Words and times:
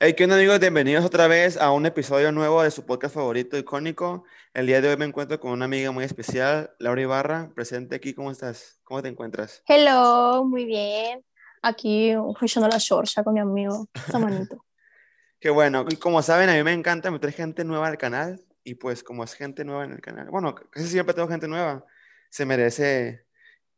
Hey, 0.00 0.14
¿qué 0.14 0.24
onda 0.24 0.34
amigos? 0.34 0.58
Bienvenidos 0.58 1.04
otra 1.04 1.28
vez 1.28 1.56
a 1.56 1.70
un 1.70 1.86
episodio 1.86 2.32
nuevo 2.32 2.64
de 2.64 2.72
su 2.72 2.84
podcast 2.84 3.14
favorito 3.14 3.56
icónico. 3.56 4.24
El 4.52 4.66
día 4.66 4.80
de 4.80 4.88
hoy 4.88 4.96
me 4.96 5.04
encuentro 5.04 5.38
con 5.38 5.52
una 5.52 5.66
amiga 5.66 5.92
muy 5.92 6.02
especial, 6.02 6.74
Laura 6.80 7.00
Ibarra, 7.00 7.52
presente 7.54 7.94
aquí. 7.94 8.12
¿Cómo 8.12 8.32
estás? 8.32 8.80
¿Cómo 8.82 9.00
te 9.02 9.08
encuentras? 9.08 9.62
Hello, 9.68 10.44
muy 10.44 10.64
bien. 10.64 11.24
Aquí 11.62 12.12
echando 12.42 12.68
la 12.68 12.78
shorta 12.78 13.22
con 13.22 13.34
mi 13.34 13.40
amigo 13.40 13.88
Samanito. 14.10 14.64
Qué 15.38 15.50
bueno. 15.50 15.84
Y 15.88 15.94
como 15.96 16.22
saben, 16.22 16.50
a 16.50 16.54
mí 16.54 16.64
me 16.64 16.72
encanta 16.72 17.12
meter 17.12 17.30
gente 17.30 17.64
nueva 17.64 17.86
al 17.86 17.96
canal. 17.96 18.44
Y 18.64 18.74
pues 18.74 19.04
como 19.04 19.22
es 19.22 19.34
gente 19.34 19.64
nueva 19.64 19.84
en 19.84 19.92
el 19.92 20.00
canal, 20.00 20.28
bueno, 20.28 20.56
casi 20.56 20.88
siempre 20.88 21.14
tengo 21.14 21.28
gente 21.28 21.46
nueva, 21.46 21.84
se 22.30 22.44
merece 22.44 23.26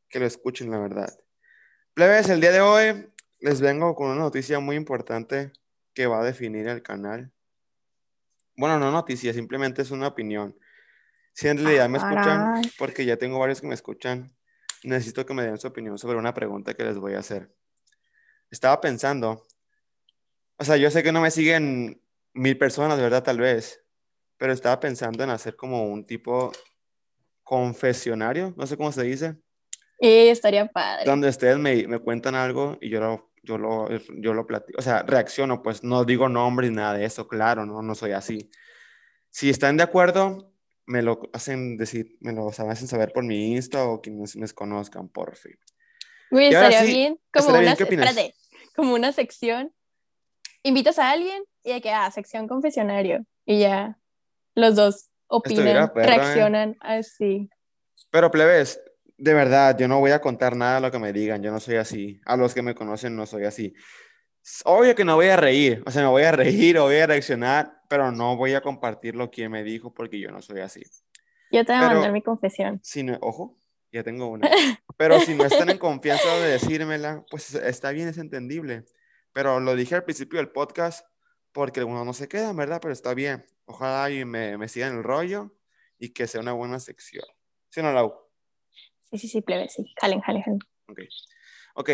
que 0.08 0.18
lo 0.18 0.24
escuchen, 0.24 0.70
la 0.70 0.78
verdad. 0.78 1.12
Plebes, 1.92 2.30
el 2.30 2.40
día 2.40 2.52
de 2.52 2.62
hoy 2.62 3.12
les 3.38 3.60
vengo 3.60 3.94
con 3.94 4.08
una 4.08 4.20
noticia 4.20 4.60
muy 4.60 4.76
importante 4.76 5.52
que 5.96 6.06
va 6.06 6.20
a 6.20 6.24
definir 6.24 6.68
el 6.68 6.82
canal. 6.82 7.32
Bueno, 8.54 8.78
no 8.78 8.90
noticia, 8.90 9.32
simplemente 9.32 9.80
es 9.80 9.90
una 9.90 10.08
opinión. 10.08 10.54
Si 11.32 11.48
en 11.48 11.56
realidad 11.56 11.88
me 11.88 11.96
escuchan, 11.96 12.60
porque 12.78 13.06
ya 13.06 13.16
tengo 13.16 13.38
varios 13.38 13.62
que 13.62 13.66
me 13.66 13.74
escuchan, 13.74 14.30
necesito 14.84 15.24
que 15.24 15.32
me 15.32 15.42
den 15.42 15.56
su 15.56 15.66
opinión 15.66 15.98
sobre 15.98 16.18
una 16.18 16.34
pregunta 16.34 16.74
que 16.74 16.84
les 16.84 16.98
voy 16.98 17.14
a 17.14 17.20
hacer. 17.20 17.50
Estaba 18.50 18.78
pensando, 18.78 19.42
o 20.58 20.64
sea, 20.64 20.76
yo 20.76 20.90
sé 20.90 21.02
que 21.02 21.12
no 21.12 21.22
me 21.22 21.30
siguen 21.30 22.02
mil 22.34 22.58
personas, 22.58 23.00
¿verdad? 23.00 23.22
Tal 23.22 23.38
vez, 23.38 23.82
pero 24.36 24.52
estaba 24.52 24.78
pensando 24.78 25.24
en 25.24 25.30
hacer 25.30 25.56
como 25.56 25.86
un 25.86 26.04
tipo 26.04 26.52
confesionario, 27.42 28.52
no 28.54 28.66
sé 28.66 28.76
cómo 28.76 28.92
se 28.92 29.02
dice. 29.02 29.36
Y 29.98 30.28
estaría 30.28 30.66
padre. 30.66 31.06
Donde 31.06 31.30
ustedes 31.30 31.56
me, 31.56 31.88
me 31.88 31.98
cuentan 32.00 32.34
algo 32.34 32.76
y 32.82 32.90
yo 32.90 33.00
lo, 33.00 33.30
yo 33.46 33.58
lo, 33.58 33.88
yo 34.18 34.34
lo 34.34 34.46
platico, 34.46 34.78
o 34.78 34.82
sea, 34.82 35.02
reacciono, 35.02 35.62
pues 35.62 35.82
no 35.82 36.04
digo 36.04 36.28
nombre 36.28 36.68
ni 36.68 36.76
nada 36.76 36.94
de 36.94 37.04
eso, 37.04 37.26
claro, 37.28 37.64
no, 37.64 37.80
no 37.80 37.94
soy 37.94 38.12
así. 38.12 38.50
Si 39.30 39.48
están 39.48 39.76
de 39.76 39.84
acuerdo, 39.84 40.52
me 40.86 41.02
lo 41.02 41.20
hacen 41.32 41.76
decir, 41.76 42.16
me 42.20 42.32
lo 42.32 42.48
hacen 42.48 42.88
saber 42.88 43.12
por 43.12 43.24
mi 43.24 43.52
Insta 43.52 43.84
o 43.84 44.00
quienes 44.00 44.36
me 44.36 44.48
conozcan, 44.48 45.08
por 45.08 45.36
fin. 45.36 45.58
Uy, 46.30 46.46
estaría 46.46 46.82
bien, 46.82 47.18
como 47.32 47.50
una, 47.50 47.72
espérate, 47.72 48.34
como 48.74 48.94
una 48.94 49.12
sección. 49.12 49.72
Invitas 50.62 50.98
a 50.98 51.10
alguien 51.10 51.44
y 51.62 51.72
de 51.72 51.80
que, 51.80 51.90
ah, 51.90 52.10
sección 52.10 52.48
confesionario. 52.48 53.24
Y 53.44 53.60
ya 53.60 53.98
los 54.54 54.74
dos 54.74 55.10
opinan, 55.28 55.68
¿eh? 55.68 55.90
reaccionan 55.94 56.76
así. 56.80 57.48
Pero 58.10 58.30
plebes, 58.30 58.80
de 59.18 59.34
verdad, 59.34 59.76
yo 59.78 59.88
no 59.88 59.98
voy 60.00 60.10
a 60.10 60.20
contar 60.20 60.56
nada 60.56 60.76
de 60.76 60.80
lo 60.82 60.90
que 60.90 60.98
me 60.98 61.12
digan, 61.12 61.42
yo 61.42 61.50
no 61.50 61.60
soy 61.60 61.76
así. 61.76 62.20
A 62.24 62.36
los 62.36 62.54
que 62.54 62.62
me 62.62 62.74
conocen 62.74 63.16
no 63.16 63.26
soy 63.26 63.44
así. 63.44 63.74
Obvio 64.64 64.94
que 64.94 65.04
no 65.04 65.16
voy 65.16 65.28
a 65.28 65.36
reír, 65.36 65.82
o 65.86 65.90
sea, 65.90 66.02
me 66.02 66.08
voy 66.08 66.22
a 66.22 66.32
reír 66.32 66.78
o 66.78 66.84
voy 66.84 66.96
a 66.96 67.06
reaccionar, 67.06 67.80
pero 67.88 68.12
no 68.12 68.36
voy 68.36 68.54
a 68.54 68.60
compartir 68.60 69.16
lo 69.16 69.30
que 69.30 69.48
me 69.48 69.64
dijo 69.64 69.92
porque 69.92 70.20
yo 70.20 70.30
no 70.30 70.42
soy 70.42 70.60
así. 70.60 70.82
Yo 71.50 71.64
te 71.64 71.72
voy 71.72 71.84
a 71.84 71.88
mandar 71.88 72.12
mi 72.12 72.22
confesión. 72.22 72.80
Si 72.82 73.02
no, 73.02 73.16
ojo, 73.20 73.58
ya 73.92 74.02
tengo 74.02 74.26
una. 74.26 74.48
Pero 74.96 75.20
si 75.20 75.34
no 75.34 75.44
están 75.44 75.70
en 75.70 75.78
confianza 75.78 76.28
de 76.38 76.48
decírmela, 76.52 77.24
pues 77.30 77.54
está 77.54 77.90
bien, 77.92 78.08
es 78.08 78.18
entendible. 78.18 78.84
Pero 79.32 79.60
lo 79.60 79.76
dije 79.76 79.94
al 79.94 80.04
principio 80.04 80.38
del 80.38 80.50
podcast 80.50 81.06
porque 81.52 81.84
uno 81.84 82.04
no 82.04 82.12
se 82.12 82.28
queda, 82.28 82.52
¿verdad? 82.52 82.80
Pero 82.82 82.92
está 82.92 83.14
bien. 83.14 83.46
Ojalá 83.66 84.10
y 84.10 84.24
me, 84.24 84.58
me 84.58 84.68
sigan 84.68 84.96
el 84.96 85.04
rollo 85.04 85.54
y 85.98 86.12
que 86.12 86.26
sea 86.26 86.40
una 86.40 86.52
buena 86.52 86.80
sección. 86.80 87.24
¿Sí 87.70 87.80
no, 87.80 87.92
Lau? 87.92 88.25
Sí, 89.10 89.18
sí, 89.18 89.28
sí, 89.28 89.40
plebe, 89.40 89.68
sí. 89.68 89.92
Jalen, 90.00 90.20
jalen, 90.20 90.42
jalen. 90.42 90.60
Ok. 90.88 91.00
Ok. 91.74 91.90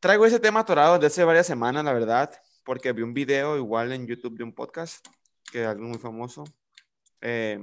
Traigo 0.00 0.26
ese 0.26 0.40
tema 0.40 0.60
atorado 0.60 0.94
desde 0.94 1.06
hace 1.06 1.24
varias 1.24 1.46
semanas, 1.46 1.84
la 1.84 1.92
verdad, 1.92 2.30
porque 2.64 2.92
vi 2.92 3.02
un 3.02 3.14
video 3.14 3.56
igual 3.56 3.92
en 3.92 4.06
YouTube 4.06 4.36
de 4.36 4.44
un 4.44 4.54
podcast, 4.54 5.06
que 5.50 5.62
es 5.62 5.68
algo 5.68 5.84
muy 5.84 5.98
famoso, 5.98 6.44
eh, 7.20 7.58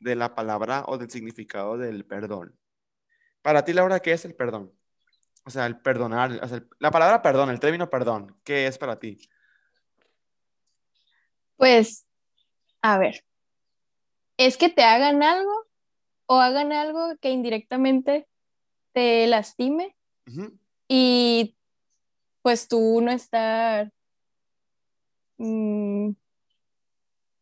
de 0.00 0.16
la 0.16 0.34
palabra 0.34 0.84
o 0.86 0.98
del 0.98 1.10
significado 1.10 1.78
del 1.78 2.04
perdón. 2.04 2.58
Para 3.42 3.64
ti, 3.64 3.72
Laura, 3.72 4.00
¿qué 4.00 4.12
es 4.12 4.24
el 4.24 4.34
perdón? 4.34 4.72
O 5.44 5.50
sea, 5.50 5.66
el 5.66 5.80
perdonar, 5.80 6.38
o 6.42 6.48
sea, 6.48 6.62
la 6.78 6.90
palabra 6.90 7.22
perdón, 7.22 7.50
el 7.50 7.60
término 7.60 7.88
perdón, 7.88 8.38
¿qué 8.44 8.66
es 8.66 8.76
para 8.76 8.98
ti? 8.98 9.18
Pues, 11.56 12.06
a 12.82 12.98
ver, 12.98 13.24
es 14.36 14.56
que 14.56 14.68
te 14.68 14.82
hagan 14.82 15.22
algo 15.22 15.69
o 16.32 16.40
hagan 16.40 16.70
algo 16.72 17.16
que 17.20 17.30
indirectamente 17.30 18.28
te 18.92 19.26
lastime 19.26 19.96
y 20.86 21.56
pues 22.40 22.68
tú 22.68 23.00
no 23.00 23.10
estar... 23.10 23.92
Mm, 25.38 26.12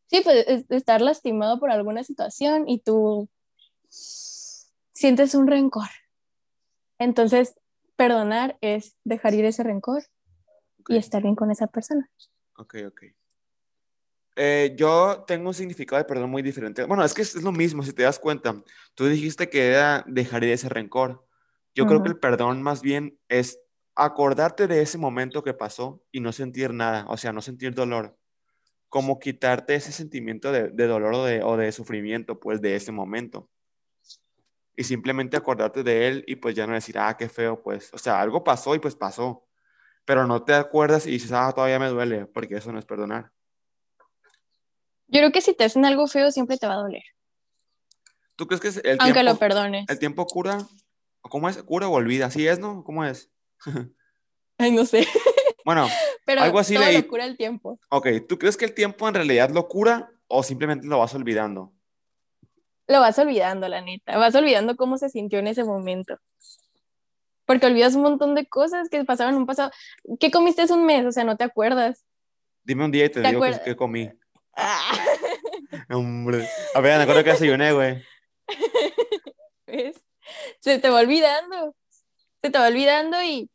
sí, 0.06 0.22
pues 0.25 0.65
estar 0.71 1.03
lastimado 1.03 1.60
por 1.60 1.71
alguna 1.71 2.03
situación 2.03 2.66
y 2.66 2.81
tú 2.81 3.28
sientes 3.91 5.34
un 5.34 5.48
rencor. 5.48 5.91
Entonces, 6.98 7.60
perdonar 7.97 8.56
es 8.62 8.97
dejar 9.04 9.34
ir 9.34 9.44
ese 9.44 9.65
rencor 9.65 10.04
y 10.88 10.97
estar 10.97 11.22
bien 11.22 11.37
con 11.37 11.50
esa 11.50 11.66
persona. 11.66 12.10
Ok, 12.56 12.77
ok. 12.87 13.03
Eh, 14.41 14.76
yo 14.76 15.25
tengo 15.26 15.49
un 15.49 15.54
significado 15.54 16.00
de 16.00 16.04
perdón 16.06 16.31
muy 16.31 16.43
diferente. 16.43 16.84
Bueno, 16.84 17.04
es 17.04 17.12
que 17.12 17.22
es 17.22 17.43
lo 17.43 17.50
mismo, 17.50 17.82
si 17.82 17.93
te 17.93 18.04
das 18.04 18.21
cuenta. 18.21 18.54
Tú 18.94 19.06
dijiste 19.06 19.50
que 19.50 19.66
era 19.66 20.04
dejar 20.06 20.44
ir 20.44 20.50
ese 20.50 20.69
rencor. 20.69 21.26
Yo 21.75 21.87
creo 21.87 22.04
que 22.04 22.10
el 22.10 22.21
perdón 22.21 22.62
más 22.62 22.81
bien 22.81 23.19
es 23.28 23.60
acordarte 23.97 24.69
de 24.69 24.81
ese 24.81 24.97
momento 24.97 25.43
que 25.43 25.54
pasó 25.54 26.04
y 26.12 26.21
no 26.21 26.31
sentir 26.31 26.72
nada, 26.72 27.04
o 27.09 27.16
sea, 27.16 27.32
no 27.32 27.43
sentir 27.43 27.75
dolor. 27.75 28.16
Como 28.88 29.19
quitarte 29.19 29.75
ese 29.75 29.91
sentimiento 29.91 30.53
de, 30.53 30.71
dolor 30.71 31.15
o 31.15 31.25
de, 31.25 31.43
o 31.43 31.56
de 31.56 31.72
sufrimiento, 31.72 32.38
pues, 32.38 32.60
de 32.60 32.77
ese 32.77 32.93
momento. 32.93 33.50
Y 34.77 34.84
simplemente 34.84 35.37
acordarte 35.37 35.82
de 35.82 36.06
él 36.06 36.25
y 36.28 36.37
pues 36.37 36.54
ya 36.54 36.65
no 36.69 36.75
decir, 36.75 36.97
ah, 36.97 37.16
qué 37.16 37.28
feo, 37.28 37.60
pues. 37.60 37.93
O 37.93 37.98
sea, 37.98 38.21
algo 38.21 38.44
pasó 38.44 38.77
y 38.77 38.78
pues 38.78 38.94
pasó. 38.94 39.48
Pero 40.04 40.28
no 40.28 40.44
te 40.44 40.54
acuerdas 40.54 41.06
y 41.09 41.10
dices, 41.10 41.32
ah, 41.32 41.53
todavía 41.53 41.81
me 41.81 41.88
duele, 41.88 42.27
porque 42.27 42.56
eso 42.56 42.72
no 42.72 42.78
es 42.78 42.87
perdonar. 42.87 43.32
Yo 45.08 45.20
creo 45.20 45.32
que 45.32 45.41
si 45.41 45.54
te 45.54 45.64
hacen 45.64 45.84
algo 45.84 46.06
feo 46.06 46.30
siempre 46.30 46.58
te 46.58 46.66
va 46.66 46.74
a 46.74 46.82
doler. 46.82 47.02
¿Tú 48.36 48.46
crees 48.46 48.60
que 48.60 48.69
el 48.69 48.74
tiempo, 48.82 49.04
Aunque 49.04 49.22
lo 49.24 49.36
perdones. 49.36 49.86
¿El 49.88 49.98
tiempo 49.98 50.26
cura? 50.26 50.58
¿Cómo 51.22 51.48
es? 51.48 51.60
¿Cura 51.62 51.88
o 51.88 51.92
olvida? 51.92 52.26
¿Así 52.26 52.46
es, 52.46 52.58
no? 52.58 52.84
¿Cómo 52.84 53.04
es? 53.04 53.30
Ay, 54.58 54.70
no 54.72 54.84
sé. 54.84 55.06
Bueno, 55.64 55.88
Pero 56.24 56.42
algo 56.42 56.58
así 56.58 56.74
todo 56.74 56.91
lo 56.92 57.08
cura 57.08 57.24
el 57.24 57.36
tiempo. 57.36 57.80
Ok, 57.88 58.08
¿tú 58.28 58.38
crees 58.38 58.56
que 58.56 58.66
el 58.66 58.74
tiempo 58.74 59.08
en 59.08 59.14
realidad 59.14 59.50
lo 59.50 59.66
cura 59.66 60.10
o 60.26 60.42
simplemente 60.42 60.86
lo 60.86 60.98
vas 60.98 61.14
olvidando? 61.14 61.72
Lo 62.86 63.00
vas 63.00 63.18
olvidando, 63.18 63.66
la 63.68 63.80
neta. 63.80 64.18
Vas 64.18 64.34
olvidando 64.34 64.76
cómo 64.76 64.98
se 64.98 65.08
sintió 65.08 65.38
en 65.38 65.47
ese 65.47 65.64
momento. 65.64 66.18
Porque 67.47 67.66
olvidas 67.66 67.94
un 67.94 68.02
montón 68.02 68.34
de 68.34 68.47
cosas 68.47 68.91
que 68.91 69.04
pasaron 69.04 69.34
en 69.34 69.41
un 69.41 69.47
pasado. 69.47 69.70
¿Qué 70.20 70.30
comiste 70.30 70.62
hace 70.62 70.74
un 70.74 70.84
mes? 70.84 71.06
O 71.06 71.12
sea, 71.12 71.24
no 71.24 71.36
te 71.36 71.44
acuerdas. 71.44 72.04
Dime 72.62 72.84
un 72.84 72.91
día 72.91 73.06
y 73.06 73.08
te, 73.08 73.22
digo 73.22 73.42
qué 73.64 73.74
comí. 73.74 74.10
Hombre. 75.91 76.48
A 76.74 76.80
ver, 76.80 76.96
me 76.96 77.02
acuerdo 77.02 77.24
que 77.24 77.30
desayuné, 77.30 77.72
güey. 77.72 78.02
¿Ves? 79.66 79.96
Se 80.60 80.78
te 80.78 80.91
va 80.91 81.00
olvidando. 81.00 81.74
Se 82.42 82.50
te 82.50 82.58
va 82.58 82.66
olvidando 82.66 83.22
y. 83.22 83.50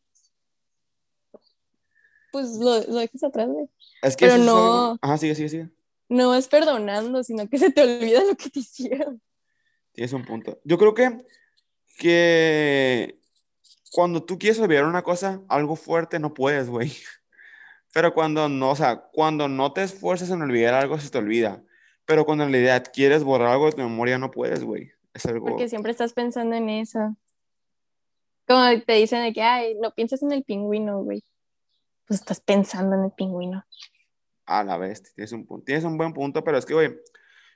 Pues 2.31 2.58
lo, 2.58 2.80
lo 2.80 3.00
dejas 3.00 3.24
atrás, 3.24 3.47
güey. 3.47 3.68
Es 4.02 4.16
que 4.16 4.25
Pero 4.25 4.38
no. 4.40 4.97
Ajá, 5.02 5.18
sigue, 5.18 5.36
sigue, 5.36 5.50
sigue. 5.50 5.69
No 6.09 6.36
es 6.36 6.47
perdonando, 6.47 7.24
sino 7.24 7.47
que 7.47 7.58
se 7.58 7.72
te 7.72 7.81
olvida 7.81 8.24
lo 8.24 8.36
que 8.36 8.50
te 8.50 8.59
hicieron. 8.59 9.22
Tienes 9.92 10.13
un 10.13 10.25
punto. 10.25 10.59
Yo 10.63 10.78
creo 10.78 10.94
que. 10.94 11.25
Que. 11.97 13.19
Cuando 13.92 14.24
tú 14.24 14.40
quieres 14.40 14.59
olvidar 14.59 14.86
una 14.86 15.03
cosa, 15.03 15.42
algo 15.47 15.75
fuerte, 15.75 16.18
no 16.18 16.34
puedes, 16.34 16.69
güey. 16.69 16.92
Pero 17.94 18.14
cuando 18.14 18.50
no, 18.50 18.72
o 18.72 18.76
sea, 18.76 19.07
cuando 19.13 19.48
no 19.48 19.72
te 19.72 19.84
esfuerzas 19.84 20.31
en 20.31 20.42
olvidar 20.42 20.74
algo, 20.74 21.00
se 21.00 21.12
te 21.12 21.19
olvida. 21.19 21.63
Pero 22.06 22.25
cuando 22.25 22.44
en 22.44 22.51
realidad 22.51 22.84
quieres 22.92 23.24
borrar 23.24 23.50
algo 23.50 23.68
de 23.68 23.74
tu 23.74 23.78
memoria, 23.78 24.18
no 24.18 24.31
puedes, 24.31 24.63
güey. 24.63 24.92
Es 25.13 25.25
algo... 25.28 25.45
Porque 25.45 25.69
siempre 25.69 25.92
estás 25.92 26.13
pensando 26.13 26.56
en 26.56 26.69
eso. 26.69 27.16
Como 28.48 28.62
te 28.81 28.94
dicen 28.94 29.24
de 29.24 29.31
que, 29.31 29.44
ay, 29.44 29.75
no 29.80 29.94
piensas 29.94 30.24
en 30.24 30.31
el 30.31 30.44
pingüino, 30.44 31.04
güey. 31.04 31.24
Pues 32.07 32.19
estás 32.19 32.42
pensando 32.42 32.95
en 32.95 33.06
el 33.06 33.12
pingüino. 33.12 33.63
A 34.45 34.63
la 34.63 34.78
vez, 34.78 35.13
tienes 35.13 35.31
un, 35.31 35.48
tienes 35.63 35.84
un 35.86 35.98
buen 35.98 36.13
punto, 36.13 36.44
pero 36.44 36.57
es 36.57 36.66
que, 36.66 36.74
güey, 36.74 36.90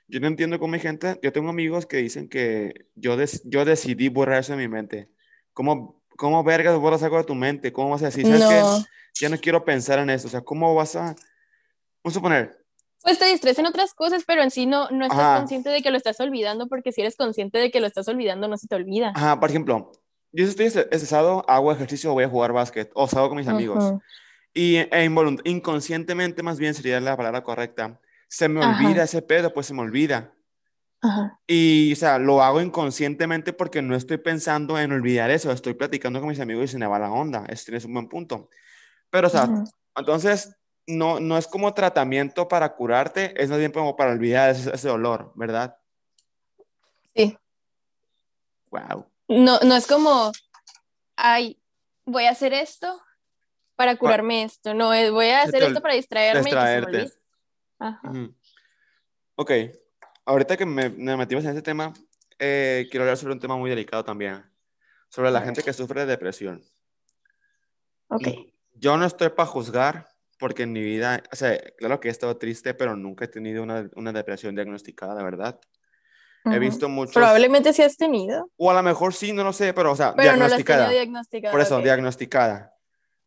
yo 0.06 0.20
no 0.20 0.28
entiendo 0.28 0.58
cómo 0.58 0.72
mi 0.72 0.78
gente, 0.78 1.18
yo 1.22 1.32
tengo 1.32 1.50
amigos 1.50 1.84
que 1.84 1.98
dicen 1.98 2.28
que 2.28 2.86
yo, 2.94 3.16
yo 3.44 3.64
decidí 3.64 4.08
borrar 4.08 4.38
eso 4.38 4.52
de 4.52 4.58
mi 4.58 4.68
mente. 4.68 5.10
¿Cómo, 5.52 5.97
¿Cómo 6.18 6.42
vergas 6.42 6.76
borras 6.76 7.04
algo 7.04 7.16
de 7.16 7.22
tu 7.22 7.36
mente? 7.36 7.72
¿Cómo 7.72 7.90
vas 7.90 8.02
a 8.02 8.06
decir? 8.06 8.26
¿Sabes 8.26 8.48
no 8.48 8.84
ya 9.14 9.28
no 9.28 9.38
quiero 9.38 9.64
pensar 9.64 10.00
en 10.00 10.10
eso. 10.10 10.26
O 10.26 10.30
sea, 10.30 10.40
¿cómo 10.40 10.74
vas 10.74 10.96
a... 10.96 11.14
Vamos 12.02 12.16
a 12.16 12.20
poner... 12.20 12.64
Pues 13.02 13.20
te 13.20 13.26
distraes 13.26 13.58
en 13.60 13.66
otras 13.66 13.94
cosas, 13.94 14.24
pero 14.26 14.42
en 14.42 14.50
sí 14.50 14.66
no, 14.66 14.90
no 14.90 15.06
estás 15.06 15.38
consciente 15.38 15.70
de 15.70 15.80
que 15.80 15.92
lo 15.92 15.96
estás 15.96 16.18
olvidando, 16.18 16.66
porque 16.66 16.90
si 16.90 17.02
eres 17.02 17.16
consciente 17.16 17.58
de 17.58 17.70
que 17.70 17.80
lo 17.80 17.86
estás 17.86 18.08
olvidando, 18.08 18.48
no 18.48 18.58
se 18.58 18.66
te 18.66 18.74
olvida. 18.74 19.12
Ajá, 19.14 19.38
por 19.38 19.48
ejemplo, 19.48 19.92
yo 20.32 20.44
estoy 20.44 20.66
estresado, 20.66 21.48
hago 21.48 21.70
ejercicio 21.70 22.12
voy 22.12 22.24
a 22.24 22.28
jugar 22.28 22.52
básquet, 22.52 22.90
o 22.94 23.06
salgo 23.06 23.28
con 23.28 23.38
mis 23.38 23.46
amigos. 23.46 23.94
Y 24.52 24.78
e 24.78 25.10
inconscientemente, 25.44 26.42
más 26.42 26.58
bien 26.58 26.74
sería 26.74 27.00
la 27.00 27.16
palabra 27.16 27.44
correcta. 27.44 28.00
Se 28.26 28.48
me 28.48 28.60
Ajá. 28.60 28.84
olvida 28.84 29.04
ese 29.04 29.22
pedo, 29.22 29.54
pues 29.54 29.66
se 29.66 29.74
me 29.74 29.82
olvida. 29.82 30.34
Ajá. 31.00 31.40
Y, 31.46 31.92
o 31.92 31.96
sea, 31.96 32.18
lo 32.18 32.42
hago 32.42 32.60
inconscientemente 32.60 33.52
porque 33.52 33.82
no 33.82 33.94
estoy 33.94 34.18
pensando 34.18 34.78
en 34.78 34.92
olvidar 34.92 35.30
eso. 35.30 35.52
Estoy 35.52 35.74
platicando 35.74 36.20
con 36.20 36.28
mis 36.28 36.40
amigos 36.40 36.64
y 36.64 36.68
se 36.68 36.78
me 36.78 36.86
va 36.86 36.98
la 36.98 37.10
onda. 37.10 37.44
Este 37.48 37.76
es 37.76 37.84
un 37.84 37.94
buen 37.94 38.08
punto. 38.08 38.48
Pero, 39.10 39.28
o 39.28 39.30
sea, 39.30 39.48
entonces, 39.96 40.56
no, 40.86 41.20
no 41.20 41.36
es 41.38 41.46
como 41.46 41.72
tratamiento 41.74 42.48
para 42.48 42.74
curarte, 42.74 43.40
es 43.40 43.50
más 43.50 43.58
bien 43.58 43.72
como 43.72 43.94
para 43.94 44.12
olvidar 44.12 44.50
ese, 44.50 44.74
ese 44.74 44.88
dolor, 44.88 45.32
¿verdad? 45.34 45.76
Sí. 47.14 47.36
Wow. 48.70 49.06
No, 49.28 49.60
no 49.60 49.76
es 49.76 49.86
como, 49.86 50.32
ay, 51.16 51.60
voy 52.04 52.24
a 52.24 52.30
hacer 52.30 52.54
esto 52.54 53.00
para 53.76 53.96
curarme 53.96 54.42
esto. 54.42 54.74
No, 54.74 54.88
voy 54.88 55.28
a 55.28 55.42
hacer 55.42 55.62
esto 55.62 55.80
para 55.80 55.94
distraerme 55.94 56.50
y 56.50 56.52
que 56.52 56.66
se 56.66 56.80
me. 56.80 57.10
Ajá. 57.78 58.12
Ok, 59.36 59.52
ahorita 60.28 60.56
que 60.58 60.66
me, 60.66 60.90
me 60.90 61.16
metimos 61.16 61.44
en 61.44 61.52
ese 61.52 61.62
tema, 61.62 61.92
eh, 62.38 62.86
quiero 62.90 63.04
hablar 63.04 63.16
sobre 63.16 63.32
un 63.32 63.40
tema 63.40 63.56
muy 63.56 63.70
delicado 63.70 64.04
también, 64.04 64.44
sobre 65.08 65.30
la 65.30 65.40
gente 65.40 65.62
que 65.62 65.72
sufre 65.72 66.02
de 66.02 66.06
depresión. 66.06 66.62
Ok. 68.08 68.28
Yo 68.74 68.96
no 68.96 69.06
estoy 69.06 69.30
para 69.30 69.48
juzgar, 69.48 70.08
porque 70.38 70.64
en 70.64 70.72
mi 70.72 70.82
vida, 70.82 71.22
o 71.32 71.36
sea, 71.36 71.58
claro 71.78 71.98
que 71.98 72.08
he 72.08 72.10
estado 72.10 72.36
triste, 72.36 72.74
pero 72.74 72.94
nunca 72.94 73.24
he 73.24 73.28
tenido 73.28 73.62
una, 73.62 73.88
una 73.96 74.12
depresión 74.12 74.54
diagnosticada, 74.54 75.14
de 75.14 75.24
verdad. 75.24 75.58
He 76.44 76.58
visto 76.58 76.88
muchos, 76.88 77.14
Probablemente 77.14 77.72
sí 77.72 77.82
has 77.82 77.96
tenido, 77.96 78.50
o 78.56 78.70
a 78.70 78.74
lo 78.74 78.82
mejor 78.82 79.12
sí, 79.12 79.32
no 79.32 79.44
lo 79.44 79.52
sé, 79.52 79.74
pero, 79.74 79.92
o 79.92 79.96
sea, 79.96 80.14
pero 80.14 80.36
no 80.36 80.44
has 80.44 80.56
tenido 80.56 80.88
diagnosticada. 80.88 81.52
Por 81.52 81.60
eso, 81.60 81.76
ok. 81.78 81.82
diagnosticada. 81.82 82.74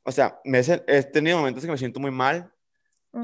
O 0.03 0.11
sea, 0.11 0.39
me 0.43 0.59
he, 0.59 0.83
he 0.87 1.03
tenido 1.03 1.37
momentos 1.37 1.63
que 1.63 1.69
me 1.69 1.77
siento 1.77 1.99
muy 1.99 2.09
mal, 2.09 2.51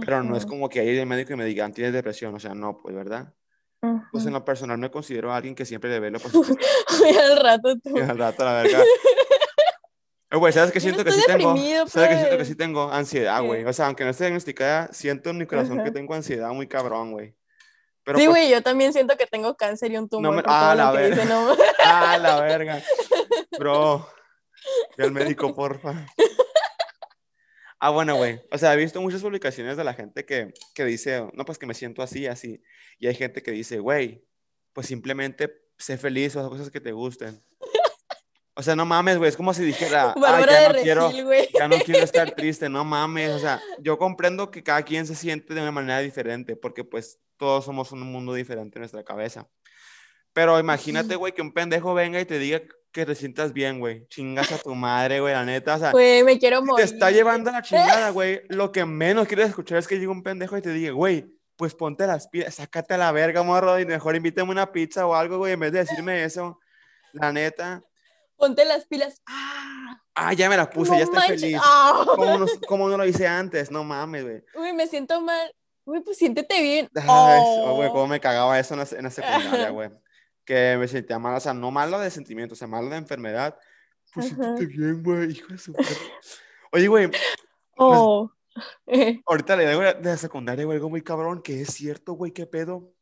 pero 0.02 0.22
no 0.22 0.36
es 0.36 0.46
como 0.46 0.68
que 0.68 0.82
ahí 0.82 0.98
el 0.98 1.06
médico 1.06 1.34
y 1.34 1.38
me 1.38 1.46
diga, 1.46 1.68
tienes 1.72 1.94
depresión, 1.94 2.36
o 2.36 2.40
sea, 2.40 2.54
no, 2.54 2.78
pues, 2.78 2.94
¿verdad? 2.94 3.34
Pues 4.12 4.26
en 4.26 4.34
lo 4.34 4.44
personal 4.44 4.78
me 4.78 4.90
considero 4.90 5.32
alguien 5.32 5.54
que 5.56 5.66
siempre 5.66 5.90
le 5.90 6.00
ve 6.00 6.12
lo 6.12 6.20
positivo. 6.22 6.58
Al 7.22 7.38
rato 7.40 7.76
tú. 7.84 7.98
Y 7.98 8.00
al 8.10 8.18
rato, 8.18 8.44
la 8.46 8.54
verga. 8.64 8.80
Güey, 10.30 10.52
¿sabes 10.52 10.74
no 10.74 10.82
siento 10.82 11.06
que 11.06 11.12
sí 11.14 11.22
tengo? 11.26 11.54
deprimido, 11.54 11.88
¿Sabes 11.88 12.10
qué 12.10 12.16
siento 12.16 12.32
que 12.32 12.36
pues. 12.40 12.48
sí 12.50 12.56
tengo? 12.56 12.92
Ansiedad, 12.92 13.42
güey. 13.42 13.64
O 13.64 13.72
sea, 13.72 13.86
aunque 13.86 14.04
no 14.04 14.10
esté 14.10 14.26
diagnosticada, 14.26 14.90
siento 14.92 15.30
en 15.30 15.38
mi 15.38 15.46
corazón 15.46 15.82
que 15.82 15.90
tengo 15.90 16.14
ansiedad 16.14 16.50
muy 16.50 16.68
cabrón, 16.68 17.14
güey. 17.14 17.34
Pero 18.04 18.20
Sí, 18.20 18.26
pues, 18.26 18.38
güey, 18.38 18.52
yo 18.52 18.62
también 18.62 18.92
siento 18.92 19.16
que 19.16 19.26
tengo 19.26 19.56
cáncer 19.56 19.92
y 19.94 19.96
un 19.98 20.04
no 20.04 20.10
tumor 20.10 20.36
me... 20.36 20.44
Ah, 20.46 20.74
todo 20.74 20.76
la 20.76 20.86
lo 20.86 20.92
que 20.92 20.98
verga. 21.04 21.16
dice, 21.16 21.28
no. 21.30 21.56
Ah, 21.86 22.18
la 22.18 22.42
verga. 22.42 22.84
Bro, 23.58 24.10
ve 24.98 25.04
al 25.06 25.12
médico, 25.14 25.56
porfa. 25.56 26.06
Ah, 27.80 27.90
bueno, 27.92 28.16
güey. 28.16 28.42
O 28.52 28.58
sea, 28.58 28.74
he 28.74 28.78
visto 28.78 29.02
muchas 29.02 29.22
publicaciones 29.22 29.78
de 29.78 29.84
la 29.84 29.94
gente 29.94 30.26
que, 30.26 30.54
que 30.74 30.86
dice, 30.86 31.28
no, 31.34 31.46
pues 31.46 31.58
que 31.58 31.68
me 31.68 31.74
siento 31.74 32.02
así, 32.02 32.26
así. 32.26 32.62
Y 32.98 33.08
hay 33.08 33.16
gente 33.16 33.44
que 33.44 33.52
dice, 33.52 33.80
güey, 33.80 34.26
pues 34.74 34.88
simplemente 34.88 35.52
sé 35.78 35.98
feliz 35.98 36.36
o 36.36 36.40
haz 36.40 36.50
cosas 36.50 36.72
que 36.72 36.82
te 36.82 36.92
gusten. 36.92 37.42
O 38.56 38.64
sea, 38.64 38.76
no 38.76 38.86
mames, 38.88 39.20
güey. 39.20 39.30
Es 39.30 39.38
como 39.38 39.54
si 39.54 39.64
dijera, 39.64 40.16
ah, 40.18 40.40
ya 40.40 40.68
no 40.68 40.74
Regil, 40.74 40.84
quiero, 40.84 41.12
ya 41.54 41.68
no 41.68 41.78
quiero 41.86 42.04
estar 42.04 42.32
triste, 42.32 42.68
no 42.70 42.84
mames. 42.84 43.30
O 43.32 43.40
sea, 43.40 43.62
yo 43.80 44.00
comprendo 44.00 44.50
que 44.50 44.64
cada 44.64 44.82
quien 44.82 45.06
se 45.06 45.14
siente 45.14 45.54
de 45.54 45.62
una 45.62 45.72
manera 45.72 46.00
diferente, 46.00 46.56
porque 46.56 46.84
pues 46.84 47.20
todos 47.38 47.66
somos 47.66 47.92
un 47.92 48.02
mundo 48.02 48.34
diferente 48.34 48.80
en 48.80 48.82
nuestra 48.82 49.04
cabeza. 49.04 49.48
Pero 50.34 50.60
imagínate, 50.60 51.16
güey, 51.16 51.34
que 51.34 51.44
un 51.44 51.54
pendejo 51.54 51.94
venga 51.94 52.20
y 52.20 52.26
te 52.26 52.40
diga 52.40 52.62
que 52.98 53.06
te 53.06 53.16
sientas 53.16 53.54
bien, 53.54 53.80
güey. 53.80 54.06
Chingas 54.08 54.52
a 54.52 54.58
tu 54.58 54.74
madre, 54.76 55.20
güey, 55.20 55.34
la 55.34 55.46
neta. 55.46 55.76
O 55.76 55.80
sea, 55.80 55.92
Güey, 55.92 56.24
me 56.24 56.38
quiero 56.40 56.58
si 56.58 56.64
te 56.66 56.72
morir. 56.72 56.86
está 56.86 57.12
llevando 57.12 57.52
la 57.52 57.62
chingada, 57.62 58.10
güey, 58.12 58.42
lo 58.50 58.72
que 58.72 58.86
menos 58.86 59.28
quieres 59.28 59.50
escuchar 59.50 59.78
es 59.78 59.88
que 59.88 59.96
llegue 59.96 60.08
un 60.08 60.24
pendejo 60.24 60.58
y 60.58 60.62
te 60.62 60.72
diga, 60.72 60.92
güey, 60.92 61.26
pues 61.56 61.74
ponte 61.76 62.06
las 62.08 62.28
pilas, 62.28 62.56
sácate 62.56 62.94
a 62.94 62.98
la 62.98 63.12
verga, 63.12 63.42
morro, 63.44 63.80
y 63.80 63.86
mejor 63.86 64.16
invítame 64.16 64.52
una 64.52 64.72
pizza 64.72 65.06
o 65.08 65.16
algo, 65.16 65.38
güey, 65.38 65.54
en 65.54 65.60
vez 65.60 65.72
de 65.72 65.80
decirme 65.80 66.24
eso. 66.24 66.60
La 67.14 67.32
neta. 67.32 67.82
Ponte 68.36 68.66
las 68.66 68.86
pilas. 68.86 69.22
Ah, 69.26 70.02
Ah, 70.20 70.34
ya 70.34 70.50
me 70.50 70.58
la 70.58 70.68
puse, 70.70 70.92
no 70.92 70.98
ya 70.98 71.04
estoy 71.04 71.18
manches. 71.20 71.42
feliz. 71.42 71.60
Ah. 71.64 72.04
¿Cómo 72.06 72.38
no, 72.40 72.46
cómo 72.68 72.90
no 72.90 72.98
lo 72.98 73.06
hice 73.06 73.28
antes? 73.28 73.70
No 73.72 73.84
mames, 73.84 74.24
güey. 74.24 74.44
Uy, 74.56 74.74
me 74.74 74.88
siento 74.88 75.22
mal. 75.22 75.54
Uy, 75.86 76.02
pues 76.02 76.18
siéntete 76.18 76.60
bien. 76.62 76.90
Ay, 76.96 77.06
Oh. 77.08 77.76
güey, 77.76 77.90
cómo 77.90 78.08
me 78.08 78.20
cagaba 78.20 78.60
eso 78.60 78.74
en 78.74 78.80
la, 78.80 78.88
en 78.98 79.04
la 79.04 79.10
secundaria, 79.12 79.70
güey. 79.70 79.90
Que 80.48 80.78
me 80.80 80.88
sentía 80.88 81.20
mal, 81.20 81.36
o 81.36 81.40
sea, 81.42 81.54
no 81.54 81.72
malo 81.72 82.00
de 82.00 82.10
sentimiento, 82.10 82.54
o 82.54 82.56
sea, 82.56 82.68
malo 82.70 82.90
de 82.90 82.96
enfermedad. 82.96 83.60
Pues 84.14 84.28
siéntete 84.28 84.66
bien, 84.66 85.04
güey, 85.04 85.32
hijo 85.32 85.50
de 85.50 85.58
su. 85.58 85.76
Oye, 86.72 86.88
güey, 86.88 87.10
pues, 87.10 87.22
Oh. 87.76 88.32
ahorita 89.28 89.58
le 89.58 89.68
digo 89.68 89.82
de 89.82 90.00
la 90.02 90.16
secundaria, 90.18 90.64
güey, 90.64 90.78
algo 90.78 90.90
muy 90.90 91.02
cabrón, 91.02 91.42
que 91.42 91.62
es 91.62 91.74
cierto, 91.74 92.14
güey, 92.14 92.32
qué 92.32 92.48
pedo. 92.48 92.94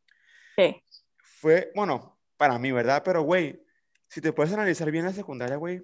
¿Qué? 0.58 0.84
Fue, 1.22 1.72
bueno, 1.76 2.20
para 2.36 2.58
mí, 2.58 2.72
¿verdad? 2.72 3.04
Pero, 3.06 3.22
güey, 3.22 3.64
si 4.10 4.22
te 4.22 4.34
puedes 4.34 4.52
analizar 4.52 4.90
bien 4.90 5.06
la 5.06 5.14
secundaria, 5.14 5.56
güey, 5.58 5.84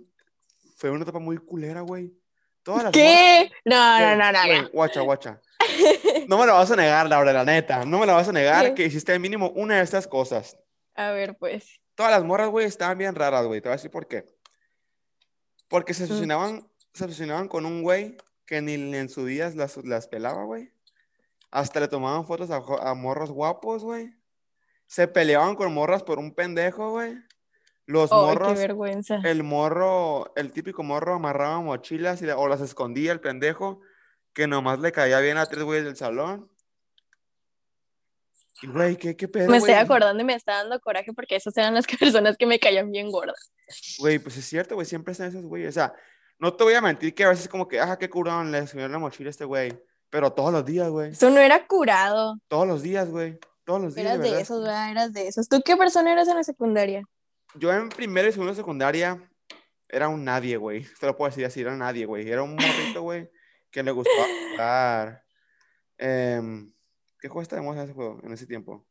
fue 0.76 0.90
una 0.90 1.04
etapa 1.04 1.20
muy 1.20 1.38
culera, 1.38 1.82
güey. 1.82 2.12
Todas 2.64 2.86
las 2.86 2.92
¿Qué? 2.92 3.52
No, 3.66 4.00
no, 4.00 4.16
no, 4.16 4.32
no, 4.32 4.62
no. 4.64 4.70
guacha, 4.70 5.02
guacha. 5.02 5.40
No 6.28 6.38
me 6.38 6.46
lo 6.46 6.54
vas 6.54 6.72
a 6.72 6.76
negar, 6.76 7.08
Laura, 7.08 7.34
la 7.34 7.44
neta. 7.44 7.84
No 7.86 8.00
me 8.00 8.06
lo 8.06 8.14
vas 8.14 8.28
a 8.28 8.32
negar 8.32 8.68
¿Qué? 8.68 8.74
que 8.76 8.86
hiciste 8.86 9.18
mínimo 9.20 9.50
una 9.52 9.78
de 9.78 9.84
estas 9.84 10.08
cosas. 10.08 10.58
A 10.96 11.12
ver, 11.12 11.38
pues. 11.38 11.80
Todas 11.96 12.12
las 12.12 12.24
morras, 12.24 12.50
güey, 12.50 12.66
estaban 12.66 12.98
bien 12.98 13.16
raras, 13.16 13.46
güey. 13.46 13.62
Te 13.62 13.70
voy 13.70 13.74
a 13.74 13.78
decir 13.78 13.92
por 13.92 14.08
qué. 14.08 14.26
Porque 15.68 15.94
se 15.94 16.04
Mm. 16.04 16.12
asesinaban, 16.12 16.68
se 16.94 17.06
asesinaban 17.06 17.48
con 17.48 17.66
un 17.66 17.82
güey 17.82 18.18
que 18.46 18.62
ni 18.62 18.74
en 18.74 19.10
su 19.10 19.26
día 19.26 19.50
las, 19.56 19.78
las 19.78 20.08
pelaba, 20.08 20.44
güey. 20.44 20.72
Hasta 21.52 21.80
le 21.80 21.88
tomaban 21.88 22.26
fotos 22.26 22.50
a, 22.52 22.62
a 22.82 22.94
morros 22.94 23.32
guapos, 23.32 23.84
güey. 23.84 24.14
Se 24.88 25.08
peleaban 25.08 25.56
con 25.56 25.74
morras 25.74 26.04
por 26.04 26.20
un 26.20 26.34
pendejo, 26.34 26.92
güey. 26.92 27.16
Los 27.86 28.10
qué 28.10 28.16
morros, 28.16 28.58
vergüenza. 28.58 29.20
el 29.24 29.44
morro, 29.44 30.34
el 30.36 30.52
típico 30.52 30.84
morro 30.84 31.16
amarraba 31.16 31.60
mochilas 31.62 32.22
y, 32.22 32.30
o 32.30 32.48
las 32.48 32.62
escondía 32.62 33.12
el 33.12 33.20
pendejo, 33.22 33.82
que 34.34 34.48
nomás 34.48 34.80
le 34.80 34.92
caía 34.92 35.20
bien 35.20 35.38
a 35.38 35.46
tres 35.46 35.64
güeyes 35.64 35.86
del 35.86 35.96
salón. 35.98 36.51
Y, 38.62 38.68
güey, 38.68 38.96
¿qué, 38.96 39.16
qué 39.16 39.28
pedo, 39.28 39.50
Me 39.50 39.58
estoy 39.58 39.74
güey? 39.74 39.84
acordando 39.84 40.22
y 40.22 40.26
me 40.26 40.36
está 40.36 40.58
dando 40.58 40.80
coraje 40.80 41.14
porque 41.14 41.36
esas 41.36 41.56
eran 41.58 41.74
las 41.74 41.88
personas 42.00 42.38
que 42.38 42.46
me 42.46 42.60
caían 42.60 42.92
bien 42.92 43.12
gordas. 43.12 43.52
Güey, 44.00 44.20
pues 44.20 44.38
es 44.38 44.46
cierto, 44.46 44.76
güey, 44.76 44.86
siempre 44.86 45.14
están 45.14 45.30
esos 45.30 45.46
güeyes. 45.46 45.70
O 45.70 45.72
sea, 45.74 45.94
no 46.38 46.54
te 46.54 46.64
voy 46.64 46.74
a 46.74 46.82
mentir 46.82 47.14
que 47.14 47.24
a 47.24 47.30
veces 47.30 47.48
como 47.48 47.68
que, 47.68 47.80
ajá, 47.80 47.98
qué 47.98 48.10
curón, 48.10 48.52
le 48.52 48.60
escribieron 48.60 48.92
la 48.92 49.00
mochila 49.00 49.30
a 49.30 49.32
este 49.32 49.46
güey. 49.46 49.72
Pero 50.10 50.34
todos 50.34 50.52
los 50.52 50.66
días, 50.66 50.90
güey. 50.90 51.12
Eso 51.12 51.30
no 51.30 51.40
era 51.40 51.66
curado. 51.66 52.38
Todos 52.48 52.68
los 52.68 52.82
días, 52.82 53.10
güey. 53.10 53.40
Todos 53.64 53.82
los 53.82 53.96
días, 53.96 54.08
Eras 54.08 54.22
de 54.22 54.42
esos, 54.42 54.62
¿verdad? 54.62 54.92
Eras 54.92 55.14
de 55.14 55.28
esos. 55.28 55.48
¿Tú 55.48 55.62
qué 55.64 55.78
persona 55.78 56.12
eras 56.12 56.28
en 56.28 56.36
la 56.36 56.44
secundaria? 56.44 57.04
Yo 57.56 57.72
en 57.72 57.90
primero 57.90 58.28
y 58.28 58.32
segundo 58.32 58.52
de 58.52 58.58
secundaria 58.58 59.22
era 59.88 60.10
un 60.10 60.24
nadie, 60.24 60.58
güey. 60.58 60.86
Te 61.00 61.06
lo 61.06 61.16
puedo 61.16 61.30
decir 61.30 61.46
así, 61.46 61.62
era 61.62 61.72
un 61.72 61.80
nadie, 61.80 62.06
güey. 62.06 62.30
Era 62.30 62.44
un 62.44 62.56
morrito, 62.56 63.02
güey, 63.02 63.30
que 63.72 63.84
le 63.84 63.92
gustaba 63.92 64.26
jugar. 64.52 65.24
Em, 65.98 66.74
¿Qué 67.22 67.28
juego 67.30 67.42
está 67.44 67.56
de 67.56 67.62
moda 67.62 67.84
ese 67.84 67.94
juego 67.94 68.20
en 68.24 68.34
ese 68.34 68.46
tiempo? 68.48 68.86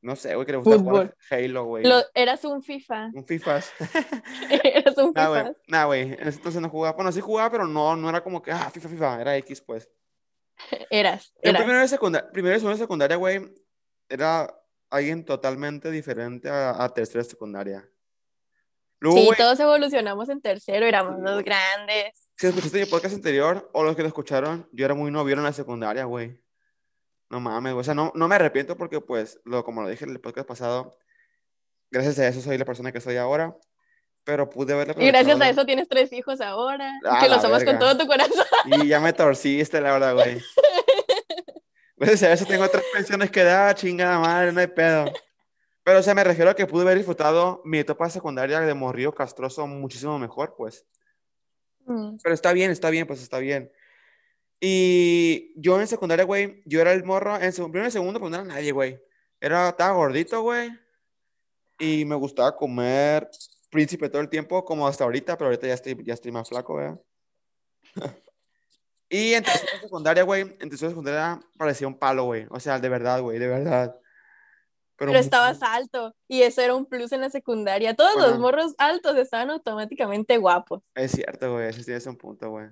No 0.00 0.16
sé, 0.16 0.34
güey, 0.34 0.44
que 0.46 0.52
le 0.52 0.58
gustaba 0.58 0.78
jugar 0.82 1.16
Halo, 1.30 1.64
güey. 1.66 1.84
Lo- 1.84 2.02
eras 2.14 2.44
un 2.44 2.60
FIFA. 2.62 3.10
Un 3.14 3.24
FIFAs. 3.24 3.70
eras 4.64 4.98
un 4.98 5.12
Nah, 5.14 5.28
güey. 5.28 5.42
FIFA. 5.42 5.52
Nah, 5.68 5.84
güey. 5.84 6.00
En 6.14 6.26
ese 6.28 6.38
entonces 6.38 6.60
no 6.60 6.68
jugaba. 6.68 6.96
Bueno, 6.96 7.12
sí 7.12 7.20
jugaba, 7.20 7.50
pero 7.50 7.68
no, 7.68 7.94
no 7.94 8.08
era 8.08 8.20
como 8.24 8.42
que, 8.42 8.50
ah, 8.50 8.68
FIFA, 8.70 8.88
FIFA. 8.88 9.20
Era 9.20 9.36
X, 9.36 9.60
pues. 9.60 9.88
Eras. 10.90 11.32
En 11.42 11.50
eras. 11.50 11.62
primero 11.62 11.80
de 11.80 11.88
secundaria, 11.88 12.30
primero 12.32 12.56
y 12.56 12.58
segundo 12.58 12.76
de 12.76 12.82
secundaria, 12.82 13.16
güey, 13.16 13.40
era 14.08 14.52
alguien 14.90 15.24
totalmente 15.24 15.90
diferente 15.90 16.48
a, 16.50 16.82
a 16.82 16.88
tercero 16.92 17.22
de 17.22 17.30
secundaria. 17.30 17.88
Luego, 18.98 19.18
Sí, 19.18 19.28
todos 19.36 19.58
evolucionamos 19.60 20.28
en 20.28 20.40
tercero, 20.40 20.84
éramos 20.86 21.20
los 21.20 21.42
grandes. 21.42 22.28
si 22.36 22.46
escuchaste 22.48 22.80
mi 22.80 22.86
podcast 22.86 23.14
anterior 23.16 23.68
o 23.72 23.82
los 23.84 23.96
que 23.96 24.02
lo 24.02 24.08
escucharon, 24.08 24.68
yo 24.72 24.84
era 24.84 24.94
muy 24.94 25.10
novio 25.10 25.34
en 25.36 25.42
la 25.42 25.52
secundaria, 25.52 26.04
güey. 26.04 26.41
No 27.32 27.40
mames. 27.40 27.72
O 27.72 27.82
sea, 27.82 27.94
no, 27.94 28.12
no 28.14 28.28
me 28.28 28.34
arrepiento 28.34 28.76
porque, 28.76 29.00
pues, 29.00 29.40
lo, 29.46 29.64
como 29.64 29.80
lo 29.80 29.88
dije 29.88 30.04
en 30.04 30.10
el 30.10 30.20
podcast 30.20 30.46
pasado, 30.46 30.98
gracias 31.90 32.18
a 32.18 32.28
eso 32.28 32.42
soy 32.42 32.58
la 32.58 32.66
persona 32.66 32.92
que 32.92 33.00
soy 33.00 33.16
ahora. 33.16 33.56
Pero 34.22 34.50
pude 34.50 34.74
haberle 34.74 34.94
Y 35.02 35.06
gracias 35.08 35.40
a 35.40 35.48
eso 35.48 35.64
tienes 35.64 35.88
tres 35.88 36.12
hijos 36.12 36.42
ahora. 36.42 36.92
Ah, 37.06 37.20
que 37.22 37.30
los 37.30 37.42
amas 37.42 37.64
con 37.64 37.78
todo 37.78 37.96
tu 37.96 38.06
corazón. 38.06 38.44
Y 38.84 38.86
ya 38.86 39.00
me 39.00 39.14
torciste, 39.14 39.80
la 39.80 39.92
verdad, 39.92 40.14
güey. 40.14 40.42
Gracias 41.96 42.22
a 42.22 42.32
eso 42.32 42.44
tengo 42.44 42.64
otras 42.64 42.84
pensiones 42.92 43.30
que 43.30 43.44
dar, 43.44 43.76
chingada 43.76 44.18
madre, 44.18 44.52
no 44.52 44.60
hay 44.60 44.66
pedo. 44.66 45.06
Pero, 45.84 46.00
o 46.00 46.02
sea, 46.02 46.14
me 46.14 46.24
refiero 46.24 46.50
a 46.50 46.54
que 46.54 46.66
pude 46.66 46.82
haber 46.82 46.98
disfrutado 46.98 47.62
mi 47.64 47.78
etapa 47.78 48.10
secundaria 48.10 48.60
de 48.60 48.74
morrillo 48.74 49.14
castroso 49.14 49.66
muchísimo 49.66 50.18
mejor, 50.18 50.54
pues. 50.56 50.84
Mm. 51.86 52.16
Pero 52.22 52.34
está 52.34 52.52
bien, 52.52 52.70
está 52.70 52.90
bien, 52.90 53.06
pues 53.06 53.22
está 53.22 53.38
bien. 53.38 53.72
Y 54.64 55.60
yo 55.60 55.80
en 55.80 55.88
secundaria, 55.88 56.24
güey, 56.24 56.62
yo 56.66 56.80
era 56.80 56.92
el 56.92 57.02
morro, 57.02 57.34
en 57.34 57.52
segundo, 57.52 57.72
primero 57.72 57.88
y 57.88 57.90
segundo, 57.90 58.20
pues 58.20 58.30
no 58.30 58.36
era 58.36 58.46
nadie, 58.46 58.70
güey. 58.70 58.96
Era, 59.40 59.70
estaba 59.70 59.92
gordito, 59.92 60.40
güey. 60.40 60.70
Y 61.80 62.04
me 62.04 62.14
gustaba 62.14 62.54
comer 62.54 63.28
príncipe 63.70 64.08
todo 64.08 64.22
el 64.22 64.28
tiempo, 64.28 64.64
como 64.64 64.86
hasta 64.86 65.02
ahorita, 65.02 65.36
pero 65.36 65.48
ahorita 65.48 65.66
ya 65.66 65.74
estoy, 65.74 65.98
ya 66.04 66.14
estoy 66.14 66.30
más 66.30 66.48
flaco, 66.48 66.76
¿verdad? 66.76 67.00
Y 69.08 69.34
en 69.34 69.44
tercera 69.44 69.78
secundaria, 69.78 70.22
güey, 70.22 70.40
en 70.40 70.70
tercera 70.70 70.88
secundaria 70.88 71.38
parecía 71.58 71.86
un 71.86 71.98
palo, 71.98 72.24
güey. 72.24 72.46
O 72.48 72.58
sea, 72.58 72.78
de 72.78 72.88
verdad, 72.88 73.20
güey, 73.20 73.38
de 73.38 73.46
verdad. 73.46 73.94
Pero, 74.96 75.12
estabas 75.12 75.60
alto 75.62 76.14
y 76.28 76.42
eso 76.42 76.62
era 76.62 76.74
un 76.74 76.86
plus 76.86 77.12
en 77.12 77.20
la 77.20 77.28
secundaria. 77.28 77.94
Todos 77.94 78.16
los 78.16 78.38
morros 78.38 78.74
altos 78.78 79.18
estaban 79.18 79.50
automáticamente 79.50 80.38
guapos. 80.38 80.82
Es 80.94 81.10
cierto, 81.10 81.52
güey, 81.52 81.68
ese 81.68 81.82
sí 81.82 81.92
es 81.92 82.06
un 82.06 82.16
punto, 82.16 82.48
güey. 82.48 82.68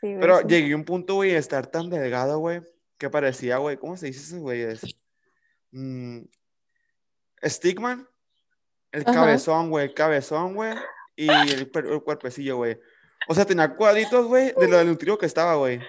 Pero 0.00 0.40
llegué 0.42 0.72
a 0.72 0.76
un 0.76 0.84
punto, 0.84 1.14
güey, 1.14 1.32
de 1.32 1.38
estar 1.38 1.66
tan 1.66 1.88
delgado, 1.88 2.38
güey, 2.38 2.62
que 2.98 3.10
parecía, 3.10 3.58
güey, 3.58 3.76
¿cómo 3.76 3.96
se 3.96 4.06
dice 4.06 4.20
eso, 4.20 4.40
güey? 4.40 4.66
Mm, 5.72 6.26
Stickman, 7.42 8.08
el 8.92 9.04
cabezón, 9.04 9.70
güey, 9.70 9.86
el 9.86 9.94
cabezón, 9.94 10.54
güey, 10.54 10.74
y 11.16 11.28
el, 11.28 11.70
cuerpecillo, 12.02 12.56
güey. 12.56 12.78
O 13.28 13.34
sea, 13.34 13.44
tenía 13.44 13.74
cuadritos, 13.74 14.26
güey, 14.26 14.52
de 14.56 14.68
lo 14.68 14.78
del 14.78 14.88
nutrio 14.88 15.16
que 15.16 15.26
estaba, 15.26 15.54
güey. 15.56 15.80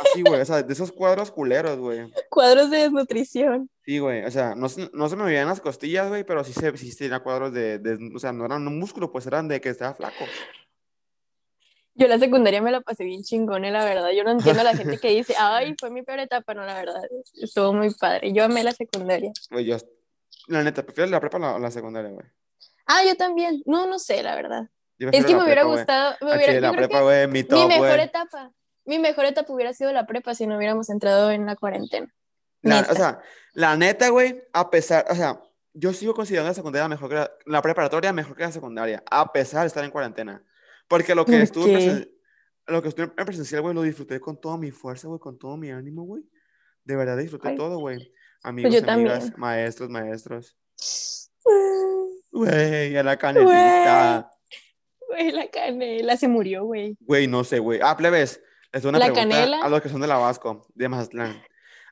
Así, 0.00 0.22
güey, 0.22 0.40
o 0.40 0.44
sea, 0.44 0.62
de 0.62 0.72
esos 0.72 0.92
cuadros 0.92 1.30
culeros, 1.30 1.78
güey. 1.78 2.12
Cuadros 2.28 2.70
de 2.70 2.78
desnutrición. 2.78 3.70
Sí, 3.84 3.98
güey, 3.98 4.24
o 4.24 4.30
sea, 4.30 4.54
no, 4.54 4.68
no 4.92 5.08
se 5.08 5.16
me 5.16 5.24
veían 5.24 5.48
las 5.48 5.60
costillas, 5.60 6.08
güey, 6.08 6.24
pero 6.24 6.44
sí, 6.44 6.52
se, 6.52 6.76
sí 6.76 6.94
tenía 6.96 7.20
cuadros 7.20 7.52
de, 7.52 7.78
de, 7.78 7.98
o 8.14 8.18
sea, 8.18 8.32
no 8.32 8.44
eran 8.44 8.66
un 8.66 8.78
músculo, 8.78 9.10
pues 9.10 9.26
eran 9.26 9.48
de 9.48 9.60
que 9.60 9.70
estaba 9.70 9.94
flaco. 9.94 10.24
Yo 12.00 12.08
la 12.08 12.18
secundaria 12.18 12.62
me 12.62 12.70
la 12.70 12.80
pasé 12.80 13.04
bien 13.04 13.22
chingona, 13.22 13.70
la 13.70 13.84
verdad. 13.84 14.08
Yo 14.16 14.24
no 14.24 14.30
entiendo 14.30 14.62
a 14.62 14.64
la 14.64 14.74
gente 14.74 14.96
que 14.96 15.10
dice, 15.10 15.34
ay, 15.38 15.76
fue 15.78 15.90
mi 15.90 16.00
peor 16.00 16.18
etapa. 16.20 16.54
No, 16.54 16.64
la 16.64 16.72
verdad, 16.72 17.02
estuvo 17.34 17.74
muy 17.74 17.92
padre. 17.92 18.32
Yo 18.32 18.42
amé 18.42 18.64
la 18.64 18.72
secundaria. 18.72 19.30
Güey, 19.50 19.66
yo, 19.66 19.76
la 20.46 20.64
neta, 20.64 20.82
prefiero 20.82 21.10
la 21.10 21.20
prepa 21.20 21.36
o 21.36 21.58
la, 21.58 21.70
secundaria, 21.70 22.10
güey. 22.10 22.26
Ah, 22.86 23.04
yo 23.04 23.16
también. 23.16 23.62
No, 23.66 23.86
no 23.86 23.98
sé, 23.98 24.22
la 24.22 24.34
verdad. 24.34 24.70
Es 24.98 25.26
que 25.26 25.36
me 25.36 25.44
hubiera 25.44 25.64
gustado. 25.64 26.16
Me 26.22 26.36
hubiera, 26.36 26.58
la 26.58 26.72
prepa, 26.72 27.02
güey, 27.02 27.28
mi 27.28 27.44
top, 27.44 27.68
Mi 27.68 27.78
mejor 27.78 28.00
etapa. 28.00 28.50
Mi 28.86 28.98
mejor 28.98 29.26
etapa 29.26 29.52
hubiera 29.52 29.74
sido 29.74 29.92
la 29.92 30.06
prepa 30.06 30.34
si 30.34 30.46
no 30.46 30.56
hubiéramos 30.56 30.88
entrado 30.88 31.30
en 31.30 31.44
la 31.44 31.54
cuarentena. 31.54 32.10
o 32.62 32.94
sea, 32.94 33.20
la 33.52 33.76
neta, 33.76 34.08
güey, 34.08 34.42
a 34.54 34.70
pesar, 34.70 35.04
o 35.10 35.14
sea, 35.14 35.38
yo 35.74 35.92
sigo 35.92 36.14
considerando 36.14 36.48
la 36.48 36.54
secundaria 36.54 36.88
mejor 36.88 37.10
que 37.10 37.16
la, 37.16 37.30
la 37.44 37.60
preparatoria 37.60 38.14
mejor 38.14 38.36
que 38.36 38.44
la 38.44 38.52
secundaria, 38.52 39.02
a 39.10 39.30
pesar 39.30 39.60
de 39.60 39.66
estar 39.66 39.84
en 39.84 39.90
cuarentena. 39.90 40.42
Porque 40.90 41.14
lo 41.14 41.24
que 41.24 41.40
estuve, 41.40 42.10
lo 42.66 42.82
que 42.82 42.88
estuve 42.88 43.12
en 43.16 43.24
presencial, 43.24 43.62
güey, 43.62 43.72
lo 43.72 43.82
disfruté 43.82 44.18
con 44.18 44.40
toda 44.40 44.56
mi 44.56 44.72
fuerza, 44.72 45.06
güey, 45.06 45.20
con 45.20 45.38
todo 45.38 45.56
mi 45.56 45.70
ánimo, 45.70 46.02
güey. 46.02 46.24
De 46.82 46.96
verdad 46.96 47.16
disfruté 47.16 47.52
todo, 47.52 47.78
güey. 47.78 47.98
Pues 47.98 48.10
Amigos, 48.42 48.82
amigas, 48.88 49.38
maestros, 49.38 49.88
maestros. 49.88 50.58
Güey, 52.32 52.96
a 52.96 53.04
la 53.04 53.16
canelita. 53.16 54.32
Güey, 55.06 55.30
la 55.30 55.48
canela 55.48 56.16
se 56.16 56.26
murió, 56.26 56.64
güey. 56.64 56.96
Güey, 56.98 57.28
no 57.28 57.44
sé, 57.44 57.60
güey. 57.60 57.78
Ah, 57.80 57.96
plebes. 57.96 58.42
Es 58.72 58.84
una 58.84 58.98
¿La 58.98 59.12
pregunta 59.12 59.36
canela? 59.36 59.60
a 59.62 59.68
los 59.68 59.80
que 59.82 59.88
son 59.88 60.00
de 60.00 60.08
la 60.08 60.16
Vasco, 60.16 60.66
de 60.74 60.88
Mazatlán. 60.88 61.40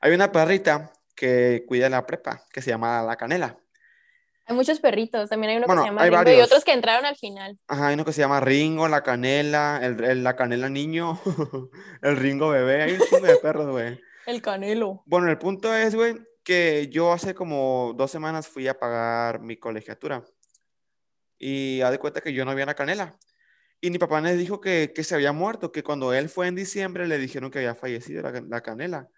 Hay 0.00 0.12
una 0.12 0.32
perrita 0.32 0.92
que 1.14 1.64
cuida 1.68 1.88
la 1.88 2.04
prepa, 2.04 2.44
que 2.52 2.62
se 2.62 2.70
llama 2.70 3.00
La 3.02 3.14
Canela. 3.14 3.60
Hay 4.48 4.56
muchos 4.56 4.80
perritos, 4.80 5.28
también 5.28 5.50
hay 5.50 5.56
uno 5.58 5.66
que 5.66 5.76
se 5.76 5.84
llama 5.84 6.04
Ringo 6.04 6.30
y 6.30 6.40
otros 6.40 6.64
que 6.64 6.72
entraron 6.72 7.04
al 7.04 7.16
final. 7.16 7.58
Ajá, 7.68 7.88
hay 7.88 7.94
uno 7.94 8.06
que 8.06 8.14
se 8.14 8.22
llama 8.22 8.40
Ringo, 8.40 8.88
la 8.88 9.02
canela, 9.02 9.78
el, 9.82 10.24
la 10.24 10.36
canela 10.36 10.70
niño, 10.70 11.20
el 12.02 12.16
Ringo 12.16 12.48
bebé, 12.48 12.82
hay 12.82 12.92
un 12.94 13.00
chingo 13.00 13.26
de 13.26 13.36
perros, 13.36 13.68
güey. 13.68 14.00
El 14.26 14.42
canelo. 14.42 15.02
Bueno, 15.06 15.30
el 15.30 15.38
punto 15.38 15.74
es, 15.74 15.94
güey, 15.94 16.14
que 16.44 16.88
yo 16.90 17.12
hace 17.12 17.34
como 17.34 17.94
dos 17.96 18.10
semanas 18.10 18.46
fui 18.46 18.68
a 18.68 18.78
pagar 18.78 19.40
mi 19.40 19.56
colegiatura 19.56 20.22
y 21.38 21.80
haz 21.80 21.92
de 21.92 21.98
cuenta 21.98 22.20
que 22.20 22.34
yo 22.34 22.44
no 22.44 22.50
había 22.50 22.66
la 22.66 22.74
canela. 22.74 23.18
Y 23.80 23.90
mi 23.90 23.98
papá 23.98 24.20
me 24.20 24.34
dijo 24.34 24.60
que, 24.60 24.92
que, 24.94 25.02
se 25.02 25.14
había 25.14 25.32
muerto, 25.32 25.72
que 25.72 25.82
cuando 25.82 26.12
él 26.12 26.28
fue 26.28 26.46
en 26.46 26.56
diciembre 26.56 27.06
le 27.06 27.16
dijeron 27.16 27.50
que 27.50 27.58
había 27.58 27.74
fallecido 27.74 28.22
la, 28.22 28.42
la 28.46 28.60
canela. 28.60 29.08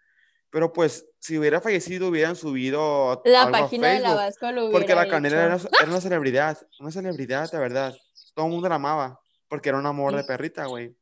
Pero 0.50 0.72
pues, 0.72 1.06
si 1.20 1.38
hubiera 1.38 1.60
fallecido, 1.60 2.08
hubieran 2.08 2.34
subido. 2.34 3.22
La 3.24 3.50
página 3.50 3.88
de 3.88 4.00
la 4.00 4.14
Vasco 4.14 4.50
lo 4.50 4.70
Porque 4.70 4.94
la 4.94 5.08
Canela 5.08 5.44
era, 5.44 5.58
una 5.86 6.00
celebridad. 6.00 6.58
Una 6.80 6.90
celebridad, 6.90 7.50
de 7.50 7.58
verdad. 7.58 7.94
Todo 8.34 8.46
el 8.46 8.52
mundo 8.52 8.68
la 8.68 8.74
amaba. 8.74 9.20
Porque 9.48 9.68
era 9.68 9.78
un 9.78 9.86
amor 9.86 10.14
de 10.14 10.24
perrita, 10.24 10.66
güey. 10.66 10.96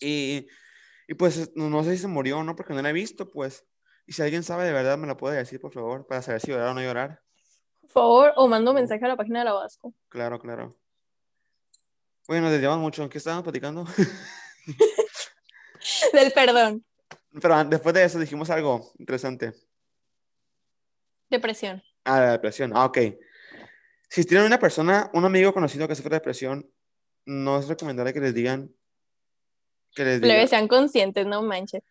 Y, 0.00 0.46
y 1.06 1.14
pues, 1.14 1.50
no, 1.54 1.84
sé 1.84 1.92
si 1.92 2.02
se 2.02 2.08
murió 2.08 2.38
o 2.38 2.44
no, 2.44 2.56
porque 2.56 2.74
no 2.74 2.82
la 2.82 2.90
he 2.90 2.92
visto, 2.92 3.28
pues. 3.28 3.64
Y 4.06 4.12
si 4.12 4.22
alguien 4.22 4.42
sabe 4.42 4.64
de 4.64 4.72
verdad, 4.72 4.98
me 4.98 5.06
lo 5.06 5.16
puede 5.16 5.36
decir, 5.36 5.60
por 5.60 5.72
favor, 5.72 6.06
para 6.06 6.22
saber 6.22 6.40
si 6.40 6.48
llorar 6.48 6.68
o 6.68 6.74
no 6.74 6.82
llorar. 6.82 7.22
Por 7.80 7.90
favor, 7.90 8.32
o 8.36 8.48
mando 8.48 8.74
mensaje 8.74 9.04
a 9.04 9.08
la 9.08 9.16
página 9.16 9.40
de 9.40 9.44
la 9.44 9.52
Vasco. 9.52 9.94
Claro, 10.08 10.40
claro. 10.40 10.74
Bueno, 12.26 12.44
nos 12.44 12.52
desviamos 12.52 12.78
mucho. 12.78 13.02
¿En 13.02 13.08
qué 13.08 13.18
estábamos 13.18 13.44
platicando? 13.44 13.84
Del 16.12 16.32
perdón. 16.32 16.84
Pero 17.40 17.64
después 17.64 17.94
de 17.94 18.04
eso 18.04 18.18
dijimos 18.18 18.50
algo 18.50 18.92
interesante. 18.98 19.52
Depresión. 21.28 21.82
Ah, 22.04 22.20
la 22.20 22.32
depresión. 22.32 22.72
Ah, 22.74 22.86
ok. 22.86 22.98
Si 24.08 24.24
tienen 24.24 24.46
una 24.46 24.58
persona, 24.58 25.10
un 25.14 25.24
amigo 25.24 25.52
conocido 25.54 25.86
que 25.86 25.94
sufre 25.94 26.16
depresión, 26.16 26.68
no 27.26 27.58
es 27.58 27.68
recomendable 27.68 28.12
que 28.12 28.20
les 28.20 28.34
digan 28.34 28.74
que 29.94 30.04
les 30.04 30.20
digan. 30.20 30.48
sean 30.48 30.68
conscientes, 30.68 31.26
no 31.26 31.42
manches. 31.42 31.82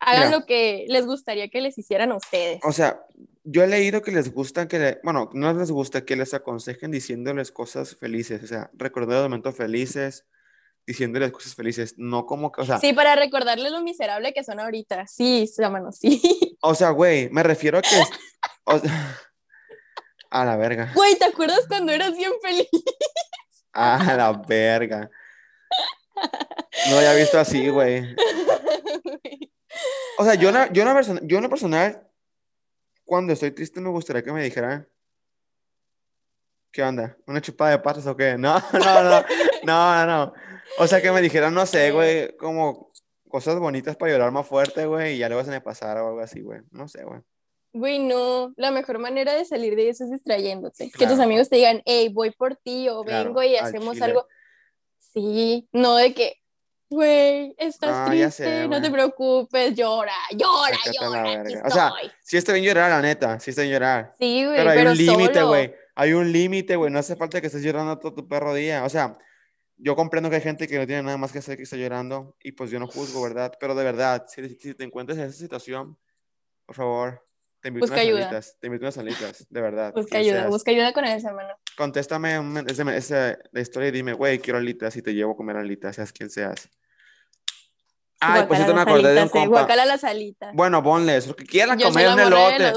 Hagan 0.00 0.32
lo 0.32 0.44
que 0.44 0.84
les 0.88 1.06
gustaría 1.06 1.48
que 1.48 1.60
les 1.60 1.78
hicieran 1.78 2.12
a 2.12 2.16
ustedes. 2.16 2.60
O 2.62 2.72
sea, 2.72 3.00
yo 3.42 3.62
he 3.62 3.66
leído 3.66 4.02
que 4.02 4.12
les 4.12 4.32
gusta 4.32 4.68
que, 4.68 4.98
bueno, 5.02 5.30
no 5.32 5.52
les 5.54 5.70
gusta 5.70 6.04
que 6.04 6.16
les 6.16 6.34
aconsejen 6.34 6.90
diciéndoles 6.90 7.52
cosas 7.52 7.96
felices, 7.96 8.42
o 8.42 8.46
sea, 8.46 8.70
recordar 8.74 9.22
momentos 9.22 9.56
felices, 9.56 10.26
diciéndoles 10.86 11.32
cosas 11.32 11.54
felices, 11.54 11.94
no 11.96 12.26
como 12.26 12.52
que, 12.52 12.60
o 12.60 12.64
sea... 12.64 12.78
Sí, 12.78 12.92
para 12.92 13.16
recordarles 13.16 13.72
lo 13.72 13.82
miserable 13.82 14.34
que 14.34 14.44
son 14.44 14.60
ahorita. 14.60 15.06
Sí, 15.06 15.50
mano, 15.70 15.92
sí. 15.92 16.20
O 16.66 16.74
sea, 16.74 16.90
güey, 16.90 17.28
me 17.30 17.42
refiero 17.42 17.78
a 17.78 17.82
que... 17.82 17.88
a 20.30 20.44
la 20.44 20.56
verga. 20.56 20.92
Güey, 20.94 21.16
¿te 21.16 21.26
acuerdas 21.26 21.66
cuando 21.68 21.92
eras 21.92 22.16
bien 22.16 22.32
feliz? 22.42 22.68
A 23.76 24.14
la 24.16 24.32
verga. 24.32 25.10
No 26.88 26.96
había 26.96 27.12
visto 27.14 27.40
así, 27.40 27.68
güey. 27.68 28.14
O 30.16 30.24
sea, 30.24 30.34
yo, 30.34 30.48
una, 30.48 30.72
yo, 30.72 30.82
una 30.84 30.94
persona, 30.94 31.20
yo 31.24 31.48
personal, 31.48 32.08
cuando 33.04 33.32
estoy 33.32 33.50
triste 33.50 33.80
me 33.80 33.90
gustaría 33.90 34.22
que 34.22 34.30
me 34.30 34.44
dijeran, 34.44 34.88
¿qué 36.70 36.84
onda? 36.84 37.16
¿Una 37.26 37.40
chupada 37.40 37.72
de 37.72 37.78
patas 37.80 38.06
o 38.06 38.16
qué? 38.16 38.38
No, 38.38 38.60
no, 38.72 39.02
no, 39.02 39.24
no, 39.64 40.06
no, 40.06 40.06
no. 40.06 40.32
O 40.78 40.86
sea, 40.86 41.00
que 41.00 41.12
me 41.12 41.22
dijeran, 41.22 41.54
no 41.54 41.66
sé, 41.66 41.90
güey, 41.92 42.36
como 42.36 42.90
cosas 43.28 43.58
bonitas 43.58 43.96
para 43.96 44.12
llorar 44.12 44.30
más 44.30 44.46
fuerte, 44.46 44.86
güey, 44.86 45.14
y 45.14 45.18
ya 45.18 45.28
luego 45.28 45.44
se 45.44 45.50
me 45.50 45.60
pasara 45.60 46.04
o 46.04 46.08
algo 46.08 46.20
así, 46.20 46.40
güey. 46.40 46.60
No 46.70 46.88
sé, 46.88 47.04
güey. 47.04 47.20
Güey, 47.72 47.98
no, 47.98 48.54
la 48.56 48.70
mejor 48.70 49.00
manera 49.00 49.34
de 49.34 49.44
salir 49.44 49.74
de 49.74 49.88
eso 49.88 50.04
es 50.04 50.10
distrayéndote. 50.12 50.92
Que 50.96 51.08
tus 51.08 51.18
amigos 51.18 51.48
te 51.48 51.56
digan, 51.56 51.82
hey, 51.84 52.08
voy 52.12 52.30
por 52.30 52.54
ti 52.54 52.88
o 52.88 53.02
vengo 53.02 53.42
y 53.42 53.56
hacemos 53.56 54.00
algo. 54.00 54.28
Sí, 55.12 55.68
no 55.72 55.96
de 55.96 56.14
que, 56.14 56.36
güey, 56.88 57.54
estás 57.58 58.08
triste, 58.08 58.68
no 58.68 58.80
te 58.80 58.90
preocupes, 58.92 59.74
llora, 59.74 60.12
llora, 60.30 60.78
llora. 60.92 61.42
O 61.64 61.70
sea, 61.70 61.92
sí 62.22 62.36
está 62.36 62.52
bien 62.52 62.64
llorar, 62.64 62.90
la 62.90 63.02
neta, 63.02 63.40
sí 63.40 63.50
está 63.50 63.62
bien 63.62 63.74
llorar. 63.74 64.14
Sí, 64.20 64.44
güey, 64.44 64.56
pero 64.56 64.70
hay 64.70 64.86
un 64.86 64.96
límite, 64.96 65.42
güey. 65.42 65.74
Hay 65.96 66.12
un 66.12 66.32
límite, 66.32 66.76
güey, 66.76 66.92
no 66.92 67.00
hace 67.00 67.16
falta 67.16 67.40
que 67.40 67.48
estés 67.48 67.62
llorando 67.62 67.98
todo 67.98 68.14
tu 68.14 68.28
perro 68.28 68.54
día. 68.54 68.84
O 68.84 68.88
sea, 68.88 69.18
yo 69.76 69.96
comprendo 69.96 70.30
que 70.30 70.36
hay 70.36 70.42
gente 70.42 70.68
que 70.68 70.78
no 70.78 70.86
tiene 70.86 71.02
nada 71.02 71.16
más 71.16 71.32
que 71.32 71.38
hacer 71.38 71.56
que 71.56 71.64
está 71.64 71.76
llorando 71.76 72.36
y 72.42 72.52
pues 72.52 72.70
yo 72.70 72.78
no 72.78 72.86
juzgo, 72.86 73.22
¿verdad? 73.22 73.52
Pero 73.58 73.74
de 73.74 73.84
verdad, 73.84 74.26
si, 74.28 74.48
si 74.56 74.74
te 74.74 74.84
encuentras 74.84 75.18
en 75.18 75.24
esa 75.24 75.38
situación, 75.38 75.98
por 76.66 76.76
favor, 76.76 77.26
te 77.60 77.68
invito 77.68 77.86
busca 77.86 78.00
a 78.00 78.04
unas 78.04 78.24
salitas, 78.24 78.56
te 78.60 78.66
invito 78.66 78.84
a 78.84 78.86
unas 78.86 78.94
salitas, 78.94 79.46
de 79.48 79.60
verdad. 79.60 79.92
Busca 79.94 80.18
ayuda, 80.18 80.48
busca 80.48 80.70
ayuda 80.70 80.92
con 80.92 81.04
esa 81.04 81.28
hermano. 81.28 81.54
Contéstame 81.76 82.36
esa, 82.66 82.96
esa, 82.96 83.38
la 83.52 83.60
historia 83.60 83.88
y 83.88 83.92
dime, 83.92 84.12
güey, 84.12 84.38
quiero 84.38 84.58
alitas 84.58 84.96
y 84.96 85.02
te 85.02 85.14
llevo 85.14 85.32
a 85.32 85.36
comer 85.36 85.56
alitas, 85.56 85.96
seas 85.96 86.12
quien 86.12 86.30
seas. 86.30 86.68
Ay, 88.20 88.44
pues 88.46 88.66
yo 88.66 88.74
me 88.74 88.80
acordé 88.80 89.12
de 89.12 89.22
un 89.22 89.28
compa. 89.28 89.60
Guacala 89.60 89.84
las 89.84 90.04
alitas. 90.04 90.54
Bueno, 90.54 90.80
bonles, 90.82 91.26
lo 91.26 91.36
que 91.36 91.44
quieran 91.44 91.78
comer 91.78 92.08
un 92.08 92.20
elote. 92.20 92.72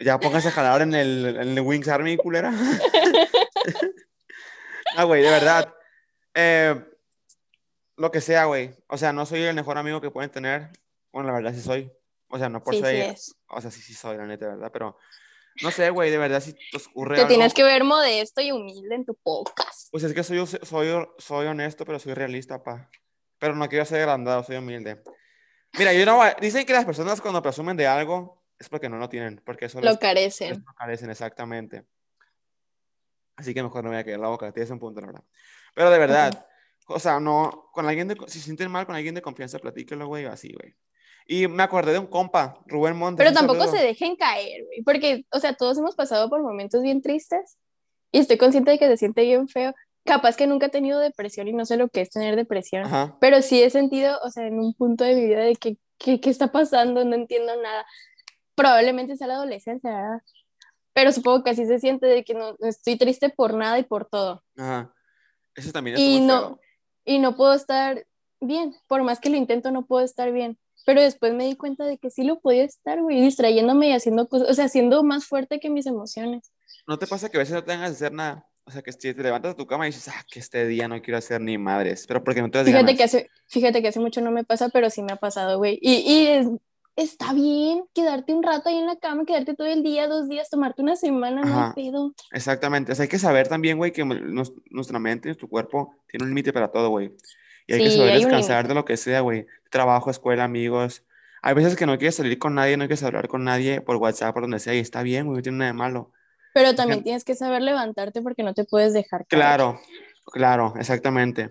Ya 0.00 0.18
póngase 0.18 0.48
a 0.48 0.52
jalar 0.52 0.82
en 0.82 0.94
el, 0.94 1.36
en 1.40 1.58
el 1.58 1.60
Wings 1.60 1.88
Army, 1.88 2.16
culera. 2.16 2.52
ah, 4.96 5.04
güey, 5.04 5.22
de 5.22 5.30
verdad. 5.30 5.74
Eh, 6.34 6.84
lo 7.96 8.10
que 8.10 8.20
sea, 8.20 8.44
güey. 8.46 8.74
O 8.88 8.98
sea, 8.98 9.12
no 9.12 9.24
soy 9.26 9.42
el 9.42 9.54
mejor 9.54 9.78
amigo 9.78 10.00
que 10.00 10.10
pueden 10.10 10.30
tener. 10.30 10.70
Bueno, 11.12 11.28
la 11.28 11.34
verdad 11.34 11.54
sí 11.54 11.60
soy. 11.60 11.92
O 12.28 12.38
sea, 12.38 12.48
no 12.48 12.62
por 12.62 12.74
ser. 12.74 13.14
o 13.48 13.60
sea, 13.60 13.70
sí, 13.70 13.80
sí 13.80 13.94
soy, 13.94 14.16
la 14.16 14.26
neta, 14.26 14.48
¿verdad? 14.48 14.70
Pero 14.72 14.98
no 15.62 15.70
sé, 15.70 15.90
güey, 15.90 16.10
de 16.10 16.18
verdad 16.18 16.40
si 16.40 16.52
te 16.52 16.76
ocurre. 16.76 17.16
Te 17.16 17.26
tienes 17.26 17.54
que 17.54 17.62
ver 17.62 17.84
modesto 17.84 18.40
y 18.40 18.50
humilde 18.50 18.94
en 18.94 19.04
tu 19.04 19.14
podcast. 19.14 19.88
Pues 19.92 20.02
es 20.02 20.12
que 20.12 20.24
soy, 20.24 20.44
soy, 20.46 21.06
soy 21.18 21.46
honesto, 21.46 21.84
pero 21.84 21.98
soy 21.98 22.14
realista, 22.14 22.62
pa. 22.62 22.90
Pero 23.38 23.54
no 23.54 23.68
quiero 23.68 23.84
ser 23.84 24.00
agrandado, 24.00 24.42
soy 24.42 24.56
humilde. 24.56 25.02
Mira, 25.78 25.92
yo 25.92 26.04
no 26.06 26.20
Dicen 26.40 26.66
que 26.66 26.72
las 26.72 26.84
personas 26.84 27.20
cuando 27.20 27.42
presumen 27.42 27.76
de 27.76 27.86
algo 27.86 28.42
es 28.58 28.68
porque 28.68 28.88
no 28.88 28.96
lo 28.96 29.08
tienen, 29.08 29.40
porque 29.44 29.66
eso 29.66 29.80
lo 29.80 29.98
carecen. 29.98 30.64
Lo 30.66 30.74
carecen, 30.74 31.10
exactamente. 31.10 31.84
Así 33.36 33.52
que 33.52 33.62
mejor 33.62 33.84
no 33.84 33.90
me 33.90 33.96
voy 33.96 34.00
a 34.00 34.04
quedar 34.04 34.20
la 34.20 34.28
boca, 34.28 34.52
tienes 34.52 34.70
un 34.70 34.78
punto, 34.78 35.00
la 35.00 35.08
verdad. 35.08 35.24
Pero 35.74 35.90
de 35.90 35.98
verdad, 35.98 36.46
O 36.86 36.98
sea, 36.98 37.18
no, 37.18 37.70
con 37.72 37.86
alguien 37.86 38.08
de, 38.08 38.16
si 38.26 38.38
se 38.38 38.44
sienten 38.44 38.70
mal 38.70 38.86
con 38.86 38.94
alguien 38.94 39.14
de 39.14 39.22
confianza, 39.22 39.58
platíquelo, 39.58 40.06
güey, 40.06 40.26
así, 40.26 40.52
güey. 40.52 40.74
Y 41.26 41.48
me 41.48 41.62
acordé 41.62 41.92
de 41.92 41.98
un 41.98 42.06
compa, 42.06 42.58
Rubén 42.66 42.96
Montes. 42.96 43.24
Pero 43.24 43.34
tampoco 43.34 43.60
saludo. 43.60 43.78
se 43.78 43.84
dejen 43.84 44.16
caer, 44.16 44.64
güey, 44.66 44.82
porque, 44.82 45.24
o 45.32 45.40
sea, 45.40 45.54
todos 45.54 45.78
hemos 45.78 45.94
pasado 45.94 46.28
por 46.28 46.42
momentos 46.42 46.82
bien 46.82 47.00
tristes 47.00 47.56
y 48.12 48.18
estoy 48.18 48.36
consciente 48.36 48.70
de 48.70 48.78
que 48.78 48.86
se 48.86 48.96
siente 48.98 49.22
bien 49.22 49.48
feo. 49.48 49.74
Capaz 50.04 50.36
que 50.36 50.46
nunca 50.46 50.66
he 50.66 50.68
tenido 50.68 51.00
depresión 51.00 51.48
y 51.48 51.54
no 51.54 51.64
sé 51.64 51.78
lo 51.78 51.88
que 51.88 52.02
es 52.02 52.10
tener 52.10 52.36
depresión, 52.36 52.84
Ajá. 52.84 53.16
pero 53.20 53.40
sí 53.40 53.62
he 53.62 53.70
sentido, 53.70 54.18
o 54.22 54.30
sea, 54.30 54.46
en 54.46 54.58
un 54.58 54.74
punto 54.74 55.02
de 55.02 55.14
mi 55.14 55.24
vida 55.24 55.40
de 55.40 55.56
que, 55.56 55.78
¿qué, 55.96 56.20
qué 56.20 56.28
está 56.28 56.52
pasando? 56.52 57.02
No 57.06 57.14
entiendo 57.14 57.56
nada. 57.62 57.86
Probablemente 58.54 59.16
sea 59.16 59.28
la 59.28 59.36
adolescencia, 59.36 59.90
¿verdad? 59.90 60.22
Pero 60.92 61.10
supongo 61.10 61.42
que 61.42 61.50
así 61.50 61.64
se 61.66 61.78
siente 61.78 62.06
de 62.06 62.22
que 62.22 62.34
no, 62.34 62.54
no 62.60 62.68
estoy 62.68 62.98
triste 62.98 63.30
por 63.30 63.54
nada 63.54 63.78
y 63.78 63.84
por 63.84 64.04
todo. 64.04 64.44
Ajá. 64.58 64.92
Eso 65.54 65.72
también 65.72 65.96
es 65.96 66.02
Y 66.02 66.20
no, 66.20 66.38
feo. 66.40 66.60
y 67.04 67.18
no 67.18 67.36
puedo 67.36 67.52
estar 67.54 68.06
bien, 68.40 68.74
por 68.86 69.02
más 69.02 69.20
que 69.20 69.30
lo 69.30 69.36
intento, 69.36 69.70
no 69.70 69.86
puedo 69.86 70.04
estar 70.04 70.32
bien. 70.32 70.58
Pero 70.86 71.00
después 71.00 71.32
me 71.32 71.44
di 71.46 71.56
cuenta 71.56 71.84
de 71.86 71.96
que 71.98 72.10
sí 72.10 72.24
lo 72.24 72.40
podía 72.40 72.64
estar, 72.64 73.00
güey, 73.00 73.20
distrayéndome 73.22 73.88
y 73.88 73.92
haciendo 73.92 74.28
cosas, 74.28 74.50
o 74.50 74.54
sea, 74.54 74.68
siendo 74.68 75.02
más 75.02 75.24
fuerte 75.26 75.58
que 75.60 75.70
mis 75.70 75.86
emociones. 75.86 76.52
¿No 76.86 76.98
te 76.98 77.06
pasa 77.06 77.30
que 77.30 77.38
a 77.38 77.40
veces 77.40 77.54
no 77.54 77.64
tengas 77.64 77.88
que 77.90 77.94
hacer 77.96 78.12
nada? 78.12 78.46
O 78.66 78.70
sea, 78.70 78.82
que 78.82 78.92
si 78.92 78.98
te 79.14 79.22
levantas 79.22 79.52
de 79.52 79.56
tu 79.56 79.66
cama 79.66 79.86
y 79.86 79.90
dices, 79.90 80.08
ah, 80.08 80.24
que 80.30 80.40
este 80.40 80.66
día 80.66 80.88
no 80.88 81.00
quiero 81.00 81.16
hacer 81.18 81.40
ni 81.40 81.56
madres, 81.58 82.06
pero 82.06 82.22
porque 82.24 82.42
no 82.42 82.50
te 82.50 82.58
das 82.58 82.66
Fíjate 82.66 82.84
ganas. 82.84 82.96
que 82.98 83.04
hace, 83.04 83.30
fíjate 83.46 83.80
que 83.82 83.88
hace 83.88 84.00
mucho 84.00 84.20
no 84.20 84.30
me 84.30 84.44
pasa, 84.44 84.68
pero 84.70 84.90
sí 84.90 85.02
me 85.02 85.12
ha 85.12 85.16
pasado, 85.16 85.58
güey. 85.58 85.78
Y, 85.80 85.96
y 85.96 86.26
es- 86.26 86.48
está 86.96 87.32
bien 87.32 87.84
quedarte 87.94 88.32
un 88.34 88.42
rato 88.42 88.68
ahí 88.68 88.76
en 88.76 88.86
la 88.86 88.96
cama, 88.96 89.24
quedarte 89.24 89.54
todo 89.54 89.66
el 89.66 89.82
día, 89.82 90.06
dos 90.08 90.28
días, 90.28 90.48
tomarte 90.50 90.82
una 90.82 90.96
semana, 90.96 91.42
no 91.42 91.52
Ajá. 91.52 91.74
hay 91.76 91.84
pedo. 91.90 92.14
Exactamente. 92.32 92.92
O 92.92 92.94
sea, 92.94 93.04
hay 93.04 93.08
que 93.08 93.18
saber 93.18 93.48
también, 93.48 93.76
güey, 93.78 93.92
que 93.92 94.04
nos- 94.04 94.52
nuestra 94.70 94.98
mente, 94.98 95.28
nuestro 95.28 95.48
cuerpo 95.48 95.94
tiene 96.08 96.24
un 96.24 96.30
límite 96.30 96.52
para 96.52 96.68
todo, 96.70 96.88
güey. 96.90 97.12
Y 97.66 97.72
hay 97.74 97.82
que 97.84 97.90
Sí, 97.90 97.96
saber 97.96 98.12
hay 98.12 98.18
descansar 98.24 98.68
de 98.68 98.74
lo 98.74 98.84
que 98.84 98.96
sea, 98.96 99.20
güey. 99.20 99.46
Trabajo, 99.70 100.10
escuela, 100.10 100.44
amigos. 100.44 101.02
Hay 101.42 101.54
veces 101.54 101.76
que 101.76 101.86
no 101.86 101.98
quieres 101.98 102.14
salir 102.14 102.38
con 102.38 102.54
nadie, 102.54 102.76
no 102.76 102.84
quieres 102.84 103.02
hablar 103.02 103.28
con 103.28 103.44
nadie 103.44 103.80
por 103.80 103.96
WhatsApp, 103.96 104.32
por 104.32 104.42
donde 104.44 104.58
sea, 104.60 104.74
y 104.74 104.78
está 104.78 105.02
bien, 105.02 105.26
güey, 105.26 105.36
no 105.38 105.42
tiene 105.42 105.58
nada 105.58 105.72
de 105.72 105.76
malo. 105.78 106.10
Pero 106.54 106.74
también 106.74 106.98
Porque- 107.00 107.04
tienes 107.04 107.24
que 107.24 107.34
saber 107.34 107.62
levantarte 107.62 108.22
porque 108.22 108.42
no 108.44 108.54
te 108.54 108.64
puedes 108.64 108.92
dejar 108.92 109.26
caer. 109.26 109.40
Claro, 109.42 109.80
claro, 110.26 110.74
exactamente. 110.78 111.50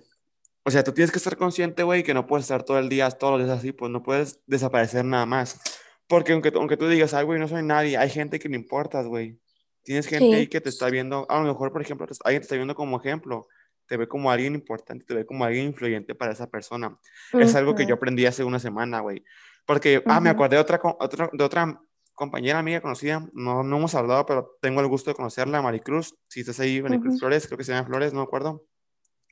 O 0.66 0.72
sea, 0.72 0.84
tú 0.84 0.94
tienes 0.94 1.12
que 1.12 1.18
estar 1.18 1.36
consciente, 1.36 1.84
güey, 1.84 2.04
que 2.04 2.14
no 2.14 2.26
puedes 2.26 2.46
estar 2.46 2.64
todo 2.64 2.80
el 2.80 2.88
día, 2.88 3.10
todos 3.12 3.38
los 3.38 3.46
días 3.48 3.60
así, 3.60 3.74
pues 3.74 3.92
no 3.92 4.02
puedes 4.02 4.40
desaparecer 4.48 5.04
nada 5.04 5.26
más. 5.26 5.60
Porque 6.08 6.34
aunque, 6.34 6.52
aunque 6.56 6.78
tú 6.78 6.88
digas, 6.88 7.14
ay, 7.14 7.26
güey, 7.26 7.40
no 7.40 7.48
soy 7.48 7.64
nadie, 7.64 7.98
hay 7.98 8.10
gente 8.10 8.40
que 8.40 8.48
le 8.48 8.56
importas, 8.56 9.06
güey. 9.08 9.40
Tienes 9.84 10.08
gente 10.08 10.26
Sí. 10.26 10.34
ahí 10.34 10.48
que 10.48 10.62
te 10.62 10.70
está 10.70 10.90
viendo, 10.90 11.26
a 11.30 11.40
lo 11.40 11.44
mejor, 11.46 11.74
por 11.74 11.82
ejemplo, 11.82 12.08
alguien 12.24 12.42
te 12.42 12.46
está 12.46 12.56
viendo 12.56 12.76
como 12.76 12.98
ejemplo, 12.98 13.48
te 13.88 13.98
ve 13.98 14.08
como 14.08 14.32
alguien 14.32 14.56
importante, 14.56 15.04
te 15.06 15.14
ve 15.14 15.26
como 15.26 15.44
alguien 15.44 15.66
influyente 15.66 16.16
para 16.16 16.32
esa 16.32 16.48
persona. 16.48 16.98
Es 17.34 17.54
algo 17.56 17.76
que 17.76 17.86
yo 17.86 17.96
aprendí 17.96 18.26
hace 18.26 18.46
una 18.46 18.60
semana, 18.60 19.02
güey. 19.02 19.24
Porque, 19.66 20.02
ah, 20.06 20.22
me 20.22 20.30
acordé 20.30 20.56
de 20.56 20.62
otra, 20.62 20.80
otra, 21.00 21.30
de 21.34 21.44
otra 21.44 21.82
compañera 22.14 22.60
amiga 22.60 22.80
conocida, 22.80 23.28
no, 23.34 23.64
no 23.64 23.78
hemos 23.78 23.96
hablado, 23.96 24.26
pero 24.26 24.58
tengo 24.62 24.80
el 24.80 24.88
gusto 24.88 25.10
de 25.12 25.16
conocerla, 25.16 25.62
Maricruz. 25.62 26.16
Si 26.30 26.42
estás 26.42 26.60
ahí, 26.62 26.82
Maricruz 26.82 27.16
Ujú. 27.16 27.20
Flores, 27.20 27.48
creo 27.48 27.58
que 27.58 27.64
se 27.66 27.74
llama 27.74 27.88
Flores, 27.88 28.14
no 28.14 28.20
me 28.20 28.26
acuerdo. 28.26 28.66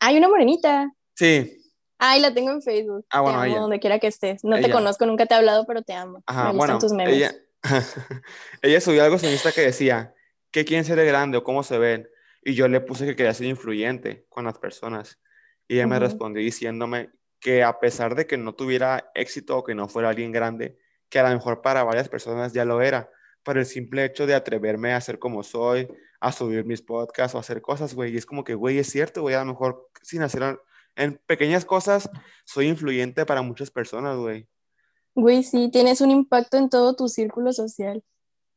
Hay 0.02 0.18
una 0.18 0.28
morenita. 0.28 0.92
Sí, 1.22 1.56
Ay, 2.00 2.20
la 2.20 2.34
tengo 2.34 2.50
en 2.50 2.64
Facebook. 2.64 3.06
Ah, 3.12 3.22
bueno, 3.22 3.38
te 3.38 3.44
amo 3.44 3.52
ella. 3.54 3.62
donde 3.62 3.80
quiera 3.80 4.00
que 4.00 4.08
estés. 4.08 4.44
No 4.44 4.56
te 4.56 4.66
Ella. 4.66 4.74
conozco, 4.74 5.06
nunca 5.06 5.28
te 5.28 5.36
he 5.36 5.38
hablado, 5.38 5.66
pero 5.68 5.84
te 5.84 5.94
amo. 5.94 6.24
ajá, 6.26 6.46
Me 6.46 6.54
gustan 6.54 6.58
bueno, 6.58 6.80
tus 6.80 6.94
memes. 6.94 7.16
ella, 7.16 7.36
ella 8.64 8.82
subió 8.82 9.04
algo 9.04 9.18
Insta 9.18 9.52
que 9.52 9.62
decía, 9.62 10.16
¿qué 10.50 10.66
quieren 10.66 10.84
ser 10.84 10.98
de 10.98 11.06
grande 11.06 11.38
o 11.38 11.44
cómo 11.44 11.62
se 11.62 11.78
ven? 11.78 12.10
Y 12.44 12.56
yo 12.56 12.68
le 12.68 12.82
puse 12.82 13.06
que 13.06 13.16
quería 13.16 13.36
ser 13.36 13.46
influyente 13.46 14.26
con 14.30 14.46
las 14.46 14.58
personas. 14.58 15.20
Y 15.68 15.76
ella 15.76 15.86
me 15.86 15.98
Ujú. 15.98 16.06
respondió 16.06 16.42
diciéndome 16.44 17.12
que 17.40 17.62
a 17.62 17.80
pesar 17.80 18.16
de 18.16 18.26
que 18.26 18.38
no 18.38 18.56
tuviera 18.56 19.12
éxito 19.14 19.60
o 19.60 19.64
que 19.64 19.76
no 19.76 19.88
fuera 19.88 20.10
alguien 20.10 20.32
grande, 20.32 20.80
que 21.08 21.20
a 21.20 21.30
lo 21.30 21.36
mejor 21.36 21.62
para 21.62 21.84
varias 21.84 22.10
personas 22.10 22.52
ya 22.52 22.66
lo 22.66 22.82
era, 22.82 23.12
por 23.44 23.60
el 23.60 23.68
simple 23.68 24.06
hecho 24.06 24.26
de 24.26 24.34
atreverme 24.34 24.94
a 24.94 25.02
ser 25.02 25.20
como 25.20 25.44
soy, 25.44 25.88
a 26.20 26.32
subir 26.32 26.66
mis 26.66 26.82
podcasts 26.82 27.36
o 27.36 27.38
hacer 27.38 27.62
cosas, 27.62 27.94
güey. 27.94 28.12
Y 28.12 28.18
es 28.18 28.26
como 28.26 28.44
que, 28.44 28.56
güey, 28.56 28.80
es 28.80 28.90
cierto, 28.90 29.22
güey, 29.22 29.36
a 29.36 29.42
lo 29.42 29.46
mejor 29.52 29.88
sin 30.02 30.24
hacer, 30.24 30.60
en 30.96 31.22
pequeñas 31.26 31.66
cosas, 31.66 32.10
soy 32.46 32.68
influyente 32.68 33.26
para 33.26 33.42
muchas 33.42 33.72
personas, 33.72 34.18
güey. 34.18 34.48
Güey, 35.16 35.44
sí, 35.44 35.70
tienes 35.72 36.02
un 36.02 36.12
impacto 36.12 36.58
en 36.58 36.70
todo 36.70 36.96
tu 36.96 37.08
círculo 37.08 37.52
social. 37.54 38.04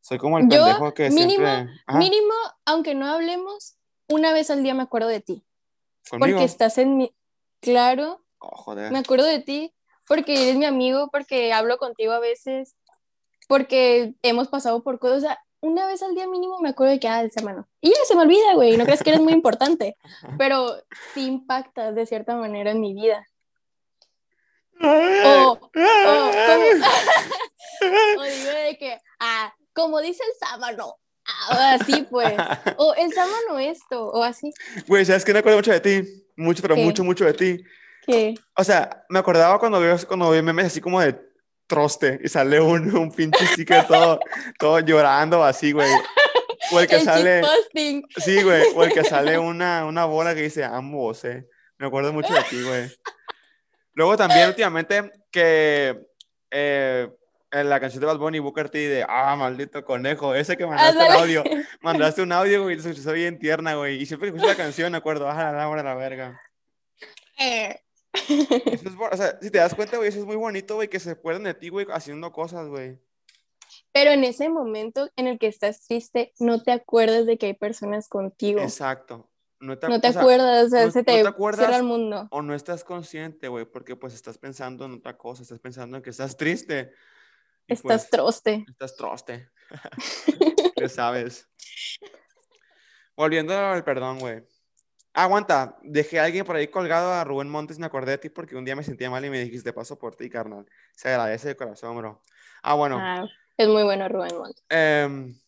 Soy 0.00 0.18
como 0.18 0.38
el 0.38 0.44
Yo, 0.44 0.64
pendejo 0.64 0.94
que 0.94 1.10
mínimo, 1.10 1.28
siempre... 1.46 1.80
Ajá, 1.86 1.98
Mínimo, 1.98 2.34
aunque 2.66 2.94
no 2.94 3.06
hablemos, 3.06 3.76
una 4.08 4.32
vez 4.32 4.50
al 4.50 4.62
día 4.62 4.74
me 4.74 4.82
acuerdo 4.82 5.08
de 5.08 5.20
ti. 5.20 5.44
conmigo. 6.10 6.36
Porque 6.36 6.44
estás 6.44 6.78
en 6.78 6.96
mi... 6.96 7.14
Claro, 7.60 8.20
Oh, 8.38 8.54
joder. 8.56 8.92
me 8.92 8.98
acuerdo 8.98 9.24
de 9.24 9.40
ti 9.40 9.74
porque 10.06 10.42
eres 10.42 10.56
mi 10.56 10.66
amigo, 10.66 11.08
porque 11.10 11.52
hablo 11.54 11.78
contigo 11.78 12.12
a 12.12 12.18
veces, 12.20 12.76
porque 13.48 14.14
hemos 14.22 14.48
pasado 14.48 14.82
por 14.82 14.98
cosas. 14.98 15.16
O 15.16 15.20
sea, 15.20 15.38
una 15.64 15.86
vez 15.86 16.02
al 16.02 16.14
día 16.14 16.28
mínimo 16.28 16.60
me 16.60 16.68
acuerdo 16.68 16.92
de 16.92 17.00
que, 17.00 17.08
ah, 17.08 17.22
ese 17.22 17.40
hermano. 17.40 17.66
Y 17.80 17.88
ya 17.88 18.04
se 18.06 18.14
me 18.14 18.22
olvida, 18.22 18.54
güey, 18.54 18.76
no 18.76 18.84
crees 18.84 19.02
que 19.02 19.10
eres 19.10 19.22
muy 19.22 19.32
importante, 19.32 19.96
pero 20.38 20.76
sí 21.14 21.26
impactas 21.26 21.94
de 21.94 22.06
cierta 22.06 22.36
manera 22.36 22.72
en 22.72 22.80
mi 22.80 22.92
vida. 22.92 23.26
O, 24.82 25.52
o, 25.52 25.58
como, 25.60 25.72
o 28.18 28.24
digo 28.24 28.50
de 28.50 28.76
que, 28.78 28.98
ah, 29.20 29.54
como 29.72 30.00
dice 30.00 30.22
el 30.24 30.34
sábano, 30.38 30.96
ah, 31.24 31.78
así 31.80 32.02
pues, 32.10 32.34
o 32.76 32.94
el 32.94 33.12
sábano 33.14 33.58
esto, 33.58 34.10
o 34.10 34.22
así, 34.22 34.52
Güey, 34.86 35.06
¿sabes 35.06 35.24
qué? 35.24 35.32
Me 35.32 35.38
acuerdo 35.38 35.58
mucho 35.58 35.72
de 35.72 35.80
ti. 35.80 36.02
Mucho, 36.36 36.60
pero 36.60 36.74
¿Qué? 36.74 36.84
mucho, 36.84 37.04
mucho 37.04 37.24
de 37.24 37.32
ti. 37.32 37.64
que, 38.06 38.34
O 38.58 38.64
sea, 38.64 39.06
me 39.08 39.18
acordaba 39.18 39.58
cuando 39.58 39.80
veo, 39.80 39.96
cuando 40.06 40.28
veo 40.28 40.42
memes 40.42 40.66
así 40.66 40.80
como 40.80 41.00
de 41.00 41.18
troste 41.66 42.20
y 42.22 42.28
sale 42.28 42.60
un, 42.60 42.94
un 42.96 43.10
pinche 43.10 43.46
sticker 43.46 43.86
todo, 43.86 44.20
todo 44.58 44.80
llorando 44.80 45.42
así, 45.44 45.72
güey. 45.72 45.90
O 46.72 46.80
el 46.80 46.86
que 46.86 46.96
el 46.96 47.02
sale... 47.02 47.42
Sí, 48.16 48.42
güey. 48.42 48.64
O 48.74 48.84
el 48.84 48.92
que 48.92 49.04
sale 49.04 49.38
una, 49.38 49.84
una 49.84 50.04
bola 50.04 50.34
que 50.34 50.42
dice 50.42 50.64
ambos, 50.64 51.24
eh. 51.24 51.46
Me 51.78 51.86
acuerdo 51.86 52.12
mucho 52.12 52.32
de 52.32 52.42
ti, 52.42 52.62
güey. 52.62 52.90
Luego 53.94 54.16
también 54.16 54.48
últimamente 54.48 55.12
que 55.30 56.00
eh, 56.50 57.08
en 57.50 57.70
la 57.70 57.80
canción 57.80 58.00
de 58.00 58.06
Bad 58.06 58.18
Bunny 58.18 58.38
Booker 58.40 58.68
T 58.68 58.78
de 58.78 59.04
Ah, 59.08 59.36
maldito 59.36 59.84
conejo, 59.84 60.34
ese 60.34 60.56
que 60.56 60.66
mandaste 60.66 61.06
el 61.06 61.12
audio, 61.12 61.44
mandaste 61.80 62.22
un 62.22 62.32
audio, 62.32 62.64
güey, 62.64 62.80
se 62.80 62.90
escuchó 62.90 63.12
bien 63.12 63.38
tierna, 63.38 63.74
güey. 63.74 64.00
Y 64.00 64.06
siempre 64.06 64.30
que 64.30 64.36
escucho 64.36 64.50
la 64.50 64.56
canción 64.56 64.90
me 64.90 64.98
acuerdo, 64.98 65.28
ah, 65.28 65.52
la 65.52 65.68
hora 65.68 65.82
de 65.82 65.88
la 65.88 65.94
verga. 65.94 66.40
Eh. 67.38 67.83
Eso 68.14 68.88
es, 68.88 68.94
o 69.12 69.16
sea, 69.16 69.38
si 69.40 69.50
te 69.50 69.58
das 69.58 69.74
cuenta, 69.74 69.96
güey, 69.96 70.08
eso 70.08 70.20
es 70.20 70.24
muy 70.24 70.36
bonito, 70.36 70.76
güey, 70.76 70.88
que 70.88 71.00
se 71.00 71.10
acuerden 71.10 71.44
de 71.44 71.54
ti, 71.54 71.68
güey, 71.68 71.86
haciendo 71.90 72.32
cosas, 72.32 72.68
güey. 72.68 72.98
Pero 73.92 74.10
en 74.12 74.24
ese 74.24 74.48
momento 74.48 75.10
en 75.16 75.26
el 75.26 75.38
que 75.38 75.46
estás 75.48 75.86
triste, 75.86 76.32
no 76.38 76.62
te 76.62 76.70
acuerdas 76.72 77.26
de 77.26 77.38
que 77.38 77.46
hay 77.46 77.54
personas 77.54 78.08
contigo. 78.08 78.60
Exacto. 78.60 79.30
No 79.60 79.78
te, 79.78 79.88
No 79.88 80.00
te 80.00 80.08
o 80.08 80.12
sea, 80.12 80.20
acuerdas, 80.20 80.66
o 80.66 80.68
sea, 80.70 80.84
no- 80.86 80.90
se 80.92 80.98
no 81.00 81.04
te 81.04 81.22
te 81.22 81.26
acuerdas 81.28 81.60
cierra 81.60 81.76
el 81.78 81.84
mundo. 81.84 82.28
o 82.30 82.42
no 82.42 82.54
estás 82.54 82.84
consciente, 82.84 83.48
güey, 83.48 83.64
porque 83.64 83.96
pues 83.96 84.12
estás 84.14 84.36
pensando 84.36 84.84
en 84.84 84.92
otra 84.94 85.16
cosa, 85.16 85.42
estás 85.42 85.58
pensando 85.58 85.96
en 85.96 86.02
que 86.02 86.10
estás 86.10 86.36
triste. 86.36 86.92
y, 87.66 87.72
Estás 87.72 87.82
pues, 87.82 88.10
troste. 88.10 88.64
Estás 88.68 88.94
troste. 88.96 89.48
ya 90.76 90.88
sabes. 90.88 91.48
Volviendo 93.16 93.56
al 93.56 93.84
perdón, 93.84 94.18
güey. 94.18 94.42
Aguanta, 95.16 95.78
dejé 95.82 96.18
a 96.18 96.24
alguien 96.24 96.44
por 96.44 96.56
ahí 96.56 96.66
colgado 96.66 97.12
a 97.12 97.22
Rubén 97.22 97.48
Montes, 97.48 97.78
me 97.78 97.86
acordé 97.86 98.10
de 98.12 98.18
ti 98.18 98.28
porque 98.30 98.56
un 98.56 98.64
día 98.64 98.74
me 98.74 98.82
sentía 98.82 99.08
mal 99.10 99.24
y 99.24 99.30
me 99.30 99.38
dijiste, 99.38 99.72
paso 99.72 99.96
por 99.96 100.16
ti, 100.16 100.28
carnal. 100.28 100.66
Se 100.96 101.08
agradece 101.08 101.48
de 101.48 101.56
corazón, 101.56 101.96
bro. 101.96 102.20
Ah, 102.64 102.74
bueno. 102.74 102.98
Ah, 103.00 103.24
es 103.56 103.68
muy 103.68 103.84
bueno 103.84 104.08
Rubén 104.08 104.36
Montt. 104.36 104.58
em, 104.68 105.38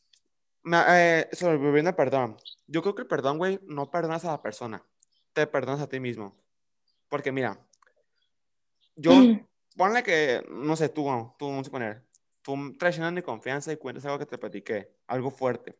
me- 0.63 0.85
eh, 0.89 1.29
sobre 1.33 1.57
volviendo 1.57 1.89
al 1.91 1.97
perdón. 1.97 2.37
Yo 2.69 2.81
creo 2.81 2.95
que 2.95 3.03
el 3.03 3.09
perdón, 3.09 3.39
güey, 3.39 3.59
no 3.65 3.91
perdonas 3.91 4.25
a 4.25 4.31
la 4.33 4.41
persona, 4.43 4.85
te 5.33 5.49
perdonas 5.49 5.81
a 5.81 5.89
ti 5.89 5.99
mismo. 5.99 6.37
Porque 7.09 7.33
mira, 7.33 7.59
yo, 8.95 9.11
ponle 9.77 10.05
que, 10.05 10.47
no 10.49 10.77
sé, 10.77 10.89
tú, 10.91 11.05
tú, 11.41 11.49
vamos 11.49 11.67
a 11.67 11.71
poner, 11.73 12.05
tú 12.41 12.73
traicionas 12.79 13.13
mi 13.13 13.23
confianza 13.23 13.73
y 13.73 13.77
cuentas 13.79 14.05
algo 14.07 14.21
que 14.21 14.27
te 14.27 14.39
platiqué, 14.39 14.95
algo 15.09 15.33
fuerte. 15.33 15.77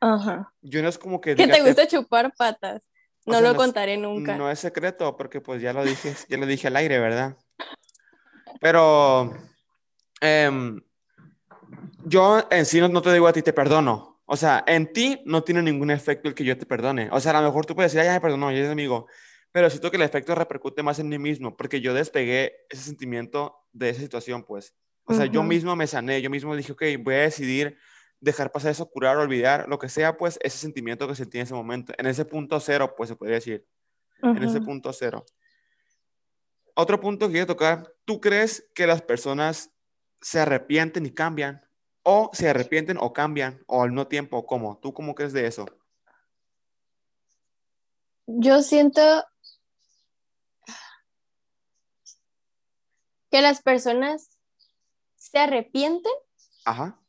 Ajá. 0.00 0.52
Yo 0.62 0.82
no 0.82 0.88
es 0.88 0.98
como 0.98 1.20
que 1.20 1.36
Que 1.36 1.46
te 1.46 1.62
gusta 1.62 1.86
chupar 1.86 2.34
patas. 2.36 2.88
No 3.30 3.38
sea, 3.38 3.40
lo 3.42 3.48
no 3.48 3.52
es- 3.52 3.56
contaré 3.58 3.96
nunca. 3.96 4.36
No 4.36 4.50
es 4.50 4.58
secreto, 4.58 5.16
porque 5.16 5.40
pues 5.40 5.60
ya 5.62 5.72
lo 5.72 5.84
dije, 5.84 6.14
ya 6.28 6.36
lo 6.36 6.46
dije 6.46 6.68
al 6.68 6.76
aire, 6.76 6.98
¿verdad? 6.98 7.36
Pero 8.60 9.32
em, 10.20 10.80
yo 12.04 12.46
en 12.50 12.66
sí 12.66 12.80
no, 12.80 12.88
no 12.88 13.02
te 13.02 13.12
digo 13.12 13.26
a 13.26 13.32
ti 13.32 13.42
te 13.42 13.52
perdono. 13.52 14.20
O 14.26 14.36
sea, 14.36 14.62
en 14.66 14.92
ti 14.92 15.20
no 15.24 15.42
tiene 15.42 15.62
ningún 15.62 15.90
efecto 15.90 16.28
el 16.28 16.34
que 16.34 16.44
yo 16.44 16.56
te 16.56 16.66
perdone. 16.66 17.08
O 17.10 17.20
sea, 17.20 17.32
a 17.36 17.40
lo 17.40 17.48
mejor 17.48 17.66
tú 17.66 17.74
puedes 17.74 17.90
decir, 17.92 18.00
ay, 18.02 18.06
ya 18.06 18.12
me 18.14 18.20
perdonó, 18.20 18.52
ya 18.52 18.58
es 18.58 18.68
amigo. 18.68 19.06
Pero 19.50 19.68
siento 19.68 19.90
que 19.90 19.96
el 19.96 20.04
efecto 20.04 20.34
repercute 20.36 20.82
más 20.84 21.00
en 21.00 21.08
mí 21.08 21.18
mismo, 21.18 21.56
porque 21.56 21.80
yo 21.80 21.92
despegué 21.94 22.52
ese 22.68 22.84
sentimiento 22.84 23.56
de 23.72 23.88
esa 23.90 24.00
situación, 24.00 24.44
pues. 24.44 24.74
O 25.04 25.14
sea, 25.14 25.26
yo 25.26 25.42
mismo 25.42 25.74
me 25.74 25.88
sané, 25.88 26.22
yo 26.22 26.30
mismo 26.30 26.54
dije, 26.54 26.70
ok, 26.70 26.82
voy 27.00 27.14
a 27.14 27.18
decidir 27.22 27.76
dejar 28.20 28.52
pasar 28.52 28.70
eso, 28.70 28.90
curar, 28.90 29.16
olvidar, 29.16 29.68
lo 29.68 29.78
que 29.78 29.88
sea, 29.88 30.16
pues, 30.16 30.38
ese 30.42 30.58
sentimiento 30.58 31.08
que 31.08 31.14
sentí 31.14 31.38
en 31.38 31.44
ese 31.44 31.54
momento. 31.54 31.92
En 31.98 32.06
ese 32.06 32.24
punto 32.24 32.60
cero, 32.60 32.94
pues, 32.96 33.08
se 33.08 33.16
podría 33.16 33.36
decir 33.36 33.66
en 34.22 34.42
ese 34.42 34.60
punto 34.60 34.92
cero. 34.92 35.24
otro 36.74 37.00
punto 37.00 37.26
que 37.26 37.32
quiero 37.32 37.46
tocar. 37.46 37.94
¿Tú 38.04 38.20
crees 38.20 38.70
que 38.74 38.86
las 38.86 39.02
personas 39.02 39.72
se 40.20 40.40
arrepienten 40.40 41.06
y 41.06 41.12
cambian? 41.12 41.66
¿O 42.02 42.30
se 42.32 42.48
arrepienten 42.48 42.96
o 42.98 43.12
cambian? 43.12 43.62
¿O 43.66 43.82
al 43.82 43.90
mismo 43.90 44.06
tiempo? 44.06 44.46
¿Cómo? 44.46 44.78
¿Tú 44.78 44.94
cómo 44.94 45.14
crees 45.14 45.32
de 45.32 45.46
eso? 45.46 45.66
Yo 48.26 48.62
siento 48.62 49.00
que 53.30 53.42
las 53.42 53.62
personas 53.62 54.38
se 55.16 55.38
arrepienten 55.38 56.12
Ajá. 56.64 56.99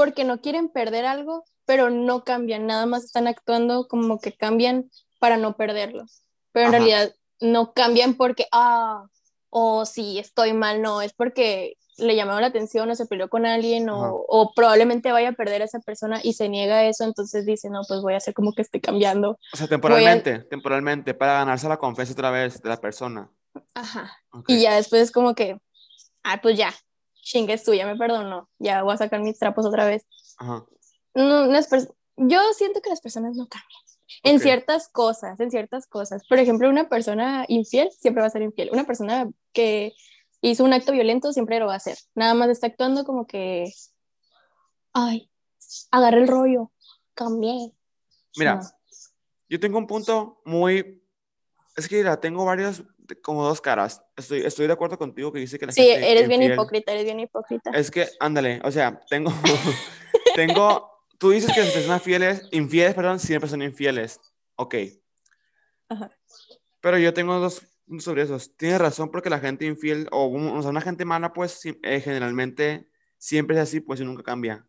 Porque 0.00 0.24
no 0.24 0.40
quieren 0.40 0.70
perder 0.70 1.04
algo, 1.04 1.44
pero 1.66 1.90
no 1.90 2.24
cambian, 2.24 2.66
nada 2.66 2.86
más 2.86 3.04
están 3.04 3.26
actuando 3.26 3.86
como 3.86 4.18
que 4.18 4.32
cambian 4.32 4.90
para 5.18 5.36
no 5.36 5.58
perderlo. 5.58 6.06
Pero 6.52 6.68
en 6.68 6.74
Ajá. 6.74 6.84
realidad 6.84 7.14
no 7.38 7.74
cambian 7.74 8.14
porque, 8.14 8.46
ah, 8.50 9.04
o 9.50 9.84
sí, 9.84 10.18
estoy 10.18 10.54
mal, 10.54 10.80
no, 10.80 11.02
es 11.02 11.12
porque 11.12 11.74
le 11.98 12.16
llamaron 12.16 12.40
la 12.40 12.46
atención 12.46 12.88
o 12.88 12.94
se 12.94 13.04
peleó 13.04 13.28
con 13.28 13.44
alguien 13.44 13.90
o, 13.90 14.24
o 14.26 14.54
probablemente 14.54 15.12
vaya 15.12 15.28
a 15.28 15.32
perder 15.32 15.60
a 15.60 15.66
esa 15.66 15.80
persona 15.80 16.18
y 16.22 16.32
se 16.32 16.48
niega 16.48 16.76
a 16.76 16.86
eso, 16.86 17.04
entonces 17.04 17.44
dice, 17.44 17.68
no, 17.68 17.82
pues 17.86 18.00
voy 18.00 18.14
a 18.14 18.16
hacer 18.16 18.32
como 18.32 18.54
que 18.54 18.62
estoy 18.62 18.80
cambiando. 18.80 19.38
O 19.52 19.56
sea, 19.58 19.68
temporalmente, 19.68 20.38
temporalmente, 20.44 21.12
para 21.12 21.34
ganarse 21.34 21.68
la 21.68 21.76
confianza 21.76 22.14
otra 22.14 22.30
vez 22.30 22.62
de 22.62 22.70
la 22.70 22.80
persona. 22.80 23.30
Ajá. 23.74 24.16
Ok. 24.32 24.48
Y 24.48 24.62
ya 24.62 24.76
después 24.76 25.02
es 25.02 25.12
como 25.12 25.34
que, 25.34 25.58
ah, 26.22 26.40
pues 26.40 26.56
ya, 26.56 26.72
chingues 27.30 27.62
tú, 27.64 27.72
ya 27.74 27.86
me 27.86 27.96
perdonó, 27.96 28.48
ya 28.58 28.82
voy 28.82 28.94
a 28.94 28.96
sacar 28.96 29.20
mis 29.20 29.38
trapos 29.38 29.64
otra 29.66 29.86
vez. 29.86 30.06
Ajá. 30.38 30.64
No, 31.14 31.46
las 31.46 31.68
yo 32.16 32.40
siento 32.54 32.80
que 32.82 32.90
las 32.90 33.00
personas 33.00 33.36
no 33.36 33.46
cambian. 33.48 33.80
En 34.24 34.36
Ok. 34.36 34.42
ciertas 34.42 34.88
cosas, 34.88 35.38
en 35.40 35.50
ciertas 35.50 35.86
cosas. 35.86 36.22
Por 36.28 36.38
ejemplo, 36.38 36.68
una 36.68 36.88
persona 36.88 37.44
infiel 37.48 37.90
siempre 37.92 38.20
va 38.20 38.26
a 38.26 38.30
ser 38.30 38.42
infiel. 38.42 38.70
Una 38.72 38.84
persona 38.84 39.30
que 39.52 39.92
hizo 40.42 40.64
un 40.64 40.72
acto 40.72 40.92
violento 40.92 41.32
siempre 41.32 41.58
lo 41.60 41.66
va 41.66 41.74
a 41.74 41.76
hacer. 41.76 41.96
Nada 42.14 42.34
más 42.34 42.48
está 42.50 42.66
actuando 42.66 43.04
como 43.04 43.26
que, 43.26 43.72
ay, 44.92 45.30
agarré 45.90 46.22
el 46.22 46.28
rollo, 46.28 46.72
cambié. 47.14 47.72
Mira, 48.36 48.56
No. 48.56 48.62
yo 49.48 49.60
tengo 49.60 49.78
un 49.78 49.86
punto 49.86 50.42
muy... 50.44 51.02
Es 51.76 51.88
que 51.88 51.96
mira, 51.98 52.20
tengo 52.20 52.44
varias, 52.44 52.82
como 53.22 53.44
dos 53.44 53.60
caras. 53.60 54.02
Estoy, 54.20 54.40
estoy 54.40 54.66
de 54.66 54.72
acuerdo 54.72 54.96
contigo 54.98 55.32
que 55.32 55.40
dice 55.40 55.58
que 55.58 55.66
la 55.66 55.72
Sí, 55.72 55.82
gente 55.82 56.10
eres 56.12 56.28
bien 56.28 56.40
infiel- 56.42 56.52
hipócrita, 56.54 56.92
eres 56.92 57.04
bien 57.04 57.20
hipócrita. 57.20 57.70
Es 57.72 57.90
que, 57.90 58.08
ándale, 58.20 58.60
o 58.64 58.70
sea, 58.70 59.00
tengo, 59.08 59.32
tengo, 60.34 60.90
tú 61.18 61.30
dices 61.30 61.52
que 61.52 61.60
las 61.60 61.70
personas 61.72 62.02
fieles, 62.02 62.48
infieles, 62.52 62.94
perdón, 62.94 63.18
siempre 63.18 63.48
son 63.50 63.62
infieles. 63.62 64.20
Ok. 64.56 64.74
Ajá. 65.88 66.10
Pero 66.80 66.98
yo 66.98 67.12
tengo 67.12 67.38
dos 67.38 67.62
sobre 67.98 68.22
esos. 68.22 68.56
Tienes 68.56 68.78
razón 68.80 69.10
porque 69.10 69.30
la 69.30 69.40
gente 69.40 69.64
infiel, 69.66 70.06
o, 70.12 70.26
o 70.30 70.62
sea, 70.62 70.70
una 70.70 70.80
gente 70.80 71.04
mala, 71.04 71.32
pues, 71.32 71.60
eh, 71.64 72.00
generalmente 72.00 72.88
siempre 73.18 73.56
es 73.56 73.62
así, 73.62 73.80
pues, 73.80 74.00
y 74.00 74.04
nunca 74.04 74.22
cambia. 74.22 74.64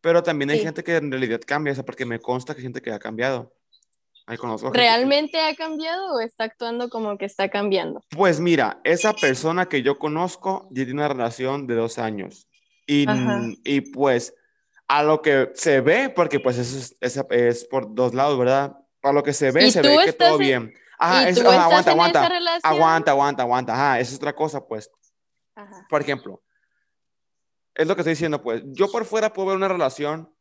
Pero 0.00 0.22
también 0.22 0.50
hay 0.50 0.58
Sí. 0.58 0.64
gente 0.64 0.84
que 0.84 0.94
en 0.96 1.10
realidad 1.10 1.40
cambia, 1.44 1.72
o 1.72 1.74
sea, 1.74 1.84
porque 1.84 2.04
me 2.04 2.20
consta 2.20 2.54
que 2.54 2.58
hay 2.60 2.64
gente 2.64 2.80
que 2.82 2.92
ha 2.92 2.98
cambiado. 2.98 3.54
Conozco 4.36 4.66
gente 4.68 4.78
que- 4.78 4.84
¿Realmente 4.84 5.40
ha 5.40 5.54
cambiado 5.54 6.14
o 6.14 6.20
está 6.20 6.44
actuando 6.44 6.90
como 6.90 7.16
que 7.16 7.24
está 7.24 7.48
cambiando? 7.48 8.02
Pues 8.10 8.40
mira, 8.40 8.80
esa 8.84 9.14
persona 9.14 9.66
que 9.66 9.82
yo 9.82 9.98
conozco 9.98 10.68
ya 10.70 10.84
tiene 10.84 10.94
una 11.00 11.08
relación 11.08 11.66
de 11.66 11.74
dos 11.76 11.98
años. 11.98 12.46
Y, 12.86 13.06
y 13.64 13.80
pues 13.80 14.34
a 14.86 15.02
lo 15.02 15.20
que 15.22 15.50
se 15.54 15.80
ve, 15.80 16.08
porque 16.10 16.40
pues 16.40 16.58
eso 16.58 16.78
es, 16.78 16.96
esa- 17.00 17.26
es 17.30 17.64
por 17.66 17.94
dos 17.94 18.14
lados, 18.14 18.38
¿verdad? 18.38 18.76
Para 19.00 19.14
lo 19.14 19.22
que 19.22 19.32
se 19.32 19.50
ve, 19.50 19.66
¿Y 19.66 19.70
se 19.70 19.82
ve 19.82 19.96
que 20.04 20.12
todo 20.12 20.34
en- 20.34 20.38
bien. 20.38 20.74
Ajá, 20.98 21.28
¿Y 21.28 21.32
eso- 21.32 21.42
tú 21.42 21.48
ajá, 21.50 21.64
aguanta, 21.64 21.90
aguanta. 21.92 22.28
relación? 22.28 22.72
Aguanta, 22.72 23.10
aguanta, 23.12 23.42
aguanta. 23.42 23.72
Ajá, 23.74 24.00
esa 24.00 24.10
es 24.12 24.16
otra 24.16 24.34
cosa, 24.34 24.66
pues. 24.66 24.90
Ajá. 25.54 25.86
Por 25.88 26.00
ejemplo, 26.00 26.42
es 27.74 27.86
lo 27.86 27.94
que 27.94 28.00
estoy 28.00 28.12
diciendo, 28.12 28.42
pues. 28.42 28.62
Yo 28.66 28.90
por 28.90 29.04
fuera 29.04 29.32
puedo 29.32 29.48
ver 29.48 29.56
una 29.56 29.68
relación 29.68 30.34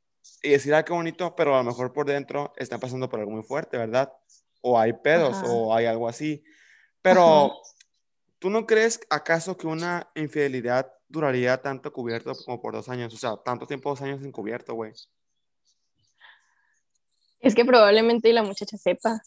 y 0.43 0.49
decir, 0.49 0.73
ah, 0.73 0.83
qué 0.83 0.93
bonito, 0.93 1.35
pero 1.35 1.55
a 1.55 1.59
lo 1.59 1.63
mejor 1.63 1.93
por 1.93 2.05
dentro 2.05 2.53
están 2.57 2.79
pasando 2.79 3.09
por 3.09 3.19
algo 3.19 3.31
muy 3.31 3.43
fuerte, 3.43 3.77
¿verdad? 3.77 4.11
O 4.61 4.79
hay 4.79 4.93
pedos, 4.93 5.35
Ajá. 5.35 5.47
o 5.47 5.73
hay 5.73 5.85
algo 5.85 6.07
así. 6.07 6.43
Pero, 7.01 7.45
Ajá. 7.45 7.53
¿tú 8.39 8.49
no 8.49 8.65
crees 8.65 8.99
acaso 9.09 9.57
que 9.57 9.67
una 9.67 10.09
infidelidad 10.15 10.91
duraría 11.07 11.61
tanto 11.61 11.91
cubierto 11.91 12.33
como 12.45 12.61
por 12.61 12.73
dos 12.73 12.89
años? 12.89 13.13
O 13.13 13.17
sea, 13.17 13.37
tanto 13.37 13.65
tiempo, 13.65 13.89
dos 13.89 14.01
años 14.01 14.23
encubierto, 14.23 14.73
güey. 14.73 14.93
Es 17.39 17.55
que 17.55 17.65
probablemente 17.65 18.33
la 18.33 18.43
muchacha 18.43 18.77
sepa. 18.77 19.21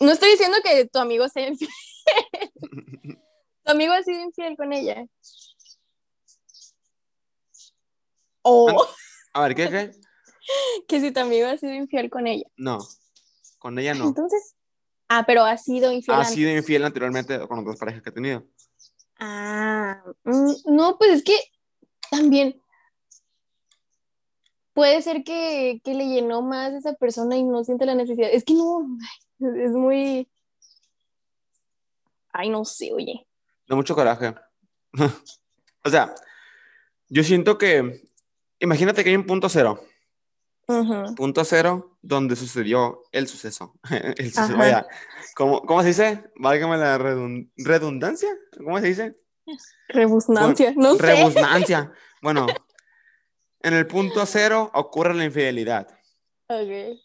No 0.00 0.12
estoy 0.12 0.30
diciendo 0.30 0.58
que 0.62 0.86
tu 0.86 0.98
amigo 0.98 1.28
sea 1.28 1.48
infiel. 1.48 1.70
tu 3.64 3.70
amigo 3.70 3.92
ha 3.92 4.02
sido 4.02 4.20
infiel 4.22 4.56
con 4.56 4.72
ella. 4.72 5.06
O 8.42 8.86
A 9.34 9.42
ver, 9.42 9.54
¿qué, 9.54 9.68
qué? 9.68 10.07
que 10.88 11.00
si 11.00 11.12
tu 11.12 11.20
amigo 11.20 11.48
ha 11.48 11.56
sido 11.56 11.74
infiel 11.74 12.10
con 12.10 12.26
ella. 12.26 12.46
No, 12.56 12.78
con 13.58 13.78
ella 13.78 13.94
no. 13.94 14.08
Entonces. 14.08 14.54
Ah, 15.08 15.24
pero 15.26 15.42
ha 15.44 15.56
sido 15.56 15.90
infiel. 15.90 16.16
Ha 16.16 16.20
antes. 16.20 16.34
sido 16.34 16.50
infiel 16.50 16.84
anteriormente 16.84 17.38
con 17.48 17.60
otras 17.60 17.78
parejas 17.78 18.02
que 18.02 18.10
ha 18.10 18.14
tenido. 18.14 18.44
Ah, 19.18 20.02
mm, 20.24 20.52
no, 20.66 20.98
pues 20.98 21.12
es 21.12 21.24
que 21.24 21.38
también 22.10 22.60
puede 24.74 25.02
ser 25.02 25.24
que, 25.24 25.80
que 25.82 25.94
le 25.94 26.06
llenó 26.06 26.42
más 26.42 26.72
esa 26.72 26.94
persona 26.94 27.36
y 27.36 27.42
no 27.42 27.64
siente 27.64 27.86
la 27.86 27.94
necesidad. 27.94 28.28
Es 28.30 28.44
que 28.44 28.54
no, 28.54 28.86
es 29.40 29.72
muy. 29.72 30.28
Ay, 32.32 32.50
no 32.50 32.64
sé, 32.64 32.92
oye. 32.92 33.26
De 33.66 33.74
mucho 33.74 33.94
coraje. 33.94 34.34
o 35.84 35.90
sea, 35.90 36.14
yo 37.08 37.24
siento 37.24 37.58
que, 37.58 38.02
imagínate 38.60 39.02
que 39.02 39.10
hay 39.10 39.16
un 39.16 39.26
punto 39.26 39.48
cero. 39.48 39.82
Punto 41.16 41.44
cero 41.44 41.98
donde 42.02 42.36
sucedió 42.36 43.04
el 43.12 43.26
suceso. 43.26 43.74
el 43.90 44.30
suceso. 44.32 44.56
Vaya, 44.56 44.86
¿cómo, 45.34 45.62
¿cómo 45.62 45.80
se 45.80 45.88
dice? 45.88 46.24
Válgame 46.36 46.76
la 46.76 46.98
redun- 46.98 47.50
redundancia. 47.56 48.28
¿Cómo 48.58 48.78
se 48.78 48.86
dice? 48.86 49.18
Rebusnancia, 49.88 50.74
no 50.76 50.94
sé. 50.96 51.02
Rebusnancia. 51.02 51.92
Bueno, 52.20 52.48
en 53.62 53.74
el 53.74 53.86
punto 53.86 54.26
cero 54.26 54.72
ocurre 54.74 55.14
la 55.14 55.24
infidelidad. 55.24 55.86
Ok. 56.48 56.98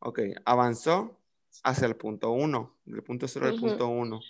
Ok, 0.00 0.20
avanzó 0.44 1.18
hacia 1.64 1.86
el 1.86 1.96
punto 1.96 2.30
uno, 2.32 2.78
del 2.84 3.02
punto 3.02 3.26
cero 3.26 3.46
al 3.46 3.58
punto 3.58 3.88
uno. 3.88 4.20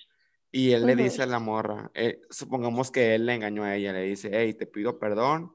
Y 0.53 0.71
él 0.71 0.87
le 0.87 0.95
dice 0.95 1.25
a 1.25 1.27
la 1.27 1.41
morra, 1.41 1.91
eh, 1.95 2.21
supongamos 2.31 2.93
que 2.93 3.17
él 3.17 3.27
le 3.27 3.35
engañó 3.35 3.65
a 3.65 3.75
ella, 3.75 3.93
le 3.93 4.03
dice, 4.03 4.31
hey, 4.33 4.55
te 4.55 4.67
pido 4.67 5.01
perdón 5.01 5.53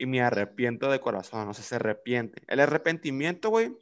y 0.00 0.06
me 0.06 0.22
arrepiento 0.22 0.90
de 0.90 0.98
corazón, 1.00 1.48
o 1.48 1.54
sea, 1.54 1.62
se 1.64 1.74
arrepiente. 1.76 2.42
El 2.48 2.58
arrepentimiento, 2.60 3.50
güey, 3.50 3.76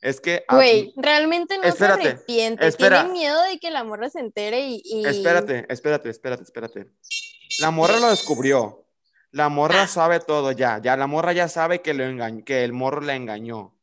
es 0.00 0.20
que... 0.20 0.44
Güey, 0.50 0.92
realmente 0.96 1.56
no 1.56 1.64
Espérate, 1.64 2.02
se 2.02 2.08
arrepiente. 2.10 2.66
espera. 2.66 3.00
Tiene 3.04 3.12
miedo 3.18 3.42
de 3.44 3.58
que 3.58 3.70
la 3.70 3.82
morra 3.82 4.10
se 4.10 4.20
entere 4.20 4.60
y. 4.68 4.82
y- 4.84 5.06
Espérate, 5.06 5.64
espérate, 5.70 6.10
espérate, 6.10 6.42
espérate. 6.42 6.86
La 7.60 7.70
morra 7.70 7.98
lo 7.98 8.10
descubrió. 8.10 8.84
La 9.30 9.48
morra 9.48 9.82
Ah. 9.82 9.86
sabe 9.88 10.20
todo 10.20 10.52
ya. 10.52 10.80
Ya 10.82 10.96
la 10.96 11.06
morra 11.06 11.32
ya 11.32 11.48
sabe 11.48 11.80
que, 11.80 11.94
lo 11.94 12.04
engañ- 12.04 12.44
que 12.44 12.62
el 12.64 12.72
morro 12.72 13.00
la 13.00 13.16
engañó. 13.16 13.74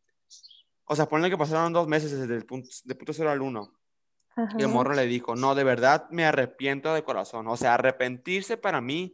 O 0.85 0.95
sea, 0.95 1.07
ponle 1.09 1.29
que 1.29 1.37
pasaron 1.37 1.73
dos 1.73 1.87
meses 1.87 2.11
desde 2.11 2.35
el 2.35 2.45
punto, 2.45 2.69
de 2.83 2.95
punto 2.95 3.13
cero 3.13 3.31
al 3.31 3.41
uno. 3.41 3.73
Ajá. 4.35 4.55
Y 4.57 4.61
el 4.61 4.67
morro 4.67 4.93
le 4.93 5.05
dijo, 5.07 5.35
no, 5.35 5.55
de 5.55 5.63
verdad 5.63 6.07
me 6.11 6.25
arrepiento 6.25 6.93
de 6.93 7.03
corazón. 7.03 7.47
O 7.47 7.57
sea, 7.57 7.73
arrepentirse 7.73 8.55
para 8.57 8.79
mí 8.79 9.13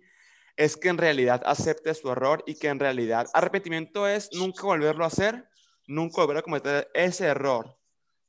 es 0.57 0.75
que 0.75 0.89
en 0.89 0.97
realidad 0.97 1.41
acepte 1.45 1.93
su 1.93 2.11
error 2.11 2.43
y 2.47 2.55
que 2.55 2.67
en 2.67 2.79
realidad 2.79 3.27
arrepentimiento 3.33 4.07
es 4.07 4.29
nunca 4.33 4.63
volverlo 4.63 5.03
a 5.03 5.07
hacer, 5.07 5.47
nunca 5.87 6.21
volver 6.21 6.37
a 6.37 6.41
cometer 6.41 6.89
ese 6.93 7.25
error. 7.27 7.77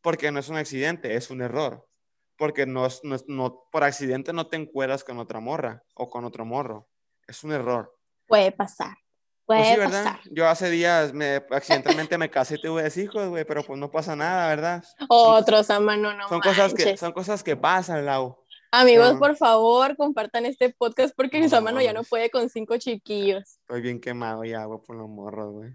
Porque 0.03 0.31
no 0.31 0.39
es 0.39 0.49
un 0.49 0.57
accidente, 0.57 1.17
es 1.17 1.31
un 1.31 1.41
error. 1.43 1.89
Porque 2.37 2.67
no 2.67 2.87
es, 2.87 3.01
no 3.03 3.17
es- 3.17 3.25
no- 3.27 3.65
por 3.73 3.83
accidente 3.83 4.33
no 4.33 4.47
te 4.47 4.57
encueras 4.57 5.03
con 5.03 5.19
otra 5.19 5.41
morra 5.41 5.83
o 5.95 6.09
con 6.09 6.25
otro 6.25 6.45
morro. 6.45 6.89
Es 7.27 7.43
un 7.43 7.53
error. 7.53 7.93
Puede 8.27 8.53
pasar. 8.53 8.97
Pues 9.45 9.61
Puede 9.61 9.73
sí, 9.73 9.81
¿verdad? 9.81 10.05
pasar. 10.05 10.21
Yo 10.31 10.47
hace 10.47 10.69
días 10.71 11.15
me 11.15 11.37
accidentalmente 11.51 12.19
me 12.19 12.31
casé 12.31 12.57
y 12.57 12.61
tuve 12.61 12.87
hijos, 12.95 13.29
güey, 13.31 13.45
pero 13.47 13.65
pues 13.65 13.79
no 13.79 13.91
pasa 13.91 14.15
nada, 14.15 14.47
¿verdad? 14.49 14.85
Otros, 15.09 15.71
ama, 15.71 15.97
no, 15.97 16.13
no 16.15 16.29
Son 16.29 16.41
cosas 16.41 16.75
que 16.75 16.97
son 16.99 17.13
cosas 17.13 17.43
que 17.43 17.57
pasan, 17.57 18.05
Lau. 18.05 18.45
Amigos, 18.71 19.15
No. 19.15 19.19
por 19.19 19.37
favor, 19.37 19.97
compartan 19.97 20.45
este 20.47 20.71
podcast 20.71 21.15
porque 21.17 21.41
No, 21.41 21.49
Samano 21.49 21.81
ya 21.81 21.93
no 21.93 22.03
puede 22.05 22.31
con 22.31 22.49
cinco 22.51 22.77
chiquillos. 22.77 23.59
Estoy 23.61 23.81
bien 23.81 24.01
quemado 24.01 24.45
ya, 24.45 24.65
güey, 24.65 24.81
por 24.87 24.97
los 24.97 25.09
morros, 25.09 25.53
güey. 25.53 25.71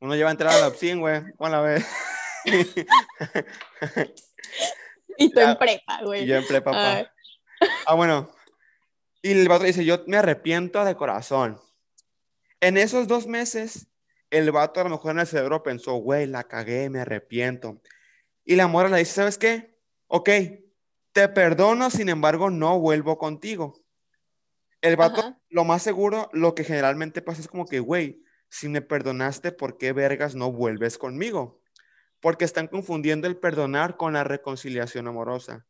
Uno 0.00 0.14
lleva 0.14 0.28
a 0.28 0.32
entrar 0.32 0.52
a 0.52 0.60
la 0.60 0.68
opción, 0.68 1.00
güey. 1.00 1.22
Hola, 1.38 1.60
vez. 1.60 1.84
Y 5.16 5.30
tú 5.30 5.38
en 5.38 5.56
prepa, 5.56 6.00
y 6.02 6.04
güey. 6.04 6.26
yo 6.26 6.34
en 6.36 6.44
prepa, 6.46 6.72
papá. 6.72 6.96
Ay. 6.96 7.06
Ah, 7.86 7.94
bueno. 7.94 8.30
Y 9.22 9.30
el 9.30 9.48
vato 9.48 9.62
dice, 9.62 9.84
yo 9.84 10.02
me 10.08 10.16
arrepiento 10.16 10.84
de 10.84 10.96
corazón. 10.96 11.60
En 12.60 12.76
esos 12.76 13.06
dos 13.06 13.28
meses, 13.28 13.86
el 14.30 14.50
vato 14.50 14.80
a 14.80 14.84
lo 14.84 14.90
mejor 14.90 15.12
en 15.12 15.20
el 15.20 15.26
cerebro 15.28 15.62
pensó, 15.62 15.94
güey, 15.94 16.26
la 16.26 16.42
cagué, 16.44 16.90
me 16.90 16.98
arrepiento. 17.00 17.80
Y 18.44 18.56
la 18.56 18.66
morra 18.66 18.88
le 18.88 18.98
dice, 18.98 19.12
¿sabes 19.12 19.38
qué? 19.38 19.78
Ok, 20.08 20.28
te 21.14 21.28
perdono, 21.28 21.88
sin 21.90 22.08
embargo, 22.10 22.50
no 22.50 22.78
vuelvo 22.78 23.16
contigo. 23.16 23.80
El 24.82 24.96
vato, 24.96 25.20
Ajá. 25.20 25.40
lo 25.48 25.64
más 25.64 25.82
seguro, 25.82 26.28
lo 26.32 26.54
que 26.54 26.64
generalmente 26.64 27.22
pasa 27.22 27.40
es 27.40 27.48
como 27.48 27.64
que, 27.66 27.80
güey, 27.80 28.22
si 28.50 28.68
me 28.68 28.82
perdonaste, 28.82 29.52
¿por 29.52 29.78
qué 29.78 29.92
vergas 29.92 30.34
no 30.34 30.52
vuelves 30.52 30.98
conmigo? 30.98 31.62
Porque 32.20 32.44
están 32.44 32.66
confundiendo 32.68 33.26
el 33.26 33.36
perdonar 33.38 33.96
con 33.96 34.12
la 34.12 34.24
reconciliación 34.24 35.08
amorosa. 35.08 35.64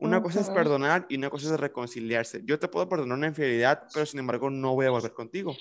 Una 0.00 0.22
cosa 0.22 0.40
es 0.40 0.50
perdonar 0.50 1.06
y 1.08 1.16
una 1.16 1.28
cosa 1.30 1.52
es 1.54 1.58
reconciliarse. 1.60 2.42
Yo 2.44 2.58
te 2.58 2.68
puedo 2.68 2.88
perdonar 2.88 3.18
una 3.18 3.26
infidelidad, 3.28 3.84
pero 3.92 4.06
sin 4.06 4.20
embargo 4.20 4.48
no 4.50 4.74
voy 4.74 4.86
a 4.86 4.90
volver 4.90 5.12
contigo. 5.12 5.56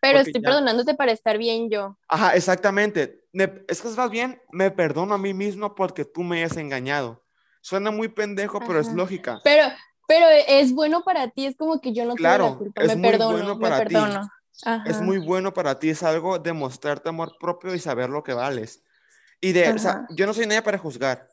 Pero 0.00 0.18
Porque 0.18 0.30
estoy 0.30 0.42
ya- 0.42 0.48
perdonándote 0.48 0.94
para 0.94 1.12
estar 1.12 1.38
bien 1.38 1.70
yo. 1.70 1.98
Ajá, 2.08 2.34
exactamente. 2.36 3.24
Me- 3.32 3.64
es 3.68 3.82
que 3.82 3.88
más 3.88 4.10
bien, 4.10 4.40
me 4.52 4.70
perdono 4.70 5.14
a 5.14 5.18
mí 5.18 5.34
mismo 5.34 5.74
porque 5.74 6.04
tú 6.04 6.22
me 6.22 6.44
has 6.44 6.56
engañado. 6.56 7.24
Suena 7.60 7.90
muy 7.90 8.08
pendejo, 8.08 8.60
pero 8.60 8.80
es 8.80 8.88
Ajá. 8.88 8.96
lógica. 8.96 9.40
Pero, 9.44 9.68
pero 10.06 10.26
es 10.48 10.72
bueno 10.72 11.02
para 11.02 11.28
ti, 11.30 11.46
es 11.46 11.56
como 11.56 11.80
que 11.80 11.92
yo 11.92 12.04
no 12.04 12.14
Claro, 12.14 12.44
tuve 12.44 12.50
la 12.52 12.58
culpa, 12.58 12.82
es 12.82 12.88
me 12.88 12.96
muy 12.96 13.10
perdono, 13.10 13.32
bueno 13.32 13.54
me 13.56 13.60
para 13.60 13.84
ti. 13.84 13.94
perdono. 13.94 14.28
Ajá. 14.62 14.84
Es 14.90 15.00
muy 15.00 15.18
bueno 15.18 15.54
para 15.54 15.78
ti, 15.78 15.90
es 15.90 16.02
algo 16.02 16.38
de 16.38 16.52
mostrarte 16.52 17.08
amor 17.08 17.36
propio 17.38 17.74
y 17.74 17.78
saber 17.78 18.10
lo 18.10 18.22
que 18.22 18.34
vales. 18.34 18.82
Y 19.40 19.52
de, 19.52 19.72
o 19.72 19.78
sea, 19.78 19.92
Ajá. 19.92 20.06
yo 20.10 20.26
no 20.26 20.34
soy 20.34 20.46
nadie 20.46 20.62
para 20.62 20.78
juzgar. 20.78 21.28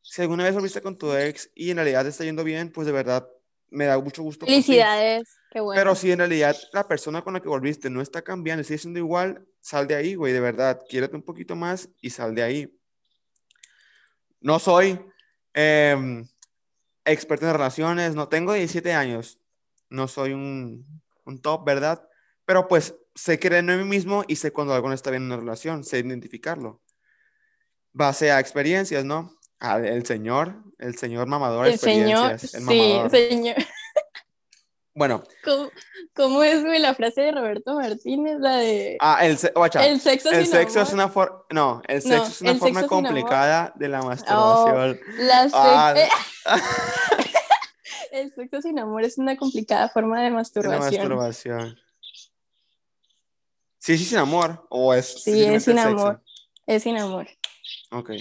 Si 0.00 0.22
alguna 0.22 0.44
vez 0.44 0.54
volviste 0.54 0.80
con 0.80 0.96
tu 0.96 1.12
ex 1.14 1.50
y 1.54 1.70
en 1.70 1.76
realidad 1.76 2.02
te 2.02 2.10
está 2.10 2.24
yendo 2.24 2.44
bien, 2.44 2.70
pues 2.70 2.86
de 2.86 2.92
verdad 2.92 3.26
me 3.70 3.86
da 3.86 3.98
mucho 3.98 4.22
gusto. 4.22 4.46
Felicidades, 4.46 5.36
qué 5.50 5.60
bueno. 5.60 5.80
Pero 5.80 5.94
si 5.94 6.12
en 6.12 6.18
realidad 6.18 6.56
la 6.72 6.86
persona 6.86 7.22
con 7.22 7.34
la 7.34 7.40
que 7.40 7.48
volviste 7.48 7.90
no 7.90 8.00
está 8.00 8.22
cambiando 8.22 8.62
sigue 8.62 8.78
siendo 8.78 8.98
igual, 9.00 9.46
sal 9.60 9.86
de 9.88 9.96
ahí, 9.96 10.14
güey, 10.14 10.32
de 10.32 10.40
verdad. 10.40 10.80
Quiérete 10.88 11.16
un 11.16 11.22
poquito 11.22 11.56
más 11.56 11.88
y 12.00 12.10
sal 12.10 12.34
de 12.34 12.42
ahí. 12.42 12.78
No 14.40 14.58
soy 14.58 15.00
em, 15.54 16.26
experto 17.04 17.46
en 17.46 17.52
relaciones, 17.52 18.14
no 18.14 18.28
tengo 18.28 18.52
17 18.52 18.92
años, 18.92 19.40
no 19.88 20.08
soy 20.08 20.32
un, 20.32 21.02
un 21.24 21.40
top, 21.40 21.64
¿verdad? 21.64 22.06
Pero 22.44 22.68
pues 22.68 22.94
sé 23.14 23.38
creer 23.38 23.68
en 23.68 23.78
mí 23.78 23.84
mismo 23.84 24.24
y 24.26 24.36
sé 24.36 24.52
cuando 24.52 24.74
algo 24.74 24.88
no 24.88 24.94
está 24.94 25.10
bien 25.10 25.22
en 25.22 25.28
una 25.28 25.36
relación, 25.36 25.84
sé 25.84 26.00
identificarlo. 26.00 26.82
Base 27.92 28.30
a 28.30 28.40
experiencias, 28.40 29.04
¿no? 29.04 29.32
Ah, 29.60 29.78
el 29.78 30.04
señor, 30.04 30.62
el 30.78 30.96
señor 30.98 31.26
mamador 31.26 31.66
el 31.66 31.78
señor, 31.78 32.32
experiencias, 32.32 32.54
el 32.54 33.10
sí, 33.10 33.28
señor. 33.28 33.56
Bueno, 34.96 35.24
¿Cómo, 35.42 35.70
cómo 36.14 36.44
es, 36.44 36.62
güey, 36.64 36.78
la 36.78 36.94
frase 36.94 37.22
de 37.22 37.32
Roberto 37.32 37.74
Martínez? 37.74 38.38
La 38.38 38.56
de 38.58 38.96
ah, 39.00 39.26
el, 39.26 39.36
guacha, 39.54 39.84
el 39.86 40.00
sexo 40.00 40.30
el 40.30 40.44
sin 40.46 40.52
sexo 40.54 40.80
es 40.82 40.88
amor. 40.90 40.94
una 40.94 41.08
forma, 41.08 41.42
no, 41.50 41.82
el 41.88 41.96
No, 41.96 42.00
sexo 42.02 42.26
es 42.26 42.40
una 42.42 42.54
forma 42.54 42.86
complicada 42.86 43.72
de 43.74 43.88
la 43.88 44.02
masturbación. 44.02 45.00
La 45.18 45.42
sex- 45.42 45.52
Ah, 45.54 45.94
el 48.12 48.32
sexo 48.34 48.62
sin 48.62 48.78
amor 48.78 49.02
es 49.02 49.18
una 49.18 49.36
complicada 49.36 49.88
forma 49.88 50.18
de 50.18 50.24
de 50.24 50.30
la 50.30 50.36
masturbación. 50.36 50.80
masturbación. 51.08 51.78
Sí, 53.78 53.98
sí, 53.98 54.04
sin 54.04 54.18
amor, 54.18 54.64
o 54.70 54.94
es 54.94 55.22
Sí, 55.24 55.44
es 55.44 55.64
sin 55.64 55.78
amor. 55.78 56.22
Es 56.66 56.84
sin 56.84 56.96
amor. 56.98 57.28
Ok, 57.90 58.12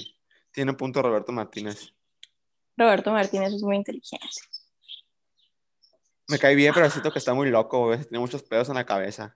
tiene 0.51 0.71
un 0.71 0.77
punto 0.77 1.01
Roberto 1.03 1.31
Martínez. 1.31 1.93
Roberto 2.75 3.11
Martínez 3.11 3.53
es 3.53 3.61
muy 3.61 3.75
inteligente. 3.75 4.27
Me 6.27 6.39
cae 6.39 6.55
bien, 6.55 6.73
pero 6.73 6.89
siento 6.89 7.11
que 7.11 7.19
está 7.19 7.33
muy 7.33 7.49
loco, 7.49 7.87
güey, 7.87 7.99
tiene 8.03 8.19
muchos 8.19 8.43
pedos 8.43 8.69
en 8.69 8.75
la 8.75 8.85
cabeza. 8.85 9.35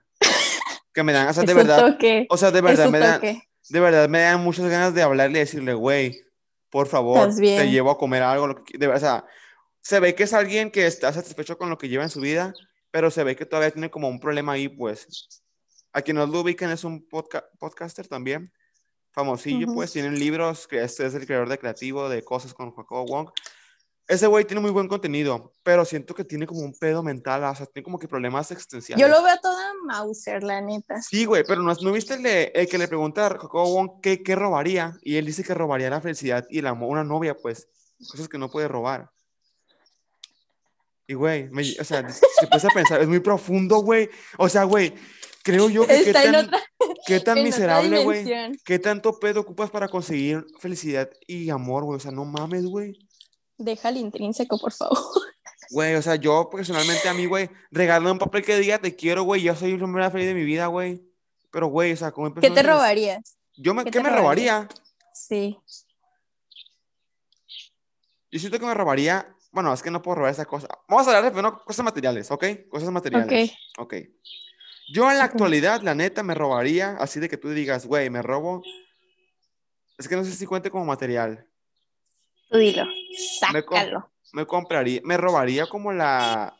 Que 0.92 1.02
me 1.02 1.12
dan, 1.12 1.28
o 1.28 1.32
sea, 1.32 1.44
de 1.44 1.54
verdad, 1.54 1.92
toque. 1.92 2.26
o 2.30 2.36
sea, 2.36 2.50
de 2.50 2.60
verdad 2.60 2.88
me 2.90 2.98
dan, 2.98 3.20
de 3.20 3.80
verdad 3.80 4.08
me 4.08 4.20
dan 4.20 4.40
muchas 4.42 4.66
ganas 4.66 4.94
de 4.94 5.02
hablarle 5.02 5.38
y 5.38 5.40
decirle, 5.40 5.74
güey, 5.74 6.22
por 6.70 6.86
favor, 6.88 7.34
te 7.36 7.70
llevo 7.70 7.90
a 7.90 7.98
comer 7.98 8.22
algo, 8.22 8.46
lo 8.48 8.64
que, 8.64 8.76
de 8.78 8.86
verdad, 8.86 9.18
o 9.18 9.20
sea, 9.20 9.26
se 9.80 10.00
ve 10.00 10.14
que 10.14 10.24
es 10.24 10.32
alguien 10.32 10.70
que 10.70 10.86
está 10.86 11.12
satisfecho 11.12 11.56
con 11.56 11.70
lo 11.70 11.78
que 11.78 11.88
lleva 11.88 12.02
en 12.04 12.10
su 12.10 12.20
vida, 12.20 12.52
pero 12.90 13.10
se 13.10 13.22
ve 13.22 13.36
que 13.36 13.46
todavía 13.46 13.70
tiene 13.70 13.90
como 13.90 14.08
un 14.08 14.18
problema 14.18 14.52
ahí, 14.52 14.68
pues. 14.68 15.06
A 15.92 16.02
quien 16.02 16.16
no 16.16 16.26
lo 16.26 16.40
ubican 16.40 16.70
es 16.70 16.84
un 16.84 17.06
podca- 17.08 17.46
podcaster 17.58 18.08
también, 18.08 18.52
famosillo, 19.12 19.66
Ujú. 19.66 19.76
pues, 19.76 19.92
tienen 19.92 20.18
libros, 20.18 20.66
que 20.66 20.82
este 20.82 21.06
es 21.06 21.14
el 21.14 21.26
creador 21.26 21.48
de 21.48 21.58
creativo 21.58 22.08
de 22.08 22.22
cosas 22.24 22.52
con 22.54 22.74
Jacobo 22.74 23.04
Wong. 23.06 23.30
Ese 24.08 24.26
güey 24.26 24.46
tiene 24.46 24.62
muy 24.62 24.70
buen 24.70 24.88
contenido, 24.88 25.52
pero 25.62 25.84
siento 25.84 26.14
que 26.14 26.24
tiene 26.24 26.46
como 26.46 26.60
un 26.62 26.72
pedo 26.72 27.02
mental, 27.02 27.44
o 27.44 27.54
sea, 27.54 27.66
tiene 27.66 27.84
como 27.84 27.98
que 27.98 28.08
problemas 28.08 28.50
existenciales. 28.50 29.00
Yo 29.00 29.06
lo 29.06 29.22
veo 29.22 29.36
toda 29.42 29.70
Mauser, 29.84 30.42
la 30.42 30.62
neta. 30.62 31.02
Sí, 31.02 31.26
güey, 31.26 31.44
pero 31.46 31.60
¿no, 31.62 31.74
¿no 31.74 31.92
viste 31.92 32.14
el, 32.14 32.22
de- 32.22 32.50
el 32.54 32.66
que 32.68 32.78
le 32.78 32.88
pregunta 32.88 33.26
a 33.26 33.30
Jacobo 33.30 33.74
Wong 33.74 34.00
qué, 34.02 34.22
qué 34.22 34.34
robaría? 34.34 34.94
Y 35.02 35.16
él 35.16 35.26
dice 35.26 35.44
que 35.44 35.52
robaría 35.52 35.90
la 35.90 36.00
felicidad 36.00 36.46
y 36.48 36.60
el 36.60 36.66
amor, 36.66 36.88
una 36.90 37.04
novia, 37.04 37.36
pues, 37.36 37.68
cosas 38.10 38.28
que 38.30 38.38
no 38.38 38.50
puede 38.50 38.66
robar. 38.66 39.10
Y, 41.06 41.14
güey, 41.14 41.48
me- 41.50 41.62
o 41.78 41.84
sea, 41.84 42.08
se 42.40 42.46
puede 42.46 42.66
a 42.66 42.70
pensar, 42.74 43.02
es 43.02 43.08
muy 43.08 43.20
profundo, 43.20 43.76
güey. 43.82 44.08
O 44.38 44.48
sea, 44.48 44.64
güey, 44.64 44.94
creo 45.42 45.68
yo 45.68 45.86
que 45.86 46.04
qué 46.04 46.12
tan, 46.14 46.34
otra, 46.34 46.62
qué 47.06 47.20
tan 47.20 47.42
miserable, 47.42 48.04
güey. 48.04 48.24
¿Qué 48.64 48.78
tanto 48.78 49.18
pedo 49.18 49.40
ocupas 49.40 49.70
para 49.70 49.88
conseguir 49.88 50.46
felicidad 50.60 51.10
y 51.26 51.50
amor, 51.50 51.84
güey? 51.84 51.96
O 51.98 52.00
sea, 52.00 52.10
no 52.10 52.24
mames, 52.24 52.64
güey. 52.64 52.98
Deja 53.58 53.88
el 53.90 53.96
intrínseco, 53.98 54.58
por 54.58 54.72
favor. 54.72 54.98
Güey, 55.70 55.96
o 55.96 56.00
sea, 56.02 56.14
yo 56.14 56.48
personalmente 56.48 57.10
a 57.10 57.12
mí, 57.12 57.26
güey, 57.26 57.50
regalarme 57.70 58.10
un 58.12 58.18
papel 58.18 58.42
que 58.42 58.56
diga 58.58 58.78
te 58.78 58.96
quiero, 58.96 59.24
güey, 59.24 59.42
yo 59.42 59.54
soy 59.54 59.72
el 59.72 59.82
hombre 59.82 60.02
más 60.02 60.10
feliz 60.12 60.26
de 60.26 60.32
mi 60.32 60.44
vida, 60.44 60.66
güey. 60.68 61.02
Pero, 61.50 61.66
güey, 61.66 61.92
o 61.92 61.96
sea, 61.96 62.10
como 62.10 62.32
¿Qué 62.32 62.50
te 62.50 62.62
robarías? 62.62 63.36
Yo 63.54 63.74
me, 63.74 63.84
¿Qué 63.84 63.90
¿Qué 63.90 63.98
te 63.98 64.02
me 64.04 64.08
robaría? 64.16 64.66
Sí. 65.12 65.58
Yo 68.30 68.38
siento 68.38 68.58
que 68.58 68.66
me 68.66 68.74
robaría. 68.74 69.34
Bueno, 69.52 69.72
es 69.72 69.82
que 69.82 69.90
no 69.90 70.00
puedo 70.02 70.16
robar 70.16 70.32
esa 70.32 70.44
cosa. 70.44 70.68
Vamos 70.88 71.06
a 71.06 71.10
hablar 71.10 71.24
de 71.24 71.30
primero 71.32 71.62
cosas 71.64 71.84
materiales, 71.84 72.30
¿ok? 72.30 72.44
Cosas 72.70 72.90
materiales. 72.90 73.52
Ok. 73.78 73.94
Yo 74.92 75.10
en 75.10 75.18
la 75.18 75.24
Ok. 75.24 75.30
actualidad, 75.32 75.82
la 75.82 75.94
neta, 75.94 76.22
me 76.22 76.34
robaría, 76.34 76.96
así 76.98 77.20
de 77.20 77.28
que 77.28 77.36
tú 77.36 77.50
digas, 77.50 77.86
güey, 77.86 78.08
me 78.10 78.22
robo. 78.22 78.62
Es 79.98 80.08
que 80.08 80.16
no 80.16 80.24
sé 80.24 80.32
si 80.32 80.46
cuente 80.46 80.70
como 80.70 80.84
material. 80.84 81.46
Tú 82.50 82.58
dilo. 82.58 82.84
Sácalo. 83.40 84.10
Me 84.32 84.46
compraría, 84.46 85.00
me 85.04 85.16
robaría 85.16 85.66
como 85.66 85.92
la. 85.92 86.54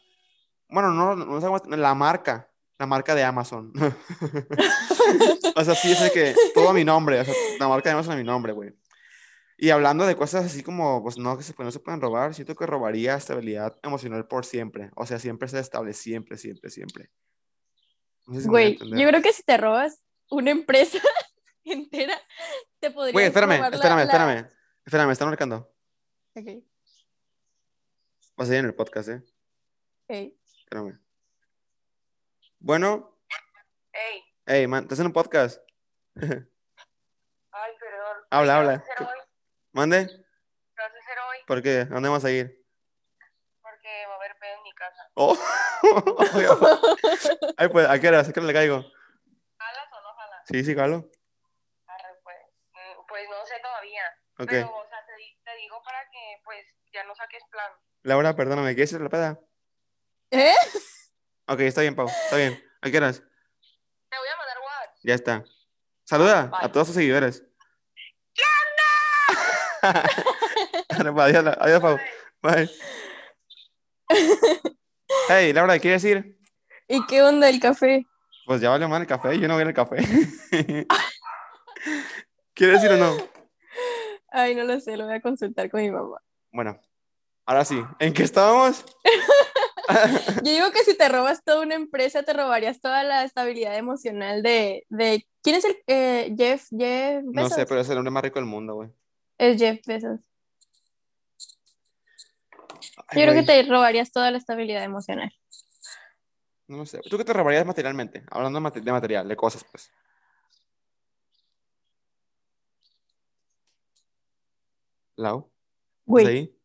Bueno, 0.69 0.91
no, 0.93 1.15
no, 1.17 1.41
sé 1.41 1.47
cómo- 1.47 1.77
la 1.77 1.95
marca. 1.95 2.51
La 2.79 2.87
marca 2.87 3.15
de 3.17 3.25
Amazon. 3.25 3.73
o 5.57 5.65
sea, 5.65 5.75
sí, 5.75 5.91
es 5.91 6.13
que 6.13 6.35
todo 6.55 6.69
a 6.69 6.73
mi 6.73 6.85
nombre. 6.85 7.21
O 7.21 7.25
sea, 7.25 7.35
la 7.59 7.67
marca 7.69 7.89
de 7.89 7.95
Amazon 7.95 8.13
a 8.13 8.17
mi 8.17 8.23
nombre, 8.25 8.53
güey. 8.53 8.73
Y 9.57 9.71
hablando 9.71 10.07
de 10.07 10.15
cosas 10.15 10.45
así 10.45 10.63
como, 10.63 11.03
pues 11.03 11.19
no, 11.19 11.37
que 11.37 11.43
se, 11.43 11.53
no 11.59 11.73
se 11.73 11.81
pueden 11.81 12.01
robar, 12.01 12.33
siento 12.35 12.55
que 12.55 12.65
robaría 12.67 13.17
estabilidad 13.17 13.77
emocional 13.83 14.29
por 14.29 14.45
siempre. 14.45 14.91
O 14.95 15.05
sea, 15.07 15.19
siempre 15.19 15.49
ser 15.49 15.59
estable, 15.61 15.93
siempre, 15.93 16.39
siempre, 16.39 16.71
siempre. 16.71 17.11
No 18.29 18.35
sé 18.35 18.43
si 18.43 18.49
Güey, 18.49 18.79
yo 18.79 19.09
creo 19.09 19.23
que 19.23 19.33
si 19.33 19.43
te 19.43 19.57
robas 19.57 20.05
una 20.31 20.53
empresa 20.53 20.99
entera, 21.65 22.15
te 22.79 22.93
podrías 22.93 23.15
Güey, 23.15 23.27
espérame, 23.27 23.59
la- 23.61 23.69
espérame, 23.71 24.01
espérame. 24.03 24.47
Espérame, 24.87 25.07
me 25.09 25.13
están 25.13 25.29
marcando. 25.29 25.75
Ok, 26.39 26.47
Va 28.39 28.45
a 28.45 28.47
salir 28.47 28.61
en 28.61 28.67
el 28.67 28.75
podcast, 28.75 29.09
¿eh? 29.09 29.17
ok. 30.05 30.11
Espérame. 30.61 31.01
Bueno, 32.61 33.19
Ey, 33.93 34.23
hey, 34.47 34.67
man, 34.69 34.85
estás 34.85 35.01
en 35.01 35.07
un 35.07 35.13
podcast. 35.13 35.61
ay, 36.15 37.73
perdón. 37.81 38.17
Habla, 38.31 38.53
¿Qué 38.53 38.59
habla. 38.59 38.73
vas 38.79 38.89
a 38.89 38.93
hacer 38.93 39.07
hoy? 39.07 39.19
Mande. 39.73 40.07
¿Qué 40.07 40.83
vas 40.83 40.93
a 40.95 40.99
hacer 40.99 41.19
hoy? 41.29 41.39
¿Por 41.47 41.63
qué? 41.63 41.81
¿A 41.81 41.85
dónde 41.87 42.09
vamos 42.09 42.25
a 42.25 42.31
ir? 42.31 42.65
Porque 43.61 44.07
va 44.07 44.13
a 44.13 44.17
haber 44.17 44.39
pedo 44.39 44.55
en 44.57 44.63
mi 44.63 44.73
casa. 44.75 45.11
Oh. 45.15 45.37
Ay, 47.57 47.69
pues, 47.69 47.89
¿a 47.89 47.99
qué 48.01 48.09
hora? 48.09 48.21
¿A 48.21 48.25
qué 48.33 48.39
hora 48.39 48.47
le 48.47 48.53
caigo? 48.53 48.83
¿Jalas 49.59 49.93
o 49.93 50.01
no 50.03 50.15
jalas? 50.15 50.45
Sí, 50.47 50.63
sí, 50.65 50.75
Carlos. 50.77 51.05
Arre, 51.87 52.15
pues. 52.23 52.37
Mm, 52.73 53.07
Pues 53.09 53.29
no 53.29 53.45
sé 53.47 53.55
todavía. 53.61 54.03
Ok. 54.39 54.47
Pero, 54.51 54.77
o 54.77 54.89
sea, 54.89 55.05
te, 55.07 55.17
di- 55.17 55.37
te 55.45 55.57
digo 55.57 55.83
para 55.83 56.09
que, 56.11 56.41
pues, 56.45 56.65
ya 56.99 57.05
no 57.05 57.15
saques 57.15 57.45
plan. 57.51 57.71
Laura, 58.03 58.35
perdóname, 58.35 58.75
¿quieres 58.75 58.93
ir 58.93 59.01
a 59.01 59.05
la 59.05 59.09
peda? 59.09 59.41
¿Eh? 60.33 60.55
Ok, 61.47 61.61
está 61.61 61.83
bien, 61.83 61.95
Pau. 61.95 62.09
Está 62.09 62.37
bien. 62.37 62.61
¿A 62.83 62.91
qué 62.91 62.99
horas? 62.99 63.21
Te 63.21 64.19
voy 64.19 64.29
a 64.29 64.37
mandar 64.37 64.59
WhatsApp. 64.59 64.97
Ya 65.05 65.15
está. 65.15 65.45
Saluda 66.05 66.51
a 66.53 66.73
todos 66.73 66.89
tus 66.89 66.97
seguidores. 66.97 67.45
Pues, 69.81 71.07
adiós, 71.19 71.57
adiós, 71.61 71.81
Pau. 71.81 71.99
Bye. 72.43 72.69
Hey, 75.29 75.53
Laura, 75.53 75.79
¿quieres 75.79 76.05
ir? 76.05 76.37
¿Y 76.89 77.07
qué 77.07 77.23
onda 77.23 77.49
el 77.49 77.61
café? 77.61 78.07
Pues 78.47 78.61
ya 78.61 78.71
vale 78.71 78.89
mal 78.89 79.03
el 79.03 79.07
café, 79.07 79.39
yo 79.39 79.47
no 79.47 79.55
voy 79.55 79.63
al 79.63 79.75
café. 79.75 79.99
¿Quieres 82.55 82.83
ir 82.83 82.91
o 82.91 82.97
no? 82.97 83.17
Ay, 84.31 84.55
no 84.55 84.65
lo 84.65 84.81
sé, 84.81 84.97
lo 84.97 85.05
voy 85.05 85.15
a 85.15 85.21
consultar 85.21 85.71
con 85.71 85.81
mi 85.81 85.91
mamá. 85.91 86.21
Bueno, 86.51 86.81
ahora 87.49 87.65
sí. 87.65 87.83
¿En 87.99 88.13
qué 88.13 88.23
estábamos? 88.23 88.85
Yo 90.45 90.53
digo 90.53 90.71
que 90.71 90.85
si 90.85 90.95
te 90.97 91.09
robas 91.09 91.43
toda 91.43 91.63
una 91.63 91.75
empresa, 91.75 92.23
te 92.23 92.35
robarías 92.35 92.79
toda 92.81 93.03
la 93.05 93.25
estabilidad 93.25 93.75
emocional 93.77 94.43
de... 94.43 94.85
de... 94.91 95.27
¿Quién 95.43 95.57
es 95.57 95.65
el 95.65 95.77
eh, 95.87 96.35
Jeff? 96.37 96.67
Jeff 96.71 97.23
No 97.25 97.43
Bezos? 97.43 97.55
sé, 97.55 97.65
pero 97.67 97.81
es 97.81 97.89
el 97.89 97.97
hombre 97.97 98.11
más 98.11 98.23
rico 98.23 98.39
del 98.39 98.45
mundo, 98.49 98.75
güey. 98.75 98.91
Es 99.39 99.59
Jeff 99.59 99.81
Bezos. 99.87 100.21
Ay, 103.09 103.19
Yo 103.21 103.23
creo 103.23 103.35
que 103.35 103.43
te 103.45 103.63
robarías 103.63 104.13
toda 104.13 104.31
la 104.31 104.37
estabilidad 104.37 104.85
emocional. 104.85 105.33
No 106.67 106.85
sé. 106.85 107.01
¿Tú 107.09 107.17
qué 107.17 107.25
te 107.25 107.33
robarías 107.33 107.65
materialmente? 107.65 108.25
Hablando 108.31 108.59
de 108.59 108.63
mate- 108.63 108.81
de 108.83 108.93
material, 108.93 109.27
de 109.27 109.37
cosas, 109.37 109.65
pues. 109.71 109.91
Lau, 115.17 115.39
¿estás 115.39 115.53
Güey? 116.07 116.58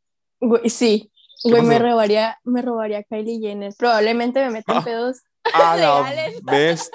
Güey, 0.47 0.69
sí. 0.69 1.12
¿Qué 1.43 1.49
Güey, 1.49 1.62
me 1.63 1.77
robaría, 1.79 2.39
me 2.43 2.62
robaría 2.62 2.99
a 2.99 3.03
Kylie 3.03 3.39
Jenner. 3.39 3.73
Probablemente 3.77 4.39
me 4.39 4.49
metan 4.49 4.77
Ah. 4.77 4.84
pedos. 4.84 5.21
A 5.53 5.75
la 5.77 6.10
Legales. 6.10 6.89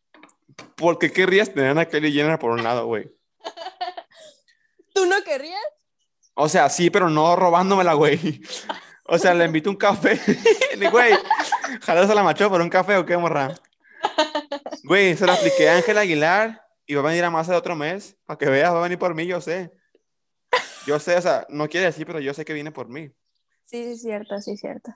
¿Por 0.76 0.98
qué 0.98 1.10
querrías 1.10 1.52
tener 1.52 1.78
a 1.78 1.86
Kylie 1.86 2.12
Jenner 2.12 2.38
por 2.38 2.50
un 2.50 2.62
lado, 2.62 2.86
güey? 2.86 3.10
¿Tú 4.94 5.06
no 5.06 5.22
querrías? 5.22 5.60
O 6.34 6.48
sea, 6.48 6.68
sí, 6.68 6.90
pero 6.90 7.08
no 7.08 7.34
robándomela, 7.36 7.94
güey. 7.94 8.42
O 9.04 9.18
sea, 9.18 9.32
le 9.34 9.44
invito 9.44 9.70
un 9.70 9.76
café. 9.76 10.20
Güey, 10.92 11.12
jalas 11.82 12.08
a 12.08 12.14
la 12.14 12.22
macho 12.22 12.48
por 12.48 12.60
un 12.60 12.68
café 12.68 12.96
o 12.96 13.04
qué, 13.04 13.16
morra. 13.16 13.52
Güey, 14.84 15.16
se 15.16 15.26
lo 15.26 15.32
apliqué 15.32 15.68
a 15.68 15.76
Ángela 15.76 16.02
Aguilar 16.02 16.62
y 16.86 16.94
va 16.94 17.00
a 17.00 17.06
venir 17.06 17.24
a 17.24 17.30
más 17.30 17.48
de 17.48 17.56
otro 17.56 17.74
mes. 17.74 18.16
Para 18.26 18.38
que 18.38 18.46
veas, 18.46 18.72
va 18.72 18.78
a 18.78 18.82
venir 18.82 18.98
por 18.98 19.14
mí, 19.16 19.26
yo 19.26 19.40
sé. 19.40 19.72
Yo 20.88 20.98
sé, 20.98 21.18
o 21.18 21.20
sea, 21.20 21.46
no 21.50 21.68
quiere 21.68 21.84
decir, 21.84 22.06
pero 22.06 22.18
yo 22.18 22.32
sé 22.32 22.46
que 22.46 22.54
viene 22.54 22.72
por 22.72 22.88
mí. 22.88 23.10
Sí, 23.66 23.84
sí, 23.84 23.90
es 23.90 24.00
cierto, 24.00 24.40
sí, 24.40 24.56
cierto. 24.56 24.90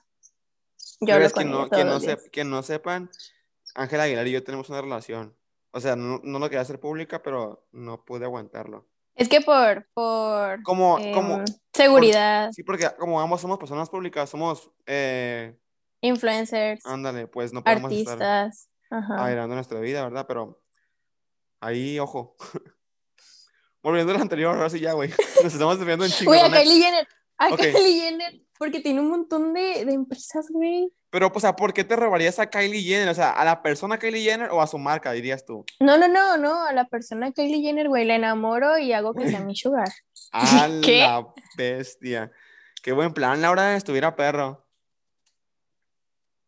Yo 1.00 1.14
Pero 1.14 1.26
es 1.26 1.34
que 1.34 1.44
no, 1.44 1.68
que, 1.68 1.84
no 1.84 2.00
sep- 2.00 2.30
que 2.30 2.44
no 2.44 2.62
sepan, 2.62 3.10
Ángela 3.74 4.04
Aguilar 4.04 4.26
y 4.26 4.32
yo 4.32 4.42
tenemos 4.42 4.70
una 4.70 4.80
relación. 4.80 5.36
O 5.70 5.80
sea, 5.80 5.94
no, 5.94 6.18
no 6.24 6.38
lo 6.38 6.46
quería 6.46 6.62
hacer 6.62 6.80
pública, 6.80 7.22
pero 7.22 7.68
no 7.72 8.06
pude 8.06 8.24
aguantarlo. 8.24 8.88
Es 9.14 9.28
que 9.28 9.42
por, 9.42 9.86
por 9.92 10.62
Como, 10.62 10.98
em, 10.98 11.12
como, 11.12 11.44
seguridad, 11.74 12.50
sí, 12.52 12.62
porque 12.62 12.88
como 12.98 13.20
ambos 13.20 13.42
somos 13.42 13.58
personas 13.58 13.90
públicas, 13.90 14.30
somos, 14.30 14.70
eh, 14.86 15.58
influencers, 16.00 16.86
ándale, 16.86 17.26
pues 17.26 17.52
no 17.52 17.62
podemos 17.62 17.92
estar 17.92 18.14
artistas. 18.14 18.70
Ajá. 18.88 19.26
aireando 19.26 19.56
nuestra 19.56 19.78
vida, 19.80 20.02
¿verdad? 20.04 20.24
Pero 20.26 20.62
ahí, 21.60 21.98
ojo. 21.98 22.34
Volviendo 23.82 24.12
a 24.12 24.16
lo 24.16 24.22
anterior, 24.22 24.54
ahora 24.54 24.70
sí 24.70 24.80
ya, 24.80 24.92
güey. 24.92 25.10
Nos 25.42 25.52
estamos 25.52 25.78
desviando 25.78 26.04
en 26.04 26.10
chingo. 26.10 26.30
Güey, 26.30 26.40
a. 26.40 26.50
Kylie 26.50 26.82
Jenner. 26.82 27.08
A. 27.38 27.56
Kylie 27.56 28.00
Jenner. 28.00 28.40
Porque 28.58 28.80
tiene 28.80 29.00
un 29.00 29.10
montón 29.10 29.52
de, 29.54 29.84
de 29.84 29.92
empresas, 29.92 30.46
güey. 30.50 30.92
Pero, 31.10 31.32
pues, 31.32 31.44
o 31.44 31.48
sea, 31.48 31.56
¿por 31.56 31.72
qué 31.74 31.82
te 31.82 31.96
robarías 31.96 32.38
a 32.38 32.48
Kylie 32.48 32.80
Jenner? 32.80 33.08
O 33.08 33.14
sea, 33.14 33.32
¿a 33.32 33.44
la 33.44 33.60
persona 33.60 33.98
Kylie 33.98 34.22
Jenner 34.22 34.50
o 34.50 34.62
a 34.62 34.66
su 34.68 34.78
marca, 34.78 35.10
dirías 35.12 35.44
tú? 35.44 35.64
No, 35.80 35.98
no, 35.98 36.06
no, 36.06 36.36
no. 36.36 36.64
A 36.64 36.72
la 36.72 36.84
persona 36.86 37.32
Kylie 37.32 37.60
Jenner, 37.60 37.88
güey, 37.88 38.04
la 38.04 38.14
enamoro 38.14 38.78
y 38.78 38.92
hago 38.92 39.14
que 39.14 39.28
sea 39.28 39.40
mi 39.40 39.56
sugar. 39.56 39.88
A 40.32 40.68
¿Qué? 40.84 41.00
la 41.00 41.26
bestia. 41.58 42.30
Qué 42.82 42.92
buen 42.92 43.12
plan, 43.12 43.42
Laura, 43.42 43.76
estuviera 43.76 44.16
perro. 44.16 44.64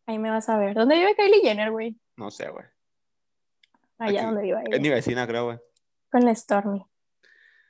Ahí 0.07 0.17
me 0.19 0.29
vas 0.29 0.47
a 0.49 0.57
ver. 0.57 0.73
¿Dónde 0.73 0.95
vive 0.95 1.15
Kylie 1.15 1.41
Jenner, 1.41 1.71
güey? 1.71 1.99
No 2.15 2.31
sé, 2.31 2.49
güey. 2.49 2.65
Allá 3.97 4.19
Aquí. 4.19 4.25
donde 4.25 4.41
vive 4.41 4.63
Es 4.71 4.81
mi 4.81 4.89
vecina, 4.89 5.27
creo, 5.27 5.45
güey. 5.45 5.59
Con 6.11 6.25
la 6.25 6.33
Stormy. 6.33 6.85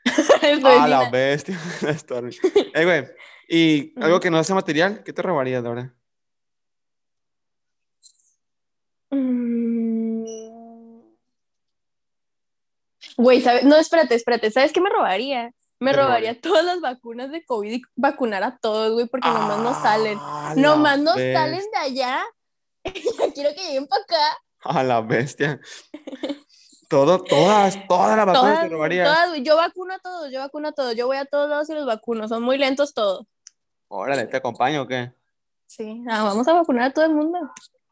A 0.63 0.87
la 0.87 1.09
vecina. 1.09 1.09
bestia. 1.09 1.59
la 1.81 1.97
Stormy. 1.97 2.35
Eh, 2.73 2.85
güey. 2.85 3.05
¿Y 3.47 3.93
algo 4.01 4.19
que 4.19 4.29
no 4.31 4.43
sea 4.43 4.55
material? 4.55 5.03
¿Qué 5.03 5.13
te 5.13 5.21
robarías, 5.21 5.63
Laura? 5.63 5.93
Mm. 9.11 10.25
Güey, 13.17 13.41
¿sabes? 13.41 13.63
No, 13.63 13.77
espérate, 13.77 14.15
espérate. 14.15 14.51
¿Sabes 14.51 14.73
qué 14.73 14.81
me 14.81 14.89
robaría? 14.89 15.51
Me 15.79 15.91
¿Qué 15.91 15.97
robaría 15.97 16.39
todas 16.39 16.63
las 16.65 16.79
vacunas 16.81 17.31
de 17.31 17.45
COVID 17.45 17.71
y 17.71 17.81
vacunar 17.95 18.43
a 18.43 18.57
todos, 18.57 18.93
güey, 18.93 19.07
porque 19.07 19.27
nomás 19.27 19.59
no 19.59 19.73
salen. 19.81 20.17
A 20.19 20.53
la 20.55 20.61
Nomás 20.61 20.99
no 20.99 21.15
bestia. 21.15 21.39
salen 21.39 21.63
de 21.71 21.77
allá. 21.77 22.25
Ya 22.83 23.33
quiero 23.33 23.49
que 23.55 23.61
lleguen 23.63 23.87
para 23.87 24.03
acá. 24.03 24.37
A 24.61 24.83
la 24.83 25.01
bestia. 25.01 25.59
Todo, 26.87 27.23
todas, 27.23 27.77
todas 27.87 28.15
las 28.17 28.25
vacunas 28.25 28.41
Todas, 28.53 28.61
te 28.61 28.69
robarías. 28.69 29.07
todas. 29.07 29.39
Yo 29.43 29.55
vacuno 29.55 29.93
a 29.95 29.99
todos, 29.99 30.31
yo 30.31 30.39
vacuno 30.39 30.67
a 30.67 30.71
todos. 30.71 30.95
Yo 30.95 31.07
voy 31.07 31.17
a 31.17 31.25
todos 31.25 31.49
lados 31.49 31.69
y 31.69 31.73
los 31.73 31.85
vacuno. 31.85 32.27
Son 32.27 32.43
muy 32.43 32.57
lentos 32.57 32.93
todos. 32.93 33.25
Órale, 33.87 34.27
¿te 34.27 34.37
acompaño 34.37 34.83
o 34.83 34.87
qué? 34.87 35.11
Sí, 35.67 36.03
ah, 36.09 36.23
vamos 36.23 36.47
a 36.47 36.53
vacunar 36.53 36.89
a 36.89 36.93
todo 36.93 37.05
el 37.05 37.13
mundo. 37.13 37.39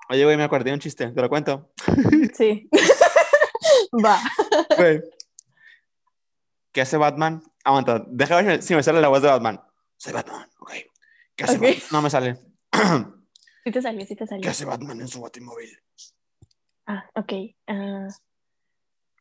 Oye, 0.09 0.23
güey, 0.25 0.37
me 0.37 0.43
acordé 0.43 0.65
de 0.65 0.73
un 0.73 0.79
chiste, 0.79 1.07
te 1.07 1.21
lo 1.21 1.29
cuento. 1.29 1.71
Sí. 2.35 2.69
Va. 4.05 4.19
Güey. 4.77 5.01
¿Qué 6.71 6.81
hace 6.81 6.97
Batman? 6.97 7.41
Aguanta, 7.63 8.03
déjame 8.07 8.43
ver 8.43 8.63
si 8.63 8.75
me 8.75 8.83
sale 8.83 8.99
la 9.01 9.07
voz 9.07 9.21
de 9.21 9.27
Batman. 9.29 9.61
Soy 9.97 10.13
Batman, 10.13 10.49
ok. 10.59 10.71
¿Qué 11.35 11.43
hace. 11.43 11.57
Batman? 11.57 11.75
No 11.91 12.01
me 12.01 12.09
sale. 12.09 12.37
Sí 13.63 13.71
te 13.71 13.81
salió, 13.81 14.01
sí 14.05 14.15
te 14.15 14.23
¿Qué 14.25 14.27
salió. 14.27 14.49
hace 14.49 14.65
Batman 14.65 14.99
en 15.01 15.07
su 15.07 15.21
batimóvil? 15.21 15.69
Ah, 16.85 17.05
ok. 17.15 17.33
ah, 17.67 18.07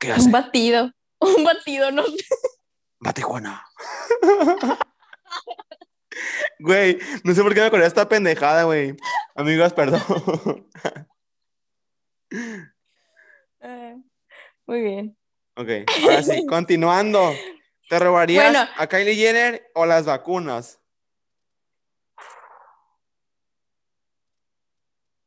¿Qué 0.02 0.10
hace? 0.12 0.26
un 0.26 0.32
batido. 0.32 0.90
Un 1.20 1.44
batido, 1.44 1.92
no 1.92 2.02
sé. 2.04 2.16
Va 3.06 3.10
a 3.10 3.14
Tijuana. 3.14 3.64
Güey, 6.58 6.98
no 7.22 7.32
sé 7.32 7.42
por 7.42 7.54
qué 7.54 7.60
me 7.60 7.66
acordé 7.66 7.82
de 7.82 7.88
esta 7.88 8.08
pendejada, 8.08 8.64
güey. 8.64 8.96
Amigos, 9.36 9.72
perdón. 9.72 10.02
Ah, 13.60 13.94
muy 14.66 14.80
bien. 14.82 15.16
ok, 15.56 15.68
ahora 16.02 16.22
sí, 16.24 16.44
continuando. 16.48 17.32
¿Te 17.88 17.98
robarías 18.00 18.50
Bueno. 18.52 18.68
a 18.76 18.86
Kylie 18.88 19.14
Jenner 19.14 19.70
o 19.74 19.86
las 19.86 20.04
vacunas? 20.04 20.80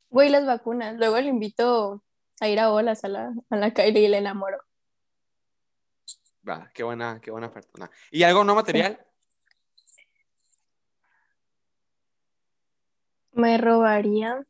Güey, 0.09 0.29
las 0.29 0.45
vacunas. 0.45 0.95
Luego 0.97 1.17
le 1.19 1.29
invito 1.29 2.03
a 2.39 2.47
ir 2.47 2.59
a 2.59 2.71
olas 2.71 3.03
a 3.03 3.07
la, 3.07 3.33
a 3.49 3.55
la 3.55 3.73
Kylie 3.73 4.05
y 4.05 4.07
le 4.07 4.17
enamoro. 4.17 4.57
Va, 6.47 6.69
qué 6.73 6.83
buena, 6.83 7.19
qué 7.21 7.31
buena 7.31 7.51
persona. 7.51 7.89
¿Y 8.11 8.23
algo 8.23 8.43
no 8.43 8.55
material? 8.55 9.03
Me 13.31 13.57
robaría. 13.57 14.45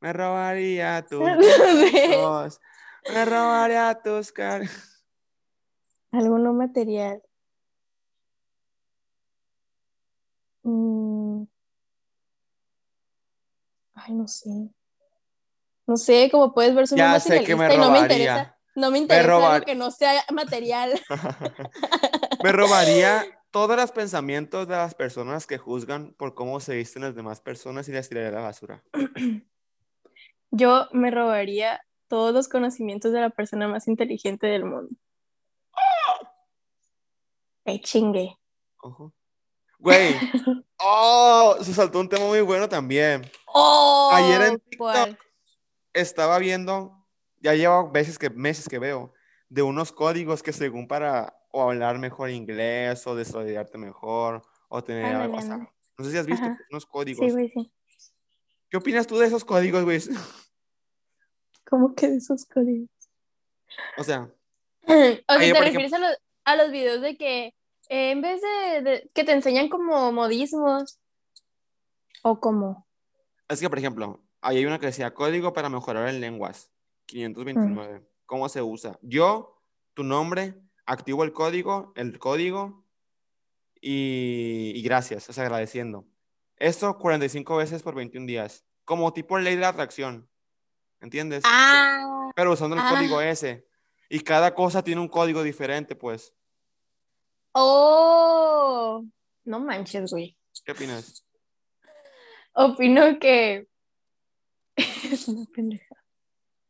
Me 0.00 0.12
robaría 0.12 1.04
tus 1.06 1.20
besos, 1.38 2.60
Me 3.08 3.24
robaría 3.24 4.00
tus 4.02 4.32
car... 4.32 4.62
Algo 6.12 6.38
no 6.38 6.52
material. 6.52 7.22
Mm. 10.62 11.44
Ay, 13.94 14.12
no 14.14 14.28
sé. 14.28 14.50
No 15.86 15.96
sé, 15.96 16.28
como 16.30 16.54
puedes 16.54 16.74
ver, 16.74 16.86
soy 16.86 16.96
muy 16.96 17.06
Ya 17.06 17.20
sé 17.20 17.42
que 17.44 17.56
me 17.56 17.72
y 17.74 17.78
no 17.78 17.90
me 17.90 17.98
robaría. 17.98 18.02
interesa. 18.16 18.58
No 18.74 18.90
me 18.90 18.98
interesa 18.98 19.28
robar- 19.28 19.52
algo 19.54 19.66
que 19.66 19.74
no 19.74 19.90
sea 19.90 20.24
material. 20.32 20.98
Me 22.42 22.50
robaría 22.52 23.24
todos 23.50 23.76
los 23.76 23.92
pensamientos 23.92 24.66
de 24.66 24.74
las 24.74 24.94
personas 24.94 25.46
que 25.46 25.58
juzgan 25.58 26.14
por 26.14 26.34
cómo 26.34 26.58
se 26.58 26.74
visten 26.74 27.02
las 27.02 27.14
demás 27.14 27.40
personas 27.40 27.88
y 27.88 27.92
las 27.92 28.08
tiraría 28.08 28.30
a 28.30 28.32
la 28.32 28.40
basura. 28.40 28.82
Yo 30.50 30.88
me 30.92 31.10
robaría 31.10 31.80
todos 32.08 32.32
los 32.34 32.48
conocimientos 32.48 33.12
de 33.12 33.20
la 33.20 33.30
persona 33.30 33.68
más 33.68 33.86
inteligente 33.88 34.46
del 34.46 34.64
mundo. 34.64 34.90
¡Qué 37.64 37.80
chingue! 37.80 38.36
Ojo. 38.82 39.12
Güey. 39.78 40.14
Oh, 40.84 41.56
se 41.62 41.72
saltó 41.72 42.00
un 42.00 42.08
tema 42.08 42.26
muy 42.26 42.40
bueno 42.40 42.68
también. 42.68 43.22
¡Oh! 43.46 44.10
Ayer 44.12 44.42
en 44.42 44.58
TikTok 44.58 44.78
¿cuál? 44.78 45.18
Estaba 45.92 46.38
viendo, 46.38 47.06
ya 47.40 47.54
llevo 47.54 47.90
veces 47.90 48.18
que, 48.18 48.30
meses 48.30 48.68
que 48.68 48.78
veo, 48.78 49.12
de 49.48 49.62
unos 49.62 49.92
códigos 49.92 50.42
que 50.42 50.52
según 50.52 50.88
para 50.88 51.38
o 51.50 51.62
hablar 51.62 51.98
mejor 51.98 52.30
inglés 52.30 53.06
o 53.06 53.14
desarrollarte 53.14 53.76
mejor 53.78 54.42
o 54.68 54.82
tener 54.82 55.14
algo, 55.14 55.36
o 55.36 55.42
sea, 55.42 55.58
no 55.98 56.04
sé 56.04 56.10
si 56.12 56.16
has 56.18 56.26
visto 56.26 56.46
Ajá. 56.46 56.58
unos 56.70 56.86
códigos. 56.86 57.26
Sí, 57.26 57.30
güey, 57.32 57.50
sí. 57.50 57.72
¿Qué 58.70 58.78
opinas 58.78 59.06
tú 59.06 59.18
de 59.18 59.26
esos 59.26 59.44
códigos, 59.44 59.84
güey? 59.84 60.00
¿Cómo 61.68 61.94
que 61.94 62.08
de 62.08 62.16
esos 62.16 62.46
códigos? 62.46 62.88
O 63.98 64.04
sea, 64.04 64.30
O 64.86 64.92
sea, 64.92 65.52
¿te 65.52 65.60
refieres 65.60 65.92
a 65.92 65.98
los, 65.98 66.16
a 66.44 66.56
los 66.56 66.70
videos 66.70 67.00
de 67.02 67.16
que 67.16 67.46
eh, 67.88 68.10
en 68.10 68.20
vez 68.22 68.40
de, 68.40 68.82
de- 68.82 69.10
que 69.14 69.24
te 69.24 69.32
enseñan 69.32 69.68
como 69.68 70.10
modismos 70.12 70.98
o 72.22 72.40
como 72.40 72.86
es 73.48 73.60
que, 73.60 73.68
por 73.68 73.78
ejemplo, 73.78 74.22
ahí 74.42 74.58
hay 74.58 74.66
una 74.66 74.78
que 74.78 74.86
decía 74.86 75.14
código 75.14 75.52
para 75.52 75.68
mejorar 75.68 76.08
en 76.08 76.20
lenguas, 76.20 76.70
529. 77.06 78.06
¿Cómo 78.26 78.48
se 78.48 78.60
usa? 78.60 78.98
Yo, 79.02 79.62
tu 79.94 80.02
nombre, 80.02 80.60
activo 80.84 81.24
el 81.24 81.32
código, 81.32 81.92
el 81.96 82.18
código 82.18 82.84
y, 83.80 84.72
y 84.74 84.82
gracias, 84.82 85.28
o 85.30 85.32
sea, 85.32 85.44
agradeciendo. 85.44 86.04
Esto 86.56 86.98
45 86.98 87.56
veces 87.56 87.82
por 87.82 87.94
21 87.94 88.26
días, 88.26 88.64
como 88.84 89.12
tipo 89.12 89.38
ley 89.38 89.54
de 89.54 89.62
la 89.62 89.68
atracción, 89.68 90.28
¿entiendes? 91.00 91.42
ah 91.46 92.30
Pero 92.34 92.52
usando 92.52 92.76
el 92.76 92.82
ah. 92.82 92.90
código 92.90 93.20
ese. 93.20 93.66
Y 94.08 94.20
cada 94.20 94.54
cosa 94.54 94.84
tiene 94.84 95.00
un 95.00 95.08
código 95.08 95.42
diferente, 95.42 95.96
pues. 95.96 96.34
oh 97.52 99.04
no 99.44 99.58
manches 99.58 100.12
güey 100.12 100.36
¿Qué 100.64 100.72
opinas? 100.72 101.24
Opino 102.52 103.18
que 103.18 103.66
es 105.12 105.28
una 105.28 105.44
pendeja. 105.46 105.96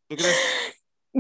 ¿Tú 0.09 0.17
crees? 0.17 0.37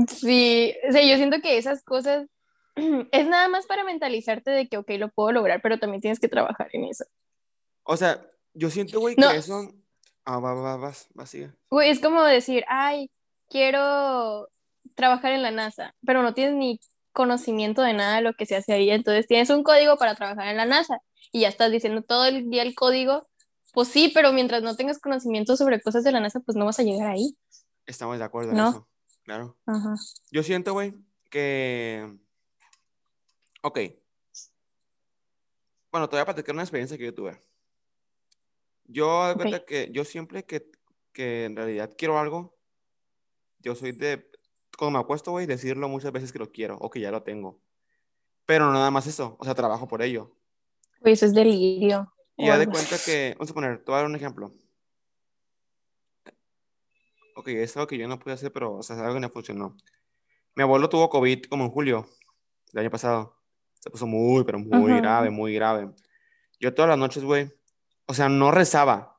Sí, 0.08 0.74
o 0.88 0.92
sea, 0.92 1.02
yo 1.02 1.16
siento 1.16 1.40
que 1.40 1.58
esas 1.58 1.82
cosas 1.84 2.26
es 2.76 3.26
nada 3.26 3.48
más 3.48 3.66
para 3.66 3.84
mentalizarte 3.84 4.50
de 4.50 4.68
que, 4.68 4.78
ok, 4.78 4.90
lo 4.98 5.10
puedo 5.10 5.32
lograr, 5.32 5.60
pero 5.62 5.78
también 5.78 6.00
tienes 6.00 6.20
que 6.20 6.28
trabajar 6.28 6.68
en 6.72 6.84
eso. 6.84 7.04
O 7.84 7.96
sea, 7.96 8.24
yo 8.54 8.70
siento, 8.70 9.00
güey, 9.00 9.16
No. 9.16 9.30
que 9.30 9.38
eso... 9.38 9.72
Ah, 10.24 10.38
va, 10.38 10.54
va, 10.54 10.62
va, 10.62 10.76
vas, 10.76 11.08
vas, 11.14 11.30
sigue. 11.30 11.50
Güey, 11.68 11.90
es 11.90 11.98
como 11.98 12.22
decir, 12.22 12.64
ay, 12.68 13.10
quiero 13.48 14.48
trabajar 14.94 15.32
en 15.32 15.42
la 15.42 15.50
NASA, 15.50 15.96
pero 16.06 16.22
no 16.22 16.32
tienes 16.32 16.54
ni 16.54 16.78
conocimiento 17.12 17.82
de 17.82 17.92
nada 17.92 18.16
de 18.16 18.22
lo 18.22 18.32
que 18.34 18.46
se 18.46 18.54
hace 18.54 18.72
ahí, 18.72 18.90
entonces 18.90 19.26
tienes 19.26 19.50
un 19.50 19.64
código 19.64 19.96
para 19.96 20.14
trabajar 20.14 20.46
en 20.46 20.56
la 20.56 20.64
NASA 20.64 20.98
y 21.32 21.40
ya 21.40 21.48
estás 21.48 21.72
diciendo 21.72 22.02
todo 22.02 22.24
el 22.24 22.48
día 22.50 22.62
el 22.62 22.74
código, 22.74 23.26
pues 23.72 23.88
sí, 23.88 24.10
pero 24.14 24.32
mientras 24.32 24.62
no 24.62 24.76
tengas 24.76 24.98
conocimiento 24.98 25.56
sobre 25.56 25.80
cosas 25.80 26.04
de 26.04 26.12
la 26.12 26.20
NASA, 26.20 26.40
pues 26.40 26.56
no 26.56 26.64
vas 26.64 26.78
a 26.78 26.82
llegar 26.82 27.08
ahí. 27.10 27.36
Estamos 27.86 28.18
de 28.18 28.24
acuerdo 28.24 28.50
en 28.50 28.58
¿No? 28.58 28.68
eso. 28.70 28.88
Claro. 29.24 29.56
Ajá. 29.66 29.94
Yo 30.30 30.42
siento, 30.42 30.72
güey, 30.72 30.94
que... 31.30 32.16
Ok. 33.62 33.78
Bueno, 35.90 36.08
te 36.08 36.16
voy 36.16 36.22
a 36.22 36.24
platicar 36.24 36.54
una 36.54 36.62
experiencia 36.62 36.96
que 36.98 37.04
yo 37.04 37.14
tuve. 37.14 37.42
Yo 38.84 39.26
de 39.26 39.32
Ok. 39.32 39.36
cuenta 39.36 39.64
que 39.64 39.88
yo 39.92 40.04
siempre 40.04 40.44
que, 40.44 40.70
que 41.12 41.44
en 41.46 41.56
realidad 41.56 41.92
quiero 41.96 42.18
algo, 42.18 42.56
yo 43.58 43.74
soy 43.74 43.92
de... 43.92 44.30
Cuando 44.76 44.98
me 44.98 45.02
acuesto, 45.02 45.30
güey, 45.30 45.46
decirlo 45.46 45.88
muchas 45.88 46.12
veces 46.12 46.32
que 46.32 46.38
lo 46.38 46.50
quiero 46.50 46.76
o 46.78 46.90
que 46.90 47.00
ya 47.00 47.10
lo 47.10 47.22
tengo. 47.22 47.60
Pero 48.46 48.66
no 48.66 48.72
nada 48.72 48.90
más 48.90 49.06
eso, 49.06 49.36
o 49.38 49.44
sea, 49.44 49.54
trabajo 49.54 49.86
por 49.86 50.02
ello. 50.02 50.36
Güey, 51.00 51.14
eso 51.14 51.26
es 51.26 51.34
delirio. 51.34 52.12
Y 52.42 52.46
ya 52.46 52.58
de 52.58 52.66
cuenta 52.66 52.96
que, 53.04 53.34
vamos 53.38 53.50
a 53.50 53.54
poner, 53.54 53.78
te 53.78 53.84
voy 53.86 53.94
a 53.94 53.98
dar 53.98 54.06
un 54.06 54.16
ejemplo. 54.16 54.52
Ok, 57.34 57.48
es 57.48 57.76
algo 57.76 57.86
que 57.86 57.96
yo 57.98 58.06
no 58.08 58.18
pude 58.18 58.34
hacer, 58.34 58.52
pero, 58.52 58.74
o 58.74 58.82
sea, 58.82 58.96
es 58.96 59.02
algo 59.02 59.14
que 59.14 59.20
no 59.20 59.30
funcionó. 59.30 59.76
Mi 60.54 60.62
abuelo 60.62 60.88
tuvo 60.88 61.08
COVID 61.08 61.44
como 61.44 61.64
en 61.64 61.70
julio 61.70 62.06
del 62.72 62.82
año 62.82 62.90
pasado. 62.90 63.36
Se 63.80 63.90
puso 63.90 64.06
muy, 64.06 64.44
pero 64.44 64.58
muy 64.58 64.92
Ajá. 64.92 65.00
grave, 65.00 65.30
muy 65.30 65.54
grave. 65.54 65.90
Yo 66.60 66.74
todas 66.74 66.90
las 66.90 66.98
noches, 66.98 67.24
güey, 67.24 67.50
o 68.06 68.14
sea, 68.14 68.28
no 68.28 68.50
rezaba. 68.50 69.18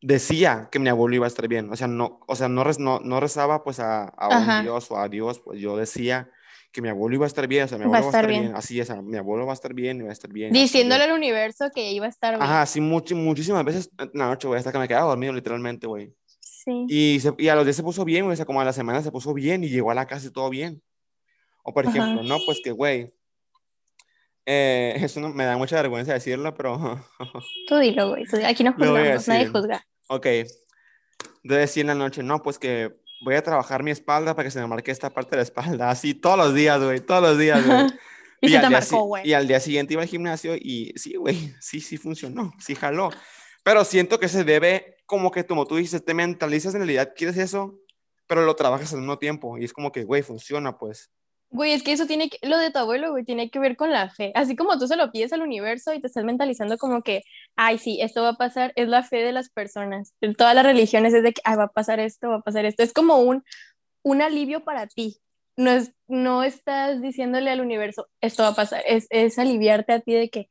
Decía 0.00 0.68
que 0.70 0.78
mi 0.78 0.88
abuelo 0.88 1.16
iba 1.16 1.26
a 1.26 1.28
estar 1.28 1.48
bien. 1.48 1.70
O 1.72 1.76
sea, 1.76 1.88
no, 1.88 2.20
o 2.28 2.36
sea, 2.36 2.48
no, 2.48 2.62
rez- 2.64 2.78
no, 2.78 3.00
no 3.00 3.18
rezaba 3.18 3.64
pues 3.64 3.80
a, 3.80 4.04
a 4.04 4.28
un. 4.28 4.62
Dios 4.62 4.90
o 4.90 4.98
a 4.98 5.08
Dios, 5.08 5.40
pues 5.40 5.58
yo 5.60 5.76
decía 5.76 6.30
que 6.76 6.82
mi 6.82 6.90
abuelo 6.90 7.14
iba 7.16 7.24
a 7.24 7.26
estar 7.26 7.48
bien. 7.48 7.64
O 7.64 7.68
sea, 7.68 7.78
mi 7.78 7.84
abuelo 7.84 8.02
va 8.02 8.06
a 8.06 8.10
estar 8.10 8.26
bien. 8.26 8.42
bien. 8.42 8.54
Así 8.54 8.78
es, 8.78 8.90
mi 9.02 9.16
abuelo 9.16 9.46
va 9.46 9.52
a 9.52 9.54
estar 9.54 9.72
bien 9.72 10.04
va 10.04 10.10
a 10.10 10.12
estar 10.12 10.30
bien. 10.30 10.52
Diciéndole 10.52 11.04
al 11.04 11.12
universo 11.12 11.70
que 11.74 11.90
iba 11.90 12.04
a 12.04 12.10
estar 12.10 12.34
bien. 12.34 12.42
Ajá, 12.42 12.66
sí, 12.66 12.80
much- 12.82 13.14
muchísimas 13.14 13.64
veces 13.64 13.90
en 13.98 14.10
la 14.12 14.26
noche, 14.26 14.46
güey, 14.46 14.58
hasta 14.58 14.70
que 14.72 14.78
me 14.78 14.86
quedaba 14.86 15.06
dormido, 15.08 15.32
literalmente, 15.32 15.86
güey. 15.86 16.12
Sí. 16.38 16.84
Y, 16.88 17.20
se- 17.20 17.34
y 17.38 17.48
a 17.48 17.54
los 17.54 17.64
días 17.64 17.76
se 17.76 17.82
puso 17.82 18.04
bien, 18.04 18.24
güey, 18.24 18.34
o 18.34 18.36
sea, 18.36 18.44
como 18.44 18.60
a 18.60 18.64
la 18.66 18.74
semana 18.74 19.00
se 19.02 19.10
puso 19.10 19.32
bien 19.32 19.64
y 19.64 19.68
llegó 19.70 19.90
a 19.90 19.94
la 19.94 20.06
casa 20.06 20.26
y 20.26 20.30
todo 20.30 20.50
bien. 20.50 20.82
O 21.64 21.72
por 21.72 21.86
Ajá. 21.86 21.96
ejemplo, 21.96 22.22
no, 22.24 22.36
pues 22.44 22.60
que, 22.62 22.72
güey, 22.72 23.10
eh, 24.44 24.94
eso 25.00 25.20
no, 25.20 25.30
me 25.30 25.44
da 25.44 25.56
mucha 25.56 25.76
vergüenza 25.76 26.12
decirlo, 26.12 26.54
pero, 26.54 27.02
Tú 27.68 27.78
dilo, 27.78 28.10
güey. 28.10 28.24
Aquí 28.44 28.62
no 28.64 28.72
juzgamos, 28.76 29.28
nadie 29.28 29.46
juzga. 29.46 29.82
ok, 30.08 30.26
de 30.26 31.56
decir 31.56 31.80
en 31.82 31.86
la 31.88 31.94
noche, 31.94 32.22
no, 32.22 32.42
pues 32.42 32.58
que 32.58 32.94
voy 33.20 33.34
a 33.34 33.42
trabajar 33.42 33.82
mi 33.82 33.90
espalda 33.90 34.34
para 34.34 34.46
que 34.46 34.50
se 34.50 34.60
me 34.60 34.66
marque 34.66 34.90
esta 34.90 35.10
parte 35.10 35.30
de 35.30 35.36
la 35.36 35.42
espalda, 35.42 35.90
así 35.90 36.14
todos 36.14 36.38
los 36.38 36.54
días, 36.54 36.82
güey, 36.82 37.00
todos 37.00 37.22
los 37.22 37.38
días, 37.38 37.64
güey. 37.66 37.86
y 38.40 38.48
se 38.50 38.56
al 38.56 38.62
te 38.62 38.68
día 38.68 38.78
marcó, 38.78 38.86
si- 38.96 38.96
güey. 39.02 39.28
Y 39.28 39.32
al 39.32 39.48
día 39.48 39.60
siguiente 39.60 39.94
iba 39.94 40.02
al 40.02 40.08
gimnasio 40.08 40.54
y 40.56 40.92
sí, 40.96 41.16
güey, 41.16 41.54
sí, 41.60 41.80
sí 41.80 41.96
funcionó, 41.96 42.52
sí 42.58 42.74
jaló. 42.74 43.10
Pero 43.62 43.84
siento 43.84 44.20
que 44.20 44.28
se 44.28 44.44
debe, 44.44 44.96
como 45.06 45.30
que 45.30 45.44
como 45.44 45.66
tú 45.66 45.76
dices, 45.76 46.04
te 46.04 46.14
mentalizas 46.14 46.74
en 46.74 46.80
realidad, 46.80 47.12
quieres 47.16 47.36
eso, 47.36 47.80
pero 48.28 48.44
lo 48.44 48.54
trabajas 48.56 48.92
al 48.92 49.00
mismo 49.00 49.18
tiempo 49.18 49.58
y 49.58 49.64
es 49.64 49.72
como 49.72 49.90
que, 49.92 50.04
güey, 50.04 50.22
funciona, 50.22 50.78
pues. 50.78 51.10
Güey, 51.50 51.72
es 51.72 51.82
que 51.82 51.92
eso 51.92 52.06
tiene 52.06 52.28
que, 52.28 52.38
lo 52.46 52.58
de 52.58 52.70
tu 52.70 52.78
abuelo, 52.78 53.12
güey, 53.12 53.24
tiene 53.24 53.50
que 53.50 53.58
ver 53.58 53.76
con 53.76 53.90
la 53.92 54.10
fe. 54.10 54.32
Así 54.34 54.56
como 54.56 54.78
tú 54.78 54.88
se 54.88 54.96
lo 54.96 55.10
pides 55.12 55.32
al 55.32 55.42
universo 55.42 55.94
y 55.94 56.00
te 56.00 56.08
estás 56.08 56.24
mentalizando 56.24 56.76
como 56.76 57.02
que, 57.02 57.22
ay, 57.54 57.78
sí, 57.78 58.00
esto 58.02 58.22
va 58.22 58.30
a 58.30 58.36
pasar, 58.36 58.72
es 58.76 58.88
la 58.88 59.02
fe 59.02 59.18
de 59.18 59.32
las 59.32 59.48
personas. 59.50 60.14
En 60.20 60.34
todas 60.34 60.54
las 60.54 60.66
religiones 60.66 61.14
es 61.14 61.22
de 61.22 61.32
que, 61.32 61.40
ay, 61.44 61.56
va 61.56 61.64
a 61.64 61.68
pasar 61.68 62.00
esto, 62.00 62.30
va 62.30 62.36
a 62.36 62.42
pasar 62.42 62.64
esto. 62.64 62.82
Es 62.82 62.92
como 62.92 63.18
un, 63.20 63.44
un 64.02 64.22
alivio 64.22 64.64
para 64.64 64.86
ti. 64.86 65.20
No, 65.56 65.70
es, 65.70 65.92
no 66.08 66.42
estás 66.42 67.00
diciéndole 67.00 67.50
al 67.50 67.60
universo, 67.60 68.08
esto 68.20 68.42
va 68.42 68.50
a 68.50 68.54
pasar, 68.54 68.82
es, 68.86 69.06
es 69.08 69.38
aliviarte 69.38 69.94
a 69.94 70.00
ti 70.00 70.12
de 70.12 70.28
que 70.28 70.48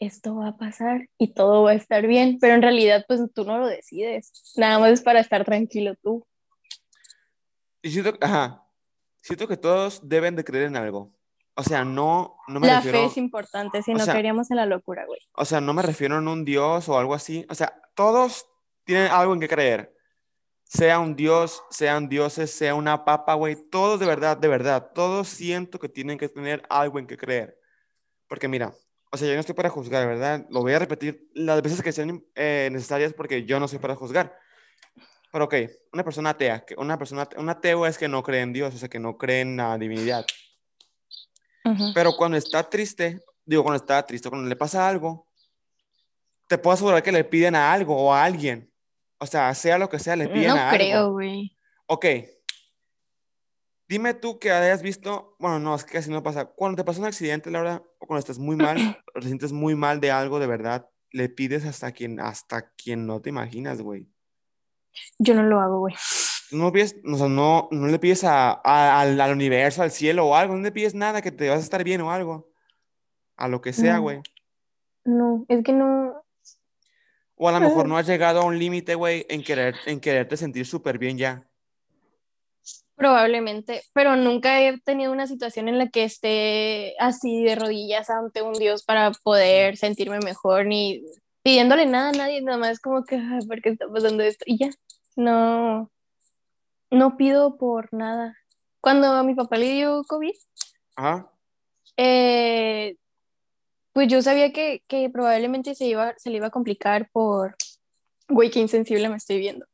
esto 0.00 0.34
va 0.34 0.48
a 0.48 0.56
pasar 0.56 1.08
y 1.16 1.32
todo 1.32 1.62
va 1.62 1.70
a 1.70 1.74
estar 1.74 2.06
bien, 2.08 2.38
pero 2.40 2.54
en 2.54 2.62
realidad 2.62 3.04
pues 3.06 3.20
tú 3.32 3.44
no 3.44 3.58
lo 3.58 3.66
decides. 3.68 4.32
Nada 4.56 4.80
más 4.80 4.90
es 4.92 5.02
para 5.02 5.20
estar 5.20 5.44
tranquilo 5.44 5.94
tú. 6.02 6.26
Y 7.82 7.90
siento, 7.90 8.16
ajá, 8.20 8.66
siento 9.22 9.48
que 9.48 9.56
todos 9.56 10.06
deben 10.06 10.36
de 10.36 10.44
creer 10.44 10.64
en 10.64 10.76
algo. 10.76 11.14
O 11.54 11.62
sea, 11.62 11.84
no, 11.84 12.36
no 12.48 12.60
me 12.60 12.66
La 12.66 12.76
refiero, 12.76 12.98
fe 12.98 13.04
es 13.06 13.16
importante, 13.16 13.82
si 13.82 13.92
no 13.92 14.04
sea, 14.04 14.14
queríamos 14.14 14.50
en 14.50 14.56
la 14.56 14.66
locura, 14.66 15.04
güey. 15.06 15.20
o 15.34 15.44
sea, 15.44 15.60
no 15.60 15.74
me 15.74 15.82
refiero 15.82 16.18
en 16.18 16.26
un 16.26 16.44
dios 16.44 16.88
o 16.88 16.98
algo 16.98 17.14
así. 17.14 17.46
O 17.50 17.54
sea, 17.54 17.74
todos 17.94 18.46
tienen 18.84 19.10
algo 19.10 19.34
en 19.34 19.40
que 19.40 19.48
creer. 19.48 19.94
Sea 20.64 20.98
un 20.98 21.14
dios, 21.14 21.62
sean 21.70 22.08
dioses, 22.08 22.50
sea 22.50 22.74
una 22.74 23.04
papa, 23.04 23.34
güey. 23.34 23.56
Todos 23.70 24.00
de 24.00 24.06
verdad, 24.06 24.38
de 24.38 24.48
verdad, 24.48 24.90
todos 24.94 25.28
siento 25.28 25.78
que 25.78 25.90
tienen 25.90 26.16
que 26.16 26.30
tener 26.30 26.62
algo 26.70 26.98
en 26.98 27.06
que 27.06 27.18
creer. 27.18 27.58
Porque 28.26 28.48
mira, 28.48 28.72
o 29.10 29.18
sea, 29.18 29.28
yo 29.28 29.34
no 29.34 29.40
estoy 29.40 29.54
para 29.54 29.68
juzgar, 29.68 30.06
¿verdad? 30.06 30.46
Lo 30.48 30.62
voy 30.62 30.72
a 30.72 30.78
repetir 30.78 31.28
las 31.34 31.60
veces 31.60 31.82
que 31.82 31.92
sean 31.92 32.24
eh, 32.34 32.70
necesarias 32.72 33.12
porque 33.12 33.44
yo 33.44 33.60
no 33.60 33.68
soy 33.68 33.78
para 33.78 33.94
juzgar. 33.94 34.34
Pero 35.32 35.46
ok, 35.46 35.54
una 35.94 36.04
persona 36.04 36.30
atea, 36.30 36.64
una 36.76 36.98
persona, 36.98 37.26
un 37.38 37.48
ateo 37.48 37.86
es 37.86 37.96
que 37.96 38.06
no 38.06 38.22
cree 38.22 38.42
en 38.42 38.52
Dios, 38.52 38.74
o 38.74 38.78
sea, 38.78 38.88
que 38.90 38.98
no 38.98 39.16
cree 39.16 39.40
en 39.40 39.56
la 39.56 39.78
divinidad. 39.78 40.26
Ujú. 41.64 41.92
Pero 41.94 42.12
cuando 42.16 42.36
está 42.36 42.68
triste, 42.68 43.20
digo, 43.44 43.62
cuando 43.62 43.82
está 43.82 44.04
triste, 44.04 44.28
cuando 44.28 44.46
le 44.46 44.56
pasa 44.56 44.86
algo, 44.86 45.26
te 46.48 46.58
puedo 46.58 46.74
asegurar 46.74 47.02
que 47.02 47.12
le 47.12 47.24
piden 47.24 47.54
a 47.54 47.72
algo 47.72 47.96
o 47.96 48.12
a 48.12 48.22
alguien. 48.22 48.70
O 49.18 49.26
sea, 49.26 49.54
sea 49.54 49.78
lo 49.78 49.88
que 49.88 49.98
sea, 49.98 50.16
le 50.16 50.28
piden 50.28 50.48
No 50.48 50.56
a 50.60 50.70
creo, 50.70 50.98
algo. 50.98 51.12
güey. 51.12 51.56
Ok. 51.86 52.06
Dime 53.88 54.12
tú 54.14 54.38
que 54.38 54.50
hayas 54.50 54.82
visto, 54.82 55.36
bueno, 55.38 55.58
no, 55.58 55.74
es 55.74 55.84
que 55.84 55.98
así 55.98 56.10
no 56.10 56.22
pasa. 56.22 56.44
Cuando 56.46 56.76
te 56.76 56.84
pasa 56.84 57.00
un 57.00 57.06
accidente, 57.06 57.50
Laura, 57.50 57.82
o 57.98 58.06
cuando 58.06 58.18
estás 58.20 58.38
muy 58.38 58.56
mal, 58.56 58.76
o 59.14 59.20
te 59.20 59.26
sientes 59.26 59.52
muy 59.52 59.74
mal 59.76 60.00
de 60.00 60.10
algo 60.10 60.40
de 60.40 60.46
verdad, 60.46 60.90
le 61.10 61.28
pides 61.30 61.64
hasta 61.64 61.92
quien, 61.92 62.20
hasta 62.20 62.70
quien 62.74 63.06
no 63.06 63.22
te 63.22 63.30
imaginas, 63.30 63.80
güey. 63.80 64.11
Yo 65.18 65.34
no 65.34 65.42
lo 65.42 65.60
hago, 65.60 65.78
güey. 65.80 65.94
No, 66.50 66.70
pides, 66.72 66.96
o 67.10 67.16
sea, 67.16 67.28
no, 67.28 67.68
no 67.70 67.86
le 67.86 67.98
pides 67.98 68.24
a, 68.24 68.52
a- 68.62 69.00
al, 69.00 69.20
al 69.20 69.32
universo, 69.32 69.82
al 69.82 69.90
cielo 69.90 70.26
o 70.26 70.34
algo, 70.34 70.54
no 70.54 70.62
le 70.62 70.72
pides 70.72 70.94
nada, 70.94 71.22
que 71.22 71.32
te 71.32 71.48
vas 71.48 71.58
a 71.58 71.62
estar 71.62 71.82
bien 71.84 72.00
o 72.02 72.10
algo. 72.12 72.50
A 73.36 73.48
lo 73.48 73.60
que 73.60 73.72
sea, 73.72 73.96
No. 73.96 74.02
güey. 74.02 74.20
No, 75.04 75.44
es 75.48 75.64
que 75.64 75.72
no. 75.72 76.22
O 77.34 77.48
a 77.48 77.52
lo 77.52 77.60
mejor 77.60 77.88
no 77.88 77.96
has 77.96 78.06
llegado 78.06 78.40
a 78.40 78.44
un 78.44 78.58
límite, 78.58 78.94
güey, 78.94 79.26
en, 79.28 79.42
querer, 79.42 79.74
en 79.86 79.98
quererte 80.00 80.36
sentir 80.36 80.66
súper 80.66 80.98
bien 80.98 81.16
ya. 81.18 81.48
Probablemente, 82.94 83.82
pero 83.94 84.14
nunca 84.16 84.60
he 84.62 84.78
tenido 84.80 85.10
una 85.10 85.26
situación 85.26 85.66
en 85.68 85.78
la 85.78 85.88
que 85.88 86.04
esté 86.04 86.94
así 87.00 87.42
de 87.42 87.56
rodillas 87.56 88.10
ante 88.10 88.42
un 88.42 88.52
Dios 88.52 88.84
para 88.84 89.10
poder 89.24 89.76
sentirme 89.76 90.18
mejor, 90.20 90.66
ni 90.66 91.02
pidiéndole 91.42 91.86
nada 91.86 92.10
a 92.10 92.12
nadie, 92.12 92.42
nada 92.42 92.58
más 92.58 92.80
como 92.80 93.04
que, 93.04 93.16
"Ay, 93.16 93.46
¿por 93.46 93.60
qué 93.60 93.70
está 93.70 93.88
pasando 93.88 94.22
esto? 94.22 94.44
Y 94.46 94.58
ya, 94.58 94.70
no, 95.16 95.90
no 96.90 97.16
pido 97.16 97.56
por 97.56 97.92
nada. 97.92 98.36
Cuando 98.80 99.08
a 99.08 99.22
mi 99.22 99.34
papá 99.34 99.56
le 99.56 99.70
dio 99.70 100.04
COVID, 100.04 100.34
Ajá. 100.96 101.30
eh, 101.96 102.96
pues 103.92 104.08
yo 104.08 104.22
sabía 104.22 104.52
que, 104.52 104.82
que 104.88 105.10
probablemente 105.10 105.74
se 105.74 105.86
iba, 105.86 106.14
se 106.16 106.30
le 106.30 106.36
iba 106.36 106.46
a 106.48 106.50
complicar 106.50 107.10
por, 107.10 107.56
güey, 108.28 108.50
qué 108.50 108.60
insensible 108.60 109.08
me 109.08 109.16
estoy 109.16 109.38
viendo. 109.38 109.66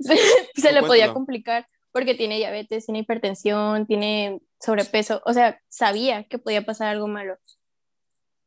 Se, 0.56 0.72
le 0.72 0.82
podía 0.82 1.12
complicar 1.12 1.68
porque 1.92 2.14
tiene 2.14 2.38
diabetes, 2.38 2.86
tiene 2.86 3.00
hipertensión, 3.00 3.86
tiene 3.86 4.40
sobrepeso, 4.58 5.22
o 5.26 5.32
sea, 5.32 5.60
sabía 5.68 6.24
que 6.24 6.38
podía 6.38 6.64
pasar 6.64 6.88
algo 6.88 7.06
malo, 7.06 7.36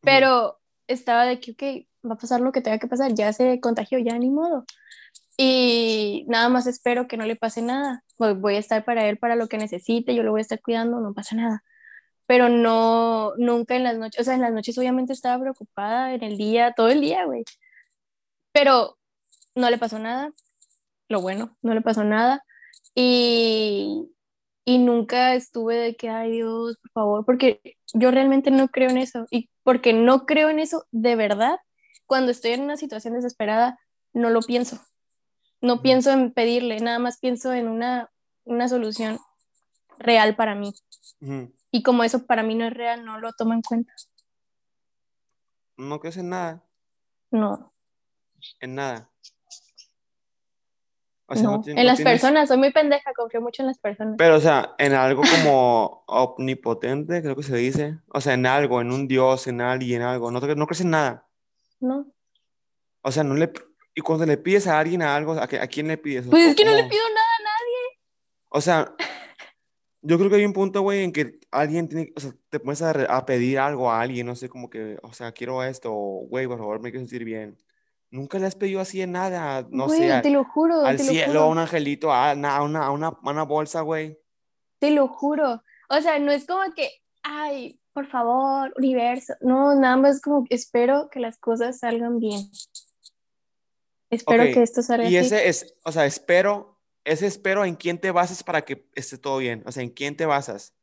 pero 0.01 0.60
estaba 0.88 1.26
de 1.26 1.39
que, 1.39 1.51
ok, 1.51 1.88
va 2.08 2.16
a 2.16 2.18
pasar 2.18 2.41
lo 2.41 2.51
que 2.51 2.62
tenga 2.62 2.80
que 2.80 2.88
pasar, 2.88 3.14
ya 3.14 3.34
se 3.34 3.60
contagió, 3.60 3.99
ya 3.99 4.18
ni 4.20 4.30
modo. 4.30 4.66
Y 5.38 6.26
nada 6.28 6.49
más 6.49 6.68
espero 6.68 7.08
que 7.08 7.18
no 7.18 7.26
le 7.26 7.36
pase 7.36 7.62
nada. 7.62 8.03
Voy, 8.18 8.56
a 8.56 8.60
estar 8.60 8.86
para 8.86 9.08
él 9.10 9.18
para 9.18 9.36
lo 9.36 9.47
que 9.47 9.58
necesite, 9.58 10.16
yo 10.16 10.24
lo 10.24 10.32
voy 10.32 10.41
a 10.41 10.43
estar 10.43 10.62
cuidando, 10.62 10.99
no 11.01 11.14
pasa 11.14 11.36
nada. 11.36 11.64
Pero 12.28 12.49
no, 12.49 13.34
nunca 13.38 13.76
en 13.76 13.84
las 13.84 13.97
noches, 13.97 14.22
o 14.22 14.24
sea, 14.26 14.36
en 14.36 14.41
las 14.41 14.53
noches 14.53 14.78
obviamente 14.78 15.14
estaba 15.14 15.41
preocupada, 15.41 16.14
en 16.14 16.24
el 16.24 16.38
día, 16.38 16.74
todo 16.76 16.89
el 16.89 17.01
día, 17.01 17.26
güey. 17.26 17.43
Pero 18.51 18.97
no 19.56 19.70
le 19.70 19.78
pasó 19.78 19.99
nada, 19.99 20.32
lo 21.10 21.22
bueno, 21.22 21.58
no 21.62 21.74
le 21.74 21.82
pasó 21.82 22.03
nada. 22.03 22.43
Y, 22.95 24.10
y 24.66 24.80
nunca 24.80 25.36
estuve 25.36 25.76
de 25.78 25.95
que, 25.95 26.10
ay 26.10 26.32
Dios, 26.34 26.78
por 26.82 26.91
favor, 26.91 27.26
porque 27.26 27.62
yo 27.93 28.12
realmente 28.12 28.51
no 28.51 28.70
creo 28.70 28.89
en 28.89 28.97
eso. 28.97 29.26
Y 29.32 29.49
porque 29.64 29.93
no 29.93 30.26
creo 30.26 30.49
en 30.49 30.60
eso 30.60 30.86
de 30.91 31.16
verdad, 31.16 31.58
cuando 32.06 32.32
estoy 32.32 32.51
en 32.51 32.62
una 32.62 32.78
situación 32.78 33.14
desesperada, 33.14 33.80
no 34.14 34.30
lo 34.30 34.41
pienso. 34.41 34.80
No 35.62 35.82
pienso 35.82 36.12
en 36.12 36.32
pedirle, 36.34 36.80
nada 36.80 36.99
más 36.99 37.18
pienso 37.20 37.53
en 37.53 37.68
una, 37.68 38.12
una 38.43 38.68
solución 38.70 39.20
real 39.97 40.36
para 40.36 40.53
mí. 40.56 40.74
Y 41.72 41.84
como 41.84 42.03
eso 42.03 42.26
para 42.26 42.43
mí 42.43 42.56
no 42.56 42.66
es 42.68 42.74
real, 42.74 43.03
no 43.06 43.20
lo 43.20 43.34
tomo 43.34 43.53
en 43.53 43.62
cuenta. 43.62 43.93
No 45.78 45.99
crees 45.99 46.18
en 46.18 46.30
nada, 46.30 46.64
No, 47.32 47.74
en 48.62 48.76
nada. 48.76 49.10
O 51.28 51.34
sea, 51.34 51.43
no. 51.43 51.64
en 51.66 51.76
no 51.76 51.84
las 51.84 51.97
tienes- 51.97 52.03
personas, 52.22 52.47
soy 52.47 52.58
muy 52.58 52.72
pendeja, 52.72 53.12
confío 53.14 53.41
mucho 53.41 53.64
en 53.64 53.68
las 53.68 53.80
personas. 53.80 54.16
Pero, 54.18 54.36
o 54.36 54.39
sea, 54.39 54.76
en 54.78 54.93
algo 54.93 55.24
como 55.24 56.03
omnipotente, 56.06 57.22
creo 57.24 57.36
que 57.36 57.41
se 57.43 57.56
dice. 57.58 57.97
O 58.14 58.22
sea, 58.22 58.36
en 58.36 58.45
algo, 58.45 58.80
en 58.80 58.91
un 58.91 59.08
dios, 59.08 59.47
en 59.47 59.60
alguien, 59.62 60.03
algo. 60.03 60.30
No, 60.30 60.39
no 60.39 60.68
crees 60.68 60.82
en 60.82 60.91
nada. 60.91 61.24
No. 61.86 62.11
O 63.01 63.11
sea, 63.11 63.23
no 63.23 63.36
le... 63.36 63.51
Y 63.93 64.01
cuando 64.01 64.25
le 64.25 64.38
pides 64.38 64.67
a 64.67 64.77
alguien 64.79 65.01
a 65.01 65.15
algo, 65.15 65.33
¿a, 65.33 65.47
qué- 65.47 65.59
a 65.59 65.67
quién 65.67 65.88
le 65.88 65.97
pides? 65.97 66.25
Pues 66.29 66.47
es 66.47 66.55
que 66.55 66.65
no 66.65 66.71
le 66.71 66.83
pido 66.83 67.03
nada 67.09 67.27
a 67.39 67.43
nadie. 67.43 67.99
O 68.49 68.59
sea, 68.61 68.93
yo 70.01 70.17
creo 70.17 70.29
que 70.29 70.36
hay 70.38 70.45
un 70.45 70.53
punto, 70.53 70.81
güey, 70.81 71.03
en 71.03 71.11
que 71.13 71.39
alguien 71.51 71.88
tiene, 71.88 72.11
o 72.15 72.19
sea, 72.19 72.31
te 72.49 72.59
pones 72.59 72.81
a, 72.81 72.91
a 72.91 73.25
pedir 73.25 73.57
algo 73.59 73.89
a 73.89 74.01
alguien, 74.01 74.25
no 74.27 74.36
sé, 74.36 74.49
como 74.49 74.69
que, 74.69 74.97
o 75.01 75.13
sea, 75.13 75.31
quiero 75.31 75.63
esto, 75.63 75.91
güey, 75.93 76.45
por 76.47 76.57
favor, 76.57 76.81
me 76.81 76.91
quiero 76.91 77.05
sentir 77.05 77.23
bien. 77.23 77.57
Nunca 78.11 78.38
le 78.38 78.45
has 78.47 78.55
pedido 78.55 78.81
así 78.81 79.01
en 79.01 79.13
nada, 79.13 79.65
no 79.71 79.86
Güey, 79.88 79.99
sé, 79.99 80.11
al, 80.13 80.21
te 80.21 80.29
lo 80.29 80.43
juro, 80.43 80.86
al 80.86 80.97
te 80.97 81.03
lo 81.03 81.09
cielo, 81.11 81.41
a 81.43 81.47
un 81.47 81.57
angelito, 81.57 82.11
a 82.11 82.33
una, 82.33 82.55
a 82.57 82.61
una, 82.63 82.86
a 82.86 82.91
una, 82.91 83.07
a 83.07 83.29
una 83.29 83.43
bolsa, 83.43 83.81
güey. 83.81 84.19
Te 84.79 84.91
lo 84.91 85.07
juro. 85.07 85.63
O 85.89 86.01
sea, 86.01 86.19
no 86.19 86.31
es 86.31 86.45
como 86.45 86.61
que, 86.75 86.89
ay, 87.23 87.79
por 87.95 88.07
favor, 88.07 88.73
universo. 88.75 89.35
No, 89.39 89.73
nada 89.73 89.95
más 89.95 90.19
como 90.19 90.45
espero 90.49 91.09
que 91.09 91.21
las 91.21 91.37
cosas 91.39 91.79
salgan 91.79 92.19
bien. 92.19 92.41
Espero 94.09 94.43
que 94.43 94.61
esto 94.61 94.83
salga 94.83 95.09
Y 95.09 95.15
así. 95.15 95.27
ese 95.27 95.47
es, 95.47 95.75
o 95.85 95.93
sea, 95.93 96.05
espero, 96.05 96.77
ese 97.05 97.25
espero 97.25 97.63
en 97.63 97.75
quién 97.75 97.97
te 97.97 98.11
basas 98.11 98.43
para 98.43 98.63
que 98.63 98.85
esté 98.95 99.17
todo 99.17 99.37
bien, 99.37 99.63
o 99.65 99.71
sea, 99.71 99.81
en 99.81 99.91
quién 99.91 100.17
te 100.17 100.25
basas. 100.25 100.75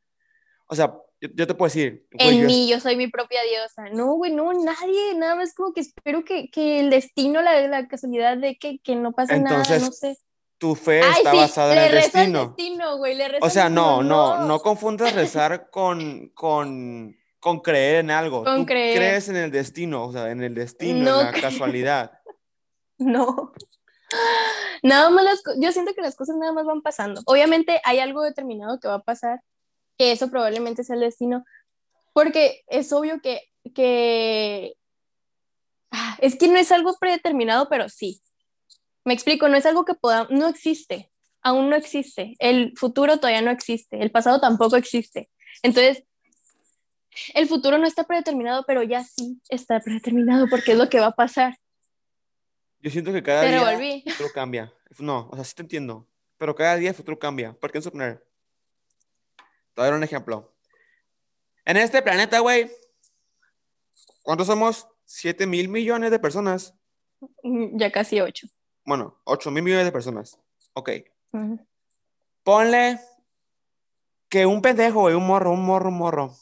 O 0.67 0.75
sea, 0.75 0.97
yo, 1.21 1.29
yo 1.35 1.45
te 1.45 1.53
puedo 1.53 1.67
decir, 1.67 2.07
güey, 2.11 2.29
En 2.29 2.41
yo, 2.41 2.47
mí, 2.47 2.67
yo 2.67 2.79
soy 2.79 2.95
mi 2.95 3.07
propia 3.07 3.41
diosa. 3.43 3.89
No, 3.93 4.15
güey, 4.15 4.33
no, 4.33 4.51
nadie. 4.51 5.13
Nada 5.15 5.35
más 5.35 5.53
como 5.53 5.71
que 5.71 5.81
espero 5.81 6.25
que, 6.25 6.49
que 6.49 6.79
el 6.79 6.89
destino, 6.89 7.43
la, 7.43 7.67
la 7.67 7.87
casualidad 7.87 8.37
de 8.37 8.57
que, 8.57 8.79
que 8.79 8.95
no 8.95 9.11
pase 9.11 9.39
nada, 9.39 9.63
no 9.79 9.91
sé. 9.91 10.17
Tu 10.63 10.75
fe 10.75 11.01
Ay, 11.03 11.11
está 11.17 11.31
sí, 11.31 11.37
basada 11.37 11.73
en 11.73 11.79
el 11.79 11.91
rezo 11.91 12.05
al 12.05 12.13
destino. 12.13 12.45
destino, 12.55 12.97
güey, 12.97 13.15
le 13.15 13.25
O 13.41 13.49
sea, 13.49 13.63
destino. 13.65 14.01
no, 14.01 14.37
no, 14.37 14.45
no 14.45 14.59
confundas 14.61 15.13
rezar 15.13 15.69
con, 15.69 16.29
con, 16.29 17.17
con 17.41 17.59
creer 17.59 17.97
en 17.97 18.11
algo. 18.11 18.45
Con 18.45 18.59
Tú 18.61 18.65
creer. 18.67 18.95
crees 18.97 19.27
en 19.27 19.35
el 19.35 19.51
destino, 19.51 20.05
o 20.05 20.13
sea, 20.13 20.31
en 20.31 20.41
el 20.41 20.53
destino, 20.55 21.01
No 21.03 21.19
en 21.19 21.25
la 21.25 21.31
creo. 21.31 21.43
casualidad. 21.43 22.11
No. 22.97 23.51
Nada 24.83 25.09
más 25.09 25.23
las 25.25 25.41
yo 25.59 25.71
siento 25.73 25.93
que 25.93 26.01
las 26.01 26.15
cosas 26.15 26.37
nada 26.37 26.53
más 26.53 26.65
van 26.65 26.81
pasando. 26.81 27.21
Obviamente 27.25 27.81
hay 27.83 27.99
algo 27.99 28.21
determinado 28.21 28.79
que 28.79 28.87
va 28.87 28.95
a 28.95 29.03
pasar, 29.03 29.41
que 29.97 30.11
eso 30.13 30.29
probablemente 30.29 30.83
sea 30.85 30.95
el 30.95 31.01
destino, 31.01 31.43
porque 32.13 32.63
es 32.67 32.93
obvio 32.93 33.19
que, 33.21 33.41
que 33.75 34.75
ah, 35.91 36.17
es 36.21 36.37
que 36.37 36.47
no 36.47 36.57
es 36.57 36.71
algo 36.71 36.95
predeterminado, 36.99 37.67
pero 37.67 37.89
sí. 37.89 38.21
Me 39.05 39.13
explico, 39.13 39.49
no 39.49 39.57
es 39.57 39.65
algo 39.65 39.85
que 39.85 39.93
podamos, 39.95 40.31
no 40.31 40.47
existe, 40.47 41.11
aún 41.41 41.69
no 41.69 41.75
existe. 41.75 42.35
El 42.39 42.73
futuro 42.77 43.17
todavía 43.17 43.41
no 43.41 43.51
existe, 43.51 44.01
el 44.01 44.11
pasado 44.11 44.39
tampoco 44.39 44.75
existe. 44.77 45.29
Entonces, 45.61 46.03
el 47.33 47.47
futuro 47.47 47.77
no 47.77 47.85
está 47.85 48.05
predeterminado, 48.05 48.63
pero 48.65 48.81
ya 48.83 49.03
sí 49.03 49.41
está 49.49 49.79
predeterminado 49.79 50.47
porque 50.49 50.71
es 50.71 50.77
lo 50.77 50.89
que 50.89 50.99
va 50.99 51.07
a 51.07 51.15
pasar. 51.15 51.57
Yo 52.79 52.89
siento 52.89 53.13
que 53.13 53.23
cada 53.23 53.41
Te 53.43 53.49
día 53.49 53.63
revolví. 53.63 54.03
el 54.05 54.11
futuro 54.13 54.29
cambia. 54.33 54.73
No, 54.99 55.29
o 55.31 55.35
sea, 55.35 55.43
sí 55.43 55.53
te 55.55 55.61
entiendo. 55.61 56.07
Pero 56.37 56.55
cada 56.55 56.75
día 56.75 56.89
el 56.89 56.95
futuro 56.95 57.17
cambia. 57.17 57.53
¿Por 57.53 57.71
qué 57.71 57.77
no 57.77 57.83
suponer? 57.83 58.25
Te 59.37 59.81
voy 59.81 59.83
a 59.83 59.85
dar 59.85 59.93
un 59.93 60.03
ejemplo. 60.03 60.53
En 61.65 61.77
este 61.77 62.01
planeta, 62.01 62.39
güey, 62.39 62.69
¿cuántos 64.21 64.47
somos? 64.47 64.87
7 65.05 65.45
mil 65.47 65.69
millones 65.69 66.11
de 66.11 66.19
personas. 66.19 66.73
Mm, 67.43 67.77
Ya 67.77 67.91
casi 67.91 68.19
ocho. 68.19 68.47
Bueno, 68.85 69.19
8 69.25 69.51
mil 69.51 69.63
millones 69.63 69.85
de 69.85 69.91
personas. 69.91 70.39
Ok. 70.73 70.89
Ujú. 71.31 71.59
Ponle 72.43 72.99
que 74.29 74.45
un 74.45 74.61
pendejo, 74.61 75.01
güey, 75.01 75.15
un 75.15 75.25
morro, 75.25 75.51
un 75.51 75.65
morro, 75.65 75.89
un 75.89 75.97
morro. 75.97 76.33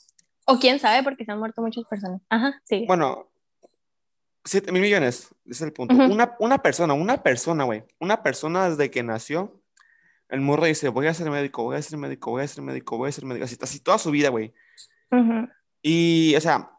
O 0.46 0.58
quién 0.58 0.80
sabe, 0.80 1.04
porque 1.04 1.26
se 1.26 1.32
han 1.32 1.40
muerto 1.40 1.62
muchas 1.62 1.86
personas. 1.86 2.22
Ajá, 2.30 2.60
sí. 2.64 2.86
Bueno, 2.88 3.30
7 4.46 4.72
mil 4.72 4.82
millones, 4.82 5.30
ese 5.46 5.52
es 5.52 5.62
el 5.62 5.74
punto. 5.74 5.94
Ujú. 5.94 6.12
Una, 6.12 6.36
una 6.40 6.58
persona, 6.62 6.94
una 6.94 7.22
persona, 7.22 7.64
güey. 7.64 7.84
Una 8.00 8.24
persona 8.24 8.70
desde 8.70 8.90
que 8.90 9.04
nació, 9.04 9.62
el 10.30 10.42
morro 10.42 10.66
dice, 10.66 10.90
voy 10.90 11.08
a 11.08 11.14
ser 11.14 11.30
médico, 11.30 11.64
voy 11.64 11.76
a 11.76 11.82
ser 11.82 11.98
médico, 11.98 12.32
voy 12.32 12.44
a 12.44 12.48
ser 12.48 12.64
médico, 12.64 12.98
voy 12.98 13.10
a 13.10 13.12
ser 13.12 13.26
médico. 13.26 13.46
Así, 13.46 13.58
así 13.62 13.80
toda 13.82 13.98
su 13.98 14.10
vida, 14.10 14.30
güey. 14.30 14.54
Ujú. 15.12 15.48
Y, 15.82 16.34
o 16.36 16.42
sea, 16.42 16.72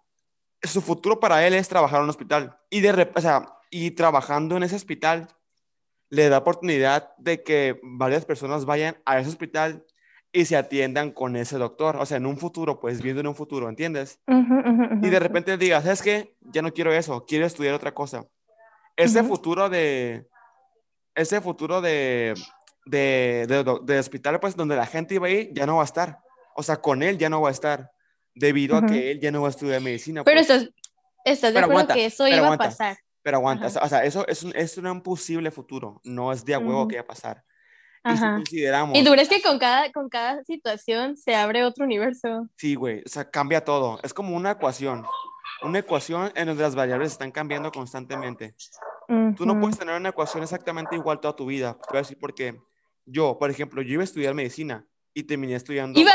su 0.63 0.81
futuro 0.81 1.21
para 1.21 1.47
él 1.47 1.55
es 1.55 1.69
trabajar 1.69 1.99
en 1.99 2.05
un 2.05 2.11
hospital. 2.11 2.59
Y 2.71 2.81
de 2.81 3.11
o 3.15 3.21
sea, 3.21 3.47
y 3.71 3.93
trabajando 3.93 4.57
en 4.57 4.63
ese 4.63 4.77
hospital, 4.77 5.29
le 6.13 6.29
da 6.29 6.39
oportunidad 6.39 7.17
de 7.17 7.43
que 7.43 7.81
varias 7.83 8.27
personas 8.27 8.67
vayan 8.67 8.99
a 9.07 9.19
ese 9.19 9.31
hospital 9.31 9.83
y 10.31 10.45
se 10.45 10.59
atiendan 10.59 11.11
con 11.11 11.37
ese 11.37 11.57
doctor. 11.57 11.97
O 11.97 12.05
sea, 12.05 12.19
en 12.19 12.27
un 12.27 12.37
futuro, 12.37 12.81
pues 12.81 13.01
viendo 13.01 13.23
en 13.23 13.29
un 13.29 13.35
futuro, 13.35 13.67
¿entiendes? 13.67 14.21
Y 15.01 15.09
de 15.09 15.19
repente 15.19 15.57
digas, 15.57 15.85
¿sabes 15.85 16.03
qué? 16.03 16.37
Ya 16.43 16.61
no 16.61 16.71
quiero 16.75 16.93
eso, 16.93 17.25
quiero 17.25 17.47
estudiar 17.47 17.73
otra 17.73 17.95
cosa. 17.95 18.27
Ese 18.95 19.23
futuro 19.23 19.71
de, 19.71 20.27
ese 21.15 21.41
futuro 21.41 21.81
de, 21.81 22.35
de, 22.85 23.65
de, 23.83 23.99
hospital, 23.99 24.39
pues 24.39 24.55
donde 24.55 24.77
la 24.77 24.85
gente 24.85 25.15
iba 25.15 25.29
a 25.29 25.31
ir, 25.31 25.51
ya 25.55 25.65
no 25.65 25.77
va 25.77 25.83
a 25.83 25.87
estar. 25.87 26.19
O 26.55 26.63
sea, 26.63 26.77
con 26.77 27.03
él 27.03 27.17
ya 27.17 27.31
no 27.31 27.41
va 27.41 27.49
a 27.49 27.53
estar, 27.53 27.91
debido 28.35 28.77
a 28.77 28.85
que 28.85 29.13
él 29.13 29.21
ya 29.21 29.31
no 29.31 29.41
va 29.41 29.49
a 29.49 29.51
estudiar 29.51 29.81
medicina. 29.81 30.25
Pero 30.25 30.41
pues. 30.41 30.51
estás, 30.51 30.75
estás 31.25 31.55
de 31.55 31.55
Pero 31.55 31.67
acuerdo 31.69 31.81
aguanta, 31.81 31.95
que 31.95 32.05
eso 32.05 32.29
iba 32.29 32.37
aguanta. 32.37 32.65
a 32.65 32.69
pasar. 32.69 32.99
Pero 33.23 33.37
aguanta, 33.39 33.66
Ajá. 33.66 33.85
o 33.85 33.89
sea, 33.89 34.05
eso 34.05 34.27
es 34.27 34.43
un, 34.43 34.53
es 34.57 34.77
un 34.77 35.01
posible 35.03 35.51
futuro, 35.51 36.01
no 36.05 36.33
es 36.33 36.45
de 36.45 36.55
a 36.55 36.59
huevo 36.59 36.89
que 36.89 36.97
va 36.97 37.03
a 37.03 37.07
pasar. 37.07 37.45
Y 38.05 38.16
si 38.16 38.20
consideramos, 38.23 38.99
Y 38.99 39.05
tú 39.05 39.12
crees 39.12 39.29
que 39.29 39.41
con 39.41 39.61
cada, 39.61 39.93
con 39.93 40.09
cada 40.09 40.43
situación 40.43 41.16
se 41.16 41.37
abre 41.37 41.64
otro 41.64 41.85
universo. 41.85 42.49
sí, 42.57 42.75
güey, 42.75 43.01
o 43.07 43.09
sea, 43.09 43.31
cambia 43.31 43.64
todo. 43.64 44.01
Es 44.03 44.12
como 44.12 44.35
una 44.37 44.51
ecuación, 44.53 45.05
una 45.62 45.79
ecuación 45.79 46.33
en 46.35 46.49
donde 46.49 46.64
las 46.64 46.75
variables 46.75 47.12
están 47.12 47.31
cambiando 47.31 47.70
constantemente. 47.70 48.57
Tú 49.37 49.45
no 49.47 49.61
puedes 49.61 49.79
tener 49.79 49.95
una 49.95 50.09
ecuación 50.09 50.43
exactamente 50.43 50.97
igual 50.97 51.20
toda 51.20 51.37
tu 51.37 51.47
vida. 51.47 51.75
Te 51.75 51.87
voy 51.91 51.99
a 51.99 52.03
decir 52.03 52.18
por 52.18 52.35
qué. 52.35 52.59
Yo, 53.05 53.39
por 53.39 53.51
ejemplo, 53.51 53.83
yo 53.83 53.93
iba 53.95 54.01
a 54.01 54.05
estudiar 54.05 54.33
medicina 54.35 54.87
y 55.12 55.25
terminé 55.25 55.55
estudiando. 55.55 56.01
¿Ibas? 56.01 56.14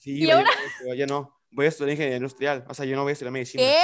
Sí, 0.00 0.12
¿Y 0.12 0.24
iba, 0.24 0.34
ahora? 0.34 0.50
iba, 0.84 0.94
ya 0.94 1.06
no. 1.06 1.40
Voy 1.50 1.64
a 1.66 1.68
estudiar 1.70 1.92
ingeniería 1.92 2.18
industrial. 2.18 2.64
O 2.68 2.74
sea, 2.74 2.84
yo 2.84 2.94
no 2.94 3.02
voy 3.02 3.10
a 3.10 3.12
estudiar 3.14 3.32
medicina. 3.32 3.62
¿Qué? 3.64 3.78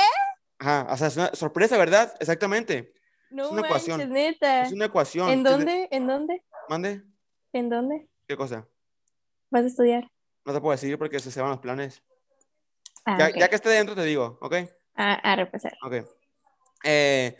Ajá, 0.62 0.86
o 0.88 0.96
sea, 0.96 1.08
es 1.08 1.16
una 1.16 1.34
sorpresa, 1.34 1.76
¿verdad? 1.76 2.14
Exactamente. 2.20 2.94
No 3.30 3.50
una 3.50 3.62
ecuación. 3.62 3.98
manches, 3.98 4.12
neta. 4.14 4.62
Es 4.62 4.72
una 4.72 4.84
ecuación. 4.84 5.28
¿En 5.28 5.42
dónde? 5.42 5.88
¿En 5.90 6.06
dónde? 6.06 6.44
¿Mande? 6.68 7.02
¿En 7.52 7.68
dónde 7.68 8.08
¿Qué 8.28 8.36
cosa? 8.36 8.68
vas 9.50 9.64
a 9.64 9.66
estudiar? 9.66 10.08
No 10.44 10.52
te 10.52 10.60
puedo 10.60 10.70
decir 10.70 10.96
porque 10.98 11.18
se 11.18 11.32
se 11.32 11.40
van 11.40 11.50
los 11.50 11.58
planes. 11.58 12.00
Ah, 13.04 13.16
ya, 13.18 13.26
ok. 13.30 13.36
ya 13.40 13.48
que 13.48 13.56
esté 13.56 13.70
dentro 13.70 13.96
te 13.96 14.04
digo, 14.04 14.38
¿ok? 14.40 14.54
Ah, 14.94 15.14
a 15.14 15.34
repasar. 15.34 15.72
Ok. 15.82 15.94
Eh, 16.84 17.36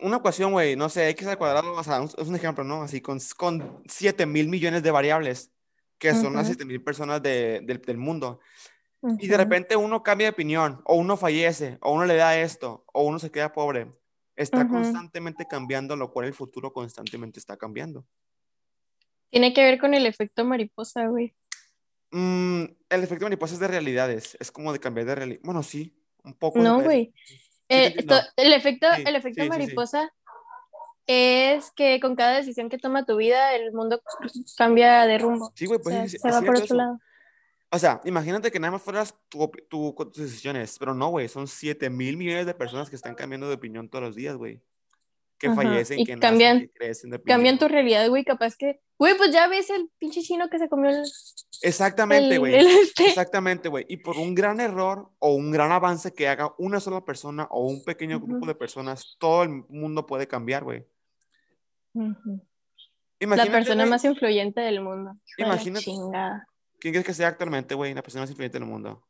una 0.00 0.18
ecuación, 0.18 0.52
güey, 0.52 0.76
no 0.76 0.90
sé, 0.90 1.08
x 1.08 1.26
al 1.26 1.38
cuadrado, 1.38 1.72
o 1.72 1.82
sea, 1.82 2.02
es 2.04 2.28
un 2.28 2.36
ejemplo, 2.36 2.62
¿no? 2.62 2.82
Así, 2.82 3.00
con, 3.00 3.18
con 3.38 3.82
7 3.88 4.26
mil 4.26 4.48
millones 4.48 4.82
de 4.82 4.90
variables, 4.90 5.50
que 5.98 6.12
son 6.12 6.34
las 6.34 6.42
Ujú. 6.42 6.52
7 6.56 6.64
mil 6.66 6.82
personas 6.84 7.22
de- 7.22 7.60
del, 7.62 7.80
del 7.80 7.96
mundo. 7.96 8.40
Y 9.18 9.26
de 9.28 9.36
repente 9.36 9.76
uno 9.76 10.02
cambia 10.02 10.26
de 10.28 10.32
opinión, 10.32 10.80
o 10.84 10.94
uno 10.96 11.16
fallece, 11.16 11.78
o 11.82 11.92
uno 11.92 12.06
le 12.06 12.16
da 12.16 12.38
esto, 12.38 12.84
o 12.92 13.02
uno 13.04 13.18
se 13.18 13.30
queda 13.30 13.52
pobre. 13.52 13.92
Está 14.36 14.62
Ujú. 14.62 14.70
constantemente 14.74 15.46
cambiando, 15.46 15.94
lo 15.96 16.10
cual 16.12 16.26
el 16.26 16.34
futuro 16.34 16.72
constantemente 16.72 17.38
está 17.38 17.56
cambiando. 17.56 18.04
Tiene 19.30 19.52
que 19.52 19.62
ver 19.62 19.78
con 19.78 19.94
el 19.94 20.06
efecto 20.06 20.44
mariposa, 20.44 21.06
güey. 21.06 21.34
Mm, 22.10 22.64
el 22.88 23.02
efecto 23.02 23.24
mariposa 23.26 23.54
es 23.54 23.60
de 23.60 23.68
realidades, 23.68 24.36
es 24.40 24.50
como 24.50 24.72
de 24.72 24.78
cambiar 24.80 25.06
de 25.06 25.14
realidad. 25.14 25.40
Bueno, 25.44 25.62
sí, 25.62 25.94
un 26.22 26.34
poco. 26.34 26.58
No, 26.60 26.80
güey. 26.80 27.12
Eh, 27.68 27.94
el 28.36 28.52
efecto, 28.52 28.86
Sí, 28.96 29.02
el 29.06 29.16
efecto 29.16 29.42
sí, 29.42 29.48
mariposa 29.48 30.12
es 31.06 31.70
que 31.72 32.00
con 32.00 32.14
cada 32.16 32.36
decisión 32.36 32.68
que 32.68 32.78
toma 32.78 33.04
tu 33.04 33.16
vida, 33.16 33.54
el 33.54 33.72
mundo 33.72 34.00
cambia 34.56 35.06
de 35.06 35.18
rumbo. 35.18 35.52
Sí, 35.54 35.66
güey, 35.66 35.78
O 35.78 35.82
pues 35.82 35.94
sea, 35.94 36.04
es- 36.04 36.12
se 36.20 36.30
va 36.30 36.40
por 36.40 36.50
otro 36.54 36.64
eso. 36.64 36.74
lado. 36.74 36.98
O 37.74 37.78
sea, 37.78 38.00
imagínate 38.04 38.52
que 38.52 38.60
nada 38.60 38.70
más 38.70 38.82
fueras 38.82 39.14
tú 39.68 39.94
con 39.94 40.12
tus 40.12 40.22
decisiones, 40.22 40.78
pero 40.78 40.94
no, 40.94 41.08
güey, 41.08 41.28
son 41.28 41.48
7 41.48 41.90
mil 41.90 42.16
millones 42.16 42.46
de 42.46 42.54
personas 42.54 42.88
que 42.88 42.94
están 42.94 43.16
cambiando 43.16 43.48
de 43.48 43.54
opinión 43.54 43.88
todos 43.88 44.04
los 44.04 44.14
días, 44.14 44.36
güey. 44.36 44.62
Que 45.38 45.48
Ajá, 45.48 45.56
fallecen, 45.56 45.98
y 45.98 46.06
que 46.06 46.16
cambian- 46.16 46.54
nacen, 46.54 46.68
que 46.68 46.72
crecen 46.72 47.10
de 47.10 47.16
opinión. 47.16 47.36
Cambian 47.36 47.58
tu 47.58 47.66
realidad, 47.66 48.08
güey. 48.08 48.24
Capaz 48.24 48.56
que, 48.56 48.80
güey, 48.96 49.16
pues 49.16 49.32
ya 49.32 49.48
ves 49.48 49.68
el 49.70 49.90
pinche 49.98 50.22
chino 50.22 50.48
que 50.48 50.60
se 50.60 50.68
comió 50.68 50.90
el, 50.90 51.02
Exactamente, 51.62 52.38
güey. 52.38 52.54
este. 52.54 53.06
Exactamente, 53.06 53.68
güey. 53.68 53.84
Y 53.88 53.96
por 53.96 54.16
un 54.16 54.36
gran 54.36 54.60
error 54.60 55.10
o 55.18 55.34
un 55.34 55.50
gran 55.50 55.72
avance 55.72 56.14
que 56.14 56.28
haga 56.28 56.54
una 56.58 56.78
sola 56.78 57.04
persona 57.04 57.48
o 57.50 57.66
un 57.66 57.82
pequeño 57.82 58.20
grupo 58.20 58.46
de 58.46 58.54
personas, 58.54 59.16
todo 59.18 59.42
el 59.42 59.48
mundo 59.68 60.06
puede 60.06 60.28
cambiar, 60.28 60.62
güey. 60.62 60.86
La 63.18 63.46
persona 63.46 63.86
más 63.86 64.04
influyente 64.04 64.60
del 64.60 64.80
mundo. 64.80 65.16
La 65.38 65.46
Imagínate-. 65.46 65.90
¿Quién 66.84 66.92
crees 66.92 67.06
que 67.06 67.14
sea 67.14 67.28
actualmente, 67.28 67.74
güey, 67.74 67.94
la 67.94 68.02
persona 68.02 68.24
más 68.24 68.28
influyente 68.30 68.58
del 68.58 68.68
mundo? 68.68 69.02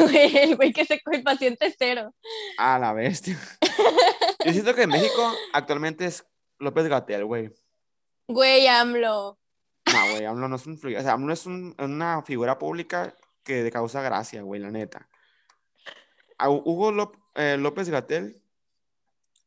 Güey, 0.00 0.36
el 0.36 0.56
güey 0.56 0.72
que 0.72 0.84
se 0.84 1.00
el 1.12 1.22
paciente 1.22 1.72
cero. 1.78 2.12
A 2.58 2.76
la 2.76 2.92
bestia. 2.92 3.38
Yo 4.44 4.50
siento 4.52 4.74
que 4.74 4.82
en 4.82 4.88
México 4.90 5.32
actualmente 5.52 6.06
es 6.06 6.26
López 6.58 6.88
Gatel, 6.88 7.24
güey. 7.24 7.54
Güey, 8.26 8.66
AMLO. 8.66 9.38
No, 9.92 10.10
güey, 10.10 10.24
AMLO 10.24 10.48
no 10.48 10.56
es 10.56 10.66
un. 10.66 10.74
O 10.74 11.02
sea, 11.02 11.12
AMLO 11.12 11.32
es 11.32 11.46
un- 11.46 11.76
una 11.78 12.20
figura 12.22 12.58
pública 12.58 13.14
que 13.44 13.70
causa 13.70 14.02
gracia, 14.02 14.42
güey, 14.42 14.60
la 14.60 14.72
neta. 14.72 15.08
A 16.38 16.50
Hugo 16.50 16.90
Lop- 16.90 17.16
eh, 17.36 17.58
López 17.58 17.90
Gatel, 17.90 18.42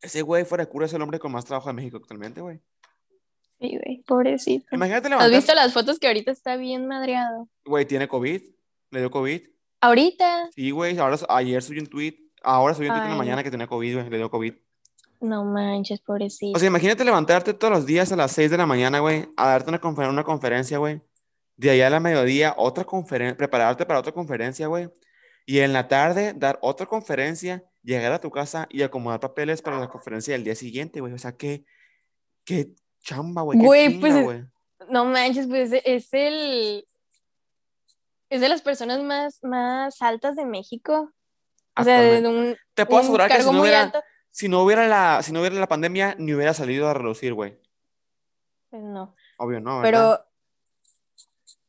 ese 0.01 0.21
güey 0.21 0.45
fuera 0.45 0.63
de 0.63 0.69
cura 0.69 0.85
es 0.85 0.93
el 0.93 1.01
hombre 1.01 1.19
con 1.19 1.33
más 1.33 1.43
trabajo 1.43 1.67
de 1.67 1.73
México 1.73 1.97
actualmente, 1.97 2.39
güey. 2.39 2.61
Sí, 3.69 3.77
güey, 3.83 4.03
pobrecito. 4.05 4.67
Imagínate 4.75 5.13
¿Has 5.13 5.29
visto 5.31 5.53
las 5.55 5.73
fotos 5.73 5.99
que 5.99 6.07
ahorita 6.07 6.31
está 6.31 6.55
bien 6.57 6.87
madreado? 6.87 7.47
Güey, 7.65 7.85
tiene 7.85 8.07
COVID, 8.07 8.41
le 8.91 8.99
dio 8.99 9.09
COVID. 9.11 9.41
Ahorita, 9.81 10.49
Sí, 10.55 10.71
güey, 10.71 10.97
ahora, 10.97 11.17
ayer 11.29 11.61
subió 11.61 11.81
un 11.81 11.87
tweet, 11.87 12.15
ahora 12.43 12.73
subió 12.73 12.89
un 12.91 12.95
tweet 12.97 13.05
en 13.05 13.11
la 13.11 13.17
mañana 13.17 13.43
que 13.43 13.51
tenía 13.51 13.67
COVID, 13.67 13.93
güey, 13.95 14.09
le 14.09 14.17
dio 14.17 14.29
COVID. 14.29 14.53
no 15.21 15.43
manches, 15.45 16.01
pobrecito. 16.01 16.55
O 16.55 16.59
sea, 16.59 16.67
imagínate 16.67 17.03
levantarte 17.03 17.53
todos 17.53 17.73
los 17.73 17.85
días 17.85 18.11
a 18.11 18.15
las 18.15 18.31
6 18.33 18.51
de 18.51 18.57
la 18.57 18.65
mañana, 18.65 18.99
güey, 18.99 19.27
a 19.37 19.47
darte 19.49 19.69
una, 19.69 19.81
confer- 19.81 20.09
una 20.09 20.23
conferencia, 20.23 20.77
güey. 20.77 21.01
De 21.57 21.69
allá 21.71 21.87
a 21.87 21.89
la 21.89 21.99
mediodía, 21.99 22.53
otra 22.57 22.83
conferencia, 22.83 23.35
prepararte 23.37 23.85
para 23.85 23.99
otra 23.99 24.11
conferencia, 24.11 24.67
güey. 24.67 24.89
Y 25.47 25.59
en 25.59 25.73
la 25.73 25.87
tarde, 25.87 26.33
dar 26.35 26.59
otra 26.61 26.85
conferencia, 26.85 27.63
llegar 27.81 28.11
a 28.11 28.19
tu 28.19 28.29
casa 28.29 28.67
y 28.69 28.81
acomodar 28.83 29.19
papeles 29.19 29.61
para 29.61 29.79
la 29.79 29.87
conferencia 29.87 30.33
del 30.33 30.43
día 30.43 30.55
siguiente, 30.55 30.99
güey. 31.01 31.13
O 31.13 31.17
sea, 31.17 31.35
qué, 31.37 31.63
qué 32.43 32.75
chamba, 33.05 33.43
güey. 33.43 33.57
Güey, 33.57 33.99
pues. 33.99 34.43
No 34.89 35.05
manches, 35.05 35.47
pues 35.47 35.71
es 35.71 36.13
el. 36.13 36.85
Es 38.29 38.41
de 38.41 38.49
las 38.49 38.61
personas 38.61 39.01
más, 39.01 39.39
más 39.43 40.01
altas 40.01 40.35
de 40.35 40.45
México. 40.45 41.13
O 41.77 41.83
sea, 41.83 42.01
de 42.01 42.27
un, 42.27 42.57
Te 42.73 42.85
puedo 42.85 42.99
un 42.99 43.05
asegurar 43.05 43.29
que 43.29 43.41
si 43.41 43.51
no, 43.51 43.61
hubiera, 43.61 44.03
si, 44.29 44.49
no 44.49 44.63
hubiera 44.63 44.87
la, 44.87 45.21
si 45.21 45.31
no 45.31 45.39
hubiera 45.39 45.55
la 45.55 45.67
pandemia, 45.67 46.15
ni 46.17 46.33
hubiera 46.33 46.53
salido 46.53 46.87
a 46.87 46.93
relucir, 46.93 47.33
güey. 47.33 47.59
Pues 48.69 48.81
no. 48.81 49.15
Obvio, 49.37 49.59
no, 49.61 49.79
¿verdad? 49.79 49.83
Pero. 49.83 50.25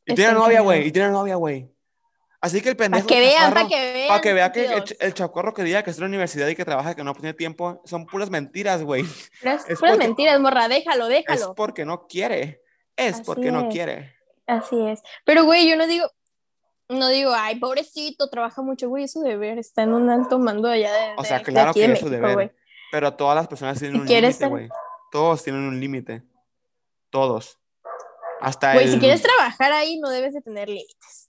Y 0.05 0.15
tiene 0.15 0.33
novia, 0.33 0.61
güey. 0.61 0.87
Y 0.87 0.91
tiene 0.91 1.09
novia, 1.09 1.35
güey. 1.35 1.76
Así 2.47 2.61
que 2.61 2.69
el 2.69 2.75
Para 2.75 2.89
pendejo. 2.89 3.07
que 3.07 3.19
vean, 3.19 3.53
para 3.53 3.67
que 3.67 3.75
vean. 3.93 4.07
Para 4.07 4.21
que 4.21 4.33
vea 4.33 4.51
que 4.51 4.83
el, 4.99 5.13
chacorro 5.13 5.53
que 5.53 5.63
diga 5.63 5.83
que 5.83 5.91
en 5.91 5.99
la 5.99 6.05
universidad 6.07 6.47
y 6.47 6.55
que 6.55 6.65
trabaja, 6.65 6.95
que 6.95 7.03
no 7.03 7.13
tiene 7.13 7.33
tiempo, 7.33 7.81
son 7.85 8.05
puras 8.05 8.29
mentiras, 8.29 8.83
güey. 8.83 9.03
Puras, 9.41 9.65
es 9.69 9.79
puras 9.79 9.93
porque- 9.95 10.07
mentiras, 10.07 10.39
morra, 10.39 10.67
déjalo, 10.67 11.05
Es 11.07 11.25
déjalo. 11.25 11.55
porque 11.55 11.85
no 11.85 12.07
quiere. 12.07 12.61
Es 12.95 13.15
Así 13.15 13.23
porque 13.25 13.51
no 13.51 13.67
es. 13.67 13.73
quiere. 13.73 14.15
Así 14.47 14.75
es. 14.87 15.01
Pero, 15.25 15.43
güey, 15.45 15.69
yo 15.69 15.75
no 15.75 15.85
digo, 15.87 16.09
no 16.89 17.09
digo, 17.09 17.31
ay, 17.35 17.59
pobrecito, 17.59 18.29
trabaja 18.29 18.61
mucho, 18.61 18.87
güey, 18.89 19.03
es 19.03 19.11
su 19.11 19.21
deber, 19.21 19.59
está 19.59 19.83
en 19.83 19.93
un 19.93 20.09
alto 20.09 20.39
mando 20.39 20.69
allá 20.69 20.91
de, 20.93 21.13
O 21.17 21.23
sea, 21.23 21.39
de- 21.39 21.43
de 21.45 21.51
claro 21.51 21.69
aquí 21.71 21.81
que 21.81 21.87
de 21.87 21.93
es 21.93 21.99
su 21.99 22.09
deber. 22.09 22.33
güey. 22.33 22.51
Pero 22.91 23.13
todas 23.13 23.35
las 23.35 23.47
personas 23.47 23.77
tienen 23.77 23.95
Si 24.07 24.13
un 24.15 24.21
límite, 24.21 24.47
güey. 24.47 24.69
Todos 25.11 25.43
tienen 25.43 25.61
un 25.63 25.79
límite. 25.79 26.23
Todos. 27.09 27.59
Hasta 28.39 28.73
Güey, 28.73 28.85
el... 28.85 28.91
si 28.93 28.99
quieres 28.99 29.21
trabajar 29.21 29.71
ahí, 29.73 29.99
no 29.99 30.09
debes 30.09 30.33
de 30.33 30.41
tener 30.41 30.69
límites. 30.69 31.26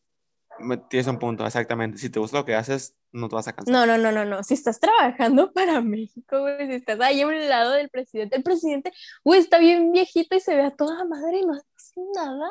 Tienes 0.89 1.07
un 1.07 1.19
punto, 1.19 1.47
exactamente. 1.47 1.99
Si 1.99 2.11
te 2.11 2.19
gusta 2.19 2.39
lo 2.39 2.45
que 2.45 2.55
haces, 2.55 2.95
no 3.13 3.29
te 3.29 3.37
vas 3.37 3.49
a 3.49 3.53
cansar. 3.53 3.73
No, 3.73 3.87
no, 3.87 3.97
no, 3.99 4.13
no, 4.13 4.25
no. 4.25 4.43
Si 4.43 4.55
estás 4.55 4.81
trabajando 4.81 5.53
para 5.55 5.81
México, 5.81 6.41
güey, 6.41 6.67
si 6.67 6.75
estás 6.75 7.01
ahí 7.01 7.21
a 7.23 7.27
un 7.27 7.49
lado 7.49 7.73
del 7.73 7.89
presidente, 7.89 8.37
el 8.37 8.43
presidente, 8.43 8.93
güey, 9.25 9.41
está 9.41 9.59
bien 9.59 9.93
viejito 9.93 10.37
y 10.37 10.41
se 10.41 10.55
ve 10.55 10.63
a 10.63 10.71
toda 10.71 11.05
madre 11.05 11.39
y 11.39 11.47
no 11.47 11.55
hace 11.55 12.01
nada. 12.15 12.51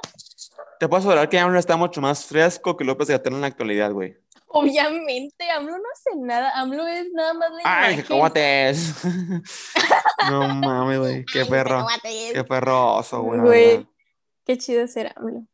Te 0.80 0.88
puedo 0.88 0.99
asegurar 0.99 1.30
que 1.30 1.39
AMLO 1.39 1.60
está 1.60 1.76
mucho 1.78 2.01
más 2.01 2.26
fresco 2.26 2.78
que 2.78 2.84
López 2.86 3.10
Gatell 3.10 3.34
en 3.34 3.41
la 3.41 3.47
actualidad, 3.47 3.91
güey. 3.91 4.18
Obviamente, 4.49 5.49
AMLO 5.51 5.78
no 5.78 5.84
hace 5.93 6.18
nada. 6.18 6.51
AMLO 6.60 6.88
es 6.88 7.12
nada 7.12 7.34
más 7.34 7.51
la 7.51 7.60
¡Ay, 7.66 7.93
imagen. 7.95 8.01
cacahuates! 8.03 9.03
no 10.32 10.47
mames, 10.55 10.99
güey. 10.99 11.26
Qué 11.26 11.45
perro. 11.45 11.86
Qué 12.34 12.43
perroso, 12.45 13.22
güey. 13.22 13.86
Qué 14.45 14.58
chido 14.58 14.88
ser 14.88 15.14
AMLO. 15.18 15.45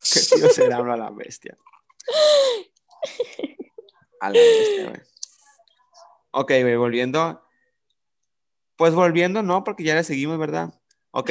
Qué 0.00 0.20
tío 0.20 0.48
se 0.48 0.66
le 0.66 0.74
habla 0.74 0.94
a 0.94 0.96
la 0.96 1.10
bestia. 1.10 1.56
A 4.20 4.28
la 4.28 4.38
bestia, 4.38 4.88
güey. 4.90 5.00
Ok, 6.32 6.48
güey, 6.62 6.76
volviendo. 6.76 7.42
Pues 8.76 8.94
volviendo, 8.94 9.42
no, 9.42 9.64
porque 9.64 9.84
ya 9.84 9.94
le 9.94 10.04
seguimos, 10.04 10.38
¿verdad? 10.38 10.72
Ok. 11.10 11.30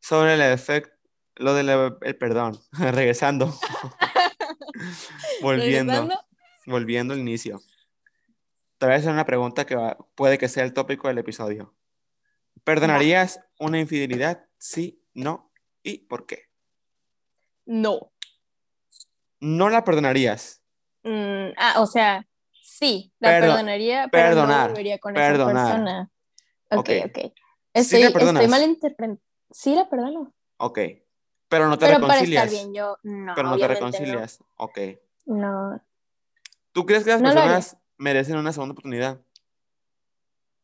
Sobre 0.00 0.34
el 0.34 0.42
efecto. 0.42 0.94
Lo 1.36 1.52
del 1.54 1.68
el 2.02 2.16
perdón. 2.16 2.58
Regresando. 2.72 3.52
volviendo. 5.42 5.92
Regresando, 5.92 6.20
Volviendo 6.66 7.14
al 7.14 7.20
inicio. 7.20 7.60
Te 8.78 8.86
voy 8.86 8.94
a 8.94 8.98
hacer 8.98 9.10
una 9.12 9.24
pregunta 9.24 9.64
que 9.66 9.76
va- 9.76 9.96
puede 10.14 10.38
que 10.38 10.48
sea 10.48 10.64
el 10.64 10.72
tópico 10.74 11.08
del 11.08 11.18
episodio. 11.18 11.74
¿Perdonarías 12.64 13.40
una 13.58 13.78
infidelidad? 13.78 14.46
Sí, 14.58 15.02
no. 15.14 15.52
¿Y 15.82 15.98
por 16.06 16.26
qué? 16.26 16.46
no. 17.64 18.12
No 19.40 19.68
la 19.68 19.84
perdonarías. 19.84 20.62
Mm, 21.02 21.50
ah, 21.56 21.80
o 21.80 21.86
sea, 21.86 22.26
sí, 22.62 23.12
la 23.20 23.30
Perdo- 23.30 23.52
perdonaría, 23.54 24.08
pero 24.10 24.28
perdonar, 24.28 24.62
no 24.62 24.68
volvería 24.68 24.98
con 24.98 25.14
perdonar. 25.14 25.56
esa 25.56 25.66
persona. 25.74 26.10
Ok, 26.70 26.78
Ok. 26.78 26.88
ok. 27.06 27.18
Sí 27.18 27.32
Estoy, 27.74 28.02
la 28.02 28.08
estoy 28.08 28.48
malinterpretando. 28.48 29.20
Sí, 29.50 29.74
la 29.74 29.88
perdono. 29.88 30.34
Ok. 30.56 30.78
Pero 31.48 31.68
no 31.68 31.78
te 31.78 31.86
Pero 31.86 32.00
para 32.00 32.14
reconcilias. 32.14 32.44
estar 32.46 32.58
bien, 32.64 32.74
yo 32.74 32.98
no. 33.04 33.34
pero 33.36 33.48
no 33.48 33.58
te 33.58 33.68
reconcilias. 33.68 34.42
Ok. 34.56 34.78
No. 35.26 35.70
no. 35.72 35.84
¿Tú 36.72 36.84
crees 36.86 37.04
que 37.04 37.10
las 37.10 37.20
No 37.20 37.28
personas 37.32 37.76
merecen 37.98 38.36
una 38.36 38.52
segunda 38.52 38.72
oportunidad? 38.72 39.20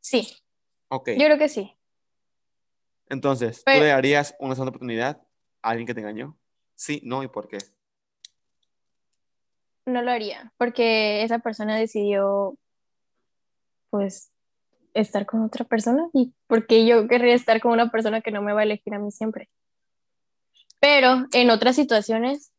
Sí, 0.01 0.37
Ok. 0.89 1.11
yo 1.11 1.25
creo 1.27 1.39
que 1.39 1.49
sí. 1.49 1.77
Entonces, 3.09 3.63
¿tú 3.65 3.71
le 3.73 3.87
darías 3.87 4.35
una 4.41 4.55
segunda 4.55 4.71
oportunidad 4.71 5.23
a 5.63 5.71
alguien 5.71 5.87
que 5.87 5.95
te 5.95 6.01
engañó? 6.01 6.37
Sí, 6.75 7.01
no 7.05 7.23
y 7.23 7.29
por 7.29 7.47
qué. 7.49 7.59
No 9.87 10.03
lo 10.03 10.11
haría, 10.11 10.53
porque 10.59 11.23
esa 11.23 11.41
persona 11.41 11.77
decidió, 11.77 12.57
pues, 13.91 14.31
estar 14.95 15.27
con 15.27 15.43
otra 15.43 15.65
persona 15.65 16.09
y 16.13 16.35
porque 16.47 16.87
yo 16.87 17.09
querría 17.09 17.35
estar 17.35 17.61
con 17.61 17.73
una 17.73 17.91
persona 17.91 18.21
que 18.21 18.31
no 18.31 18.43
me 18.43 18.53
va 18.53 18.61
a 18.61 18.65
elegir 18.65 18.95
a 18.95 18.99
mí 18.99 19.11
siempre. 19.11 19.49
Pero 20.81 21.27
en 21.33 21.51
otras 21.51 21.77
situaciones, 21.77 22.53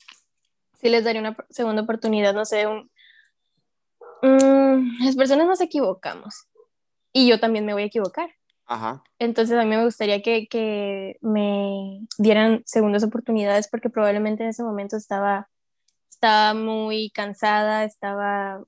sí 0.80 0.90
les 0.90 1.04
daría 1.04 1.22
una 1.22 1.38
segunda 1.50 1.82
oportunidad, 1.84 2.34
no 2.34 2.46
sé, 2.46 2.68
un- 2.68 2.90
Mm, 4.22 5.04
las 5.04 5.18
personas 5.18 5.48
nos 5.48 5.60
equivocamos 5.60 6.48
y 7.12 7.28
yo 7.28 7.42
también 7.42 7.66
me 7.66 7.74
voy 7.74 7.84
a 7.84 7.88
equivocar. 7.88 8.30
Ajá. 8.66 9.04
Entonces 9.20 9.58
a 9.58 9.64
mí 9.64 9.70
me 9.70 9.84
gustaría 9.84 10.22
que, 10.22 10.48
que 10.48 11.18
me 11.22 12.08
dieran 12.18 12.64
segundas 12.66 13.04
oportunidades 13.04 13.68
porque 13.68 13.90
probablemente 13.90 14.44
en 14.44 14.50
ese 14.50 14.64
momento 14.64 14.96
estaba, 14.96 15.50
estaba 16.24 16.54
muy 16.54 17.10
cansada, 17.10 17.84
estaba 17.84 18.64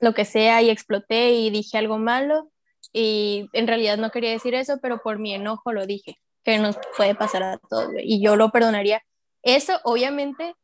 lo 0.00 0.12
que 0.12 0.26
sea 0.26 0.60
y 0.60 0.68
exploté 0.68 1.30
y 1.30 1.48
dije 1.48 1.78
algo 1.78 1.96
malo 1.96 2.50
y 2.92 3.48
en 3.54 3.66
realidad 3.66 3.96
no 3.96 4.10
quería 4.10 4.30
decir 4.30 4.54
eso, 4.54 4.78
pero 4.82 5.00
por 5.00 5.18
mi 5.18 5.32
enojo 5.34 5.72
lo 5.72 5.86
dije, 5.86 6.18
que 6.44 6.58
nos 6.58 6.76
puede 6.94 7.14
pasar 7.14 7.44
a 7.44 7.58
todos 7.70 7.92
y 8.02 8.22
yo 8.22 8.36
lo 8.36 8.50
perdonaría. 8.50 9.02
Eso 9.42 9.80
obviamente 9.84 10.54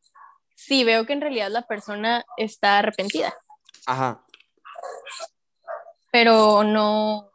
si 0.54 0.84
veo 0.84 1.06
que 1.06 1.14
en 1.14 1.22
realidad 1.22 1.50
la 1.50 1.62
persona 1.62 2.26
está 2.36 2.80
arrepentida, 2.80 3.32
Ajá. 3.86 4.22
pero 6.12 6.62
no... 6.62 7.30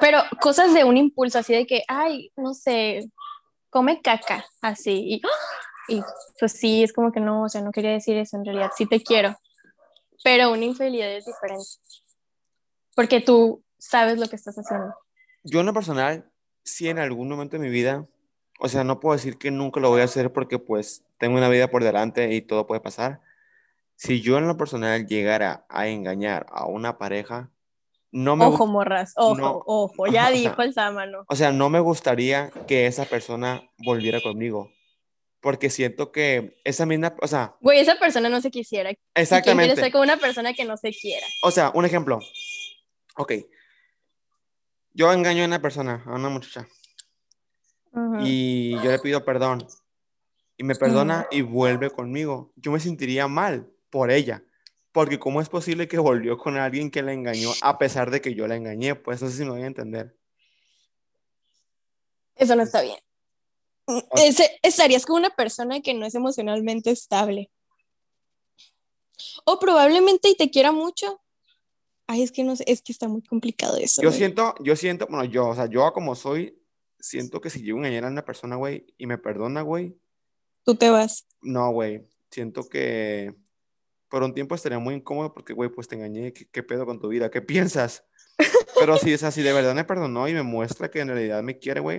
Pero 0.00 0.22
cosas 0.40 0.72
de 0.72 0.84
un 0.84 0.96
impulso, 0.96 1.40
así 1.40 1.52
de 1.52 1.66
que, 1.66 1.82
ay, 1.86 2.32
no 2.36 2.54
sé, 2.54 3.10
come 3.68 4.00
caca, 4.00 4.46
así. 4.62 5.14
Y, 5.14 5.20
y 5.88 6.02
pues 6.38 6.52
sí, 6.52 6.82
es 6.82 6.92
como 6.92 7.12
que 7.12 7.20
no, 7.20 7.44
o 7.44 7.48
sea, 7.48 7.62
no 7.62 7.72
quería 7.72 7.92
decir 7.92 8.16
eso 8.16 8.36
en 8.36 8.44
realidad, 8.44 8.70
sí 8.76 8.86
te 8.86 9.02
quiero. 9.02 9.36
Pero 10.22 10.52
una 10.52 10.64
infidelidad 10.64 11.10
es 11.12 11.24
diferente. 11.24 11.64
Porque 12.94 13.20
tú 13.20 13.62
sabes 13.78 14.18
lo 14.18 14.28
que 14.28 14.36
estás 14.36 14.56
haciendo. 14.56 14.94
Yo 15.44 15.60
en 15.60 15.66
lo 15.66 15.72
personal, 15.72 16.30
sí 16.64 16.88
en 16.88 16.98
algún 16.98 17.28
momento 17.28 17.56
de 17.56 17.62
mi 17.62 17.70
vida, 17.70 18.04
o 18.60 18.68
sea, 18.68 18.84
no 18.84 19.00
puedo 19.00 19.16
decir 19.16 19.38
que 19.38 19.50
nunca 19.50 19.80
lo 19.80 19.88
voy 19.88 20.00
a 20.00 20.04
hacer 20.04 20.32
porque 20.32 20.58
pues 20.58 21.04
tengo 21.18 21.36
una 21.36 21.48
vida 21.48 21.68
por 21.68 21.84
delante 21.84 22.34
y 22.34 22.42
todo 22.42 22.66
puede 22.66 22.80
pasar. 22.80 23.20
Si 23.94 24.20
yo 24.20 24.38
en 24.38 24.46
lo 24.46 24.56
personal 24.56 25.06
llegara 25.06 25.64
a 25.68 25.88
engañar 25.88 26.46
a 26.50 26.66
una 26.66 26.98
pareja, 26.98 27.50
no 28.10 28.36
me, 28.36 28.46
Ojo, 28.46 28.66
morras, 28.66 29.12
ojo, 29.16 29.36
no. 29.36 29.62
ojo, 29.66 30.06
ya 30.12 30.30
dijo 30.30 30.62
el 30.62 30.72
sámano. 30.72 31.24
o 31.28 31.36
sea, 31.36 31.52
no 31.52 31.68
me 31.68 31.80
gustaría 31.80 32.50
que 32.66 32.86
esa 32.86 33.04
persona 33.04 33.62
volviera 33.78 34.20
conmigo. 34.20 34.70
Porque 35.40 35.70
siento 35.70 36.10
que 36.10 36.60
esa 36.64 36.86
misma, 36.86 37.14
o 37.20 37.26
sea, 37.26 37.56
Güey, 37.60 37.80
esa 37.80 37.98
persona 37.98 38.28
no 38.28 38.40
se 38.40 38.50
quisiera. 38.50 38.90
¿Y 38.90 38.94
quién 38.94 39.02
quiere 39.14 39.22
exactamente. 39.22 39.74
estar 39.74 39.92
con 39.92 40.02
una 40.02 40.16
persona 40.16 40.52
que 40.54 40.64
no 40.64 40.76
se 40.76 40.92
quiera? 40.92 41.26
O 41.42 41.50
sea, 41.50 41.70
un 41.74 41.84
ejemplo. 41.84 42.18
Ok. 43.16 43.32
Yo 44.92 45.12
engaño 45.12 45.44
a 45.44 45.46
una 45.46 45.62
persona, 45.62 46.02
a 46.06 46.14
una 46.14 46.28
muchacha, 46.28 46.66
y 48.20 48.72
yo 48.82 48.90
le 48.90 48.98
pido 48.98 49.24
perdón, 49.24 49.66
y 50.56 50.64
me 50.64 50.74
perdona 50.74 51.28
y 51.30 51.42
vuelve 51.42 51.90
conmigo. 51.90 52.52
Yo 52.56 52.72
me 52.72 52.80
sentiría 52.80 53.28
mal 53.28 53.70
por 53.90 54.10
ella, 54.10 54.42
porque 54.90 55.18
¿cómo 55.18 55.40
es 55.40 55.48
posible 55.48 55.86
que 55.86 55.98
volvió 55.98 56.36
con 56.36 56.56
alguien 56.56 56.90
que 56.90 57.02
la 57.02 57.12
engañó 57.12 57.50
a 57.62 57.78
pesar 57.78 58.10
de 58.10 58.20
que 58.20 58.34
yo 58.34 58.48
la 58.48 58.56
engañé? 58.56 58.96
Pues 58.96 59.22
no 59.22 59.28
sé 59.28 59.36
si 59.36 59.44
me 59.44 59.50
voy 59.50 59.62
a 59.62 59.66
entender. 59.66 60.16
Eso 62.34 62.56
no 62.56 62.62
está 62.62 62.82
bien. 62.82 62.98
Estarías 64.62 65.06
con 65.06 65.16
una 65.16 65.30
persona 65.30 65.80
que 65.80 65.94
no 65.94 66.06
es 66.06 66.14
emocionalmente 66.14 66.90
estable. 66.90 67.50
O 69.44 69.58
probablemente 69.58 70.28
y 70.28 70.36
te 70.36 70.50
quiera 70.50 70.72
mucho. 70.72 71.20
Ay, 72.06 72.22
es 72.22 72.32
que 72.32 72.44
no 72.44 72.56
sé, 72.56 72.64
es 72.66 72.80
que 72.82 72.92
está 72.92 73.08
muy 73.08 73.22
complicado 73.22 73.76
eso. 73.76 74.00
Yo 74.00 74.08
güey. 74.08 74.18
siento, 74.18 74.54
yo 74.60 74.76
siento, 74.76 75.06
bueno, 75.10 75.24
yo, 75.24 75.48
o 75.48 75.54
sea, 75.54 75.66
yo 75.66 75.92
como 75.92 76.14
soy, 76.14 76.58
siento 76.98 77.40
que 77.40 77.50
si 77.50 77.62
yo 77.62 77.76
engañara 77.76 78.08
a 78.08 78.10
una 78.10 78.24
persona, 78.24 78.56
güey, 78.56 78.86
y 78.96 79.06
me 79.06 79.18
perdona, 79.18 79.62
güey, 79.62 79.94
Tú 80.64 80.74
te 80.74 80.90
vas. 80.90 81.26
no, 81.42 81.70
güey, 81.70 82.06
siento 82.30 82.68
que 82.68 83.34
por 84.08 84.22
un 84.22 84.32
tiempo 84.34 84.54
estaría 84.54 84.78
muy 84.78 84.94
incómodo 84.94 85.32
porque, 85.34 85.52
güey, 85.52 85.68
pues 85.70 85.86
te 85.88 85.96
engañé, 85.96 86.32
¿qué, 86.32 86.46
qué 86.48 86.62
pedo 86.62 86.86
con 86.86 86.98
tu 87.00 87.08
vida? 87.08 87.30
¿Qué 87.30 87.42
piensas? 87.42 88.04
Pero 88.78 88.96
si 88.96 89.12
es 89.12 89.22
así, 89.22 89.42
de 89.42 89.52
verdad 89.52 89.74
me 89.74 89.84
perdonó 89.84 90.28
y 90.28 90.34
me 90.34 90.42
muestra 90.42 90.90
que 90.90 91.00
en 91.00 91.08
realidad 91.08 91.42
me 91.42 91.58
quiere, 91.58 91.80
güey, 91.80 91.98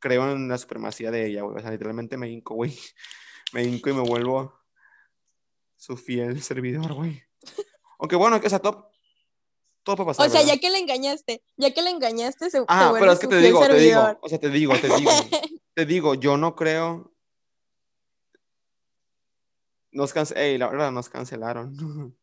creo 0.00 0.30
en 0.32 0.48
la 0.48 0.58
supremacía 0.58 1.10
de 1.10 1.26
ella, 1.26 1.42
güey, 1.42 1.56
o 1.56 1.60
sea, 1.60 1.70
literalmente 1.70 2.16
me 2.16 2.28
hinco, 2.28 2.54
güey, 2.54 2.76
me 3.52 3.62
hinco 3.62 3.90
y 3.90 3.92
me 3.92 4.02
vuelvo 4.02 4.58
su 5.76 5.96
fiel 5.96 6.42
servidor, 6.42 6.92
güey. 6.92 7.22
Aunque 7.98 8.16
bueno, 8.16 8.40
que 8.40 8.46
o 8.46 8.50
sea, 8.50 8.58
todo, 8.58 8.90
todo 9.82 9.96
puede 9.96 10.08
pasar, 10.08 10.26
O 10.26 10.30
sea, 10.30 10.40
¿verdad? 10.40 10.54
ya 10.54 10.60
que 10.60 10.70
la 10.70 10.78
engañaste, 10.78 11.42
ya 11.56 11.72
que 11.72 11.82
la 11.82 11.90
engañaste, 11.90 12.50
se, 12.50 12.64
Ah, 12.68 12.92
pero 12.98 13.12
es 13.12 13.18
que 13.18 13.28
te 13.28 13.38
digo, 13.38 13.66
te 13.66 13.74
digo, 13.74 14.18
o 14.20 14.28
sea, 14.28 14.38
te 14.38 14.50
digo, 14.50 14.74
te 14.78 14.88
digo, 14.88 15.10
te 15.74 15.86
digo, 15.86 16.14
yo 16.14 16.36
no 16.36 16.54
creo. 16.56 17.12
Nos 19.92 20.12
cance... 20.12 20.34
Ey, 20.40 20.56
la 20.56 20.68
verdad, 20.68 20.92
nos 20.92 21.08
cancelaron. 21.08 22.16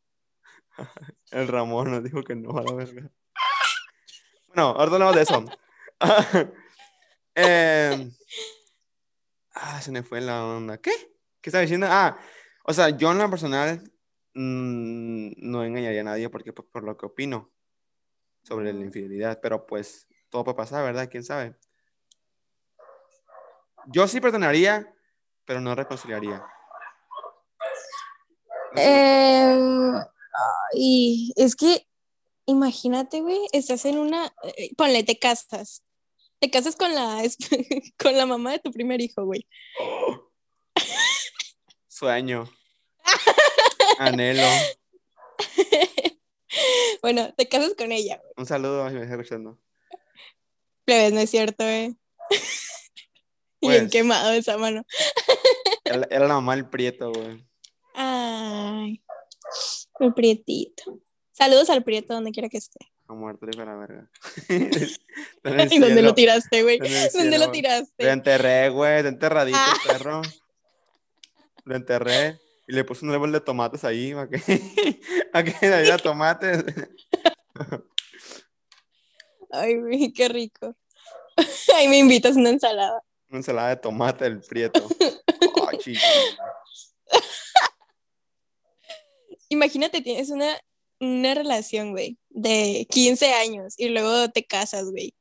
El 1.31 1.47
Ramón 1.47 1.91
nos 1.91 2.03
dijo 2.03 2.23
que 2.23 2.35
no, 2.35 2.57
a 2.57 2.63
la 2.63 2.73
verga. 2.73 3.11
Bueno, 4.47 4.69
ahorita 4.69 4.95
hablamos 4.95 5.15
de 5.15 5.21
eso. 5.21 5.45
Eh, 7.37 8.09
Ah, 9.59 9.81
se 9.81 9.91
me 9.91 10.03
fue 10.03 10.21
la 10.21 10.45
onda. 10.45 10.77
¿Qué? 10.77 10.91
¿Qué 11.41 11.49
estaba 11.49 11.63
diciendo? 11.63 11.87
Ah, 11.89 12.17
o 12.63 12.73
sea, 12.73 12.89
yo 12.89 13.11
en 13.11 13.17
lo 13.17 13.29
personal 13.29 13.91
mm, 14.35 15.31
no 15.37 15.63
engañaría 15.63 16.01
a 16.01 16.03
nadie 16.03 16.29
porque 16.29 16.53
pues, 16.53 16.67
por 16.71 16.83
lo 16.83 16.95
que 16.95 17.07
opino 17.07 17.51
sobre 18.43 18.71
la 18.71 18.81
infidelidad, 18.81 19.39
pero 19.41 19.65
pues 19.65 20.07
todo 20.29 20.43
puede 20.43 20.57
pasar, 20.57 20.83
¿verdad? 20.83 21.09
¿Quién 21.09 21.23
sabe? 21.23 21.55
Yo 23.87 24.07
sí 24.07 24.21
perdonaría, 24.21 24.93
pero 25.45 25.59
no 25.59 25.73
reconciliaría. 25.73 26.45
Eh, 28.75 29.93
y 30.73 31.33
es 31.35 31.55
que, 31.55 31.87
imagínate, 32.45 33.21
güey, 33.21 33.39
estás 33.53 33.85
en 33.85 33.97
una, 33.97 34.33
eh, 34.57 34.75
ponle, 34.75 35.03
te 35.03 35.17
casas, 35.17 35.83
te 36.39 36.51
casas 36.51 36.75
con 36.75 36.93
la, 36.93 37.21
con 37.97 38.15
la 38.17 38.25
mamá 38.25 38.51
de 38.53 38.59
tu 38.59 38.71
primer 38.71 39.01
hijo, 39.01 39.25
güey. 39.25 39.47
Sueño. 41.87 42.49
Anhelo. 43.99 44.43
Bueno, 47.03 47.31
te 47.35 47.47
casas 47.47 47.75
con 47.77 47.91
ella, 47.91 48.17
güey. 48.17 48.31
Un 48.37 48.45
saludo 48.47 48.89
si 48.89 48.95
me 48.95 49.03
está 49.03 49.13
escuchando. 49.15 49.59
Plebes, 50.85 51.13
no 51.13 51.19
es 51.19 51.29
cierto, 51.29 51.63
eh. 51.63 51.95
Bien 53.61 53.81
Pues. 53.83 53.91
quemado 53.91 54.31
esa 54.31 54.57
mano. 54.57 54.83
Era, 55.85 56.07
era 56.09 56.27
la 56.27 56.33
mamá 56.35 56.55
del 56.55 56.67
prieto, 56.67 57.11
güey. 57.11 57.45
Ay, 57.93 59.03
el 59.99 60.13
prietito. 60.15 60.99
Saludos 61.31 61.69
al 61.69 61.83
prieto 61.83 62.15
donde 62.15 62.31
quiera 62.31 62.49
que 62.49 62.57
esté. 62.57 62.79
Ha 63.09 63.13
muerto, 63.13 63.45
hijo 63.49 63.59
de 63.61 63.65
la 63.65 63.75
verga. 63.75 64.09
El 65.43 65.73
¿Y 65.73 65.79
dónde 65.79 66.01
lo 66.01 66.13
tiraste, 66.13 66.61
güey? 66.63 66.75
El 66.75 66.81
¿Dónde 66.83 67.09
cielo. 67.09 67.37
lo 67.37 67.45
Lo 67.45 67.51
tiraste? 67.51 68.09
enterré, 68.09 68.69
güey. 68.69 68.97
Está 68.97 69.07
enterradito 69.09 69.57
Ah. 69.59 69.73
el 69.73 69.87
perro. 69.97 70.21
Lo 71.63 71.75
enterré. 71.75 72.39
Y 72.67 72.73
le 72.73 72.83
puse 72.83 73.05
un 73.05 73.11
árbol 73.13 73.31
de 73.31 73.39
tomates 73.39 73.85
ahí 73.85 74.13
para 74.13 74.27
que, 74.27 74.37
para 75.31 75.43
que 75.45 75.67
le 75.69 75.81
diera 75.83 75.97
tomates. 75.97 76.65
Ay, 79.51 79.75
güey, 79.79 80.11
qué 80.11 80.27
rico. 80.27 80.75
Ahí 81.75 81.87
me 81.87 81.97
invitas 81.99 82.35
una 82.35 82.49
ensalada. 82.49 83.01
Una 83.29 83.37
ensalada 83.39 83.69
de 83.69 83.77
tomate 83.77 84.25
del 84.25 84.41
prieto. 84.41 84.85
Oh, 85.61 85.71
chico. 85.77 86.01
Imagínate, 89.49 90.01
tienes 90.01 90.29
una, 90.29 90.59
una 90.99 91.33
relación, 91.33 91.91
güey, 91.91 92.17
de 92.29 92.87
15 92.89 93.33
años 93.33 93.75
y 93.77 93.89
luego 93.89 94.29
te 94.31 94.45
casas, 94.45 94.85
güey. 94.89 95.13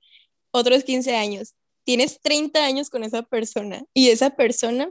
Otros 0.51 0.85
15 0.85 1.15
años. 1.17 1.55
Tienes 1.85 2.21
30 2.21 2.65
años 2.65 2.91
con 2.91 3.05
esa 3.05 3.23
persona 3.23 3.85
y 3.95 4.09
esa 4.11 4.31
persona, 4.31 4.91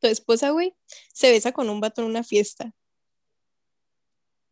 tu 0.00 0.06
esposa, 0.06 0.50
güey, 0.50 0.74
se 1.12 1.30
besa 1.30 1.52
con 1.52 1.68
un 1.70 1.80
vato 1.80 2.02
en 2.02 2.08
una 2.08 2.22
fiesta. 2.22 2.72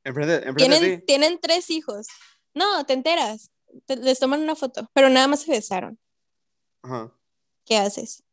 Enfrente, 0.04 0.34
enfrente 0.48 0.62
de 0.62 0.68
Tienen, 0.80 1.00
ti. 1.00 1.06
tienen 1.06 1.38
tres 1.40 1.70
hijos. 1.70 2.06
No, 2.54 2.84
te 2.84 2.92
enteras. 2.94 3.50
Te- 3.86 3.96
les 3.96 4.18
toman 4.18 4.40
una 4.42 4.56
foto, 4.56 4.90
pero 4.92 5.08
nada 5.08 5.28
más 5.28 5.42
se 5.42 5.50
besaron. 5.52 5.98
Ajá. 6.82 7.12
¿Qué 7.64 7.76
haces? 7.76 8.24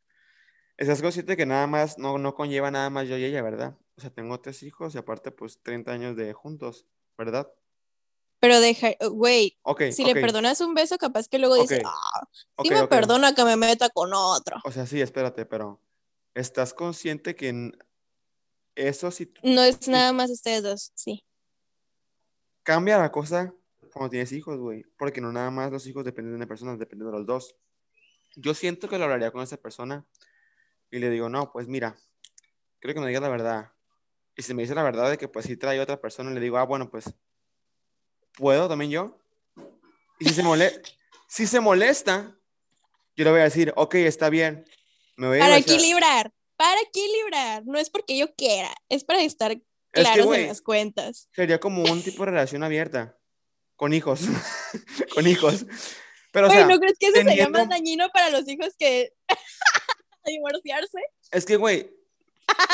Estás 0.78 1.02
consciente 1.02 1.38
que 1.38 1.46
nada 1.46 1.68
más, 1.68 1.98
no, 1.98 2.18
no 2.18 2.34
conlleva 2.34 2.72
nada 2.72 2.90
más 2.90 3.08
yo 3.08 3.18
y 3.18 3.26
ella, 3.26 3.42
¿verdad? 3.42 3.78
O 3.98 4.02
sea, 4.02 4.10
tengo 4.10 4.40
tres 4.40 4.64
hijos 4.64 4.96
y 4.96 4.98
aparte, 4.98 5.30
pues, 5.32 5.62
30 5.62 5.92
años 5.92 6.16
de 6.16 6.34
juntos, 6.34 6.86
¿verdad? 7.20 7.52
Pero 8.40 8.62
deja, 8.62 8.96
güey, 9.12 9.60
Ok, 9.64 9.84
si 9.92 10.06
le 10.06 10.14
perdonas 10.14 10.62
un 10.62 10.74
beso, 10.74 10.98
capaz 10.98 11.28
que 11.28 11.38
luego 11.38 11.56
dice, 11.56 11.82
ah, 11.86 12.28
sí 12.64 12.70
me 12.70 12.88
perdona 12.88 13.36
que 13.36 13.44
me 13.44 13.58
meta 13.58 13.90
con 13.90 14.14
otro. 14.14 14.56
O 14.64 14.72
sea, 14.72 14.88
sí, 14.88 15.02
espérate, 15.02 15.46
pero 15.46 15.82
¿estás 16.34 16.74
consciente 16.74 17.36
que 17.36 17.50
en 17.50 17.78
eso 18.76 19.12
sí 19.12 19.34
No 19.44 19.62
es 19.62 19.90
nada 19.90 20.14
más 20.14 20.32
ustedes 20.32 20.64
dos, 20.64 20.92
sí. 20.96 21.26
cambia 22.64 22.98
la 22.98 23.12
cosa 23.12 23.54
cuando 23.92 24.12
tienes 24.12 24.32
hijos, 24.32 24.58
güey? 24.58 24.86
Porque 24.98 25.20
no 25.20 25.34
nada 25.34 25.52
más 25.52 25.70
los 25.70 25.86
hijos 25.86 26.06
dependen 26.06 26.32
de 26.32 26.38
una 26.38 26.48
persona, 26.48 26.78
dependen 26.78 27.08
de 27.08 27.18
los 27.18 27.26
dos. 27.26 27.58
Yo 28.38 28.54
siento 28.54 28.88
que 28.88 28.98
lo 28.98 29.04
hablaría 29.04 29.32
con 29.32 29.42
esa 29.42 29.58
persona 29.58 30.06
y 30.90 31.00
le 31.00 31.10
digo, 31.10 31.28
no, 31.28 31.52
pues 31.52 31.68
mira, 31.68 31.98
creo 32.80 32.94
que 32.94 33.02
me 33.02 33.08
digas 33.08 33.22
la 33.22 33.30
verdad. 33.30 33.74
Y 34.40 34.42
si 34.42 34.54
me 34.54 34.62
dice 34.62 34.74
la 34.74 34.84
verdad 34.84 35.10
de 35.10 35.18
que 35.18 35.28
pues 35.28 35.46
sí 35.46 35.58
trae 35.58 35.82
otra 35.82 36.00
persona, 36.00 36.32
le 36.32 36.40
digo, 36.40 36.58
ah, 36.58 36.64
bueno, 36.64 36.90
pues, 36.90 37.14
¿puedo 38.38 38.70
también 38.70 38.90
yo? 38.90 39.20
Y 40.18 40.30
si 40.30 40.36
se, 40.36 40.44
mole 40.44 40.82
si 41.28 41.46
se 41.46 41.60
molesta, 41.60 42.38
yo 43.18 43.26
le 43.26 43.32
voy 43.32 43.42
a 43.42 43.44
decir, 43.44 43.74
ok, 43.76 43.96
está 43.96 44.30
bien. 44.30 44.64
Me 45.18 45.28
voy 45.28 45.38
a 45.40 45.42
Para 45.42 45.56
divorciar". 45.58 45.76
equilibrar, 45.78 46.34
para 46.56 46.80
equilibrar. 46.82 47.64
No 47.66 47.78
es 47.80 47.90
porque 47.90 48.18
yo 48.18 48.34
quiera, 48.36 48.74
es 48.88 49.04
para 49.04 49.22
estar 49.24 49.52
Es 49.52 49.58
que, 49.92 50.02
claros 50.04 50.26
güey, 50.28 50.44
en 50.44 50.48
las 50.48 50.62
cuentas. 50.62 51.28
sería 51.36 51.60
como 51.60 51.84
un 51.84 52.02
tipo 52.02 52.24
de 52.24 52.32
relación 52.32 52.64
abierta. 52.64 53.18
Con 53.76 53.92
hijos. 53.94 54.22
con 55.16 55.28
hijos. 55.28 55.66
Pero, 56.32 56.46
o 56.48 56.50
Güey, 56.50 56.60
sea, 56.60 56.68
¿no 56.70 56.80
crees 56.80 56.98
que 56.98 57.08
eso 57.08 57.16
sería 57.18 57.32
teniendo- 57.32 57.60
más 57.60 57.68
dañino 57.68 58.08
para 58.14 58.30
los 58.30 58.48
hijos 58.48 58.70
que 58.80 59.12
divorciarse? 60.26 61.00
es 61.32 61.46
que, 61.46 61.56
güey, 61.58 61.92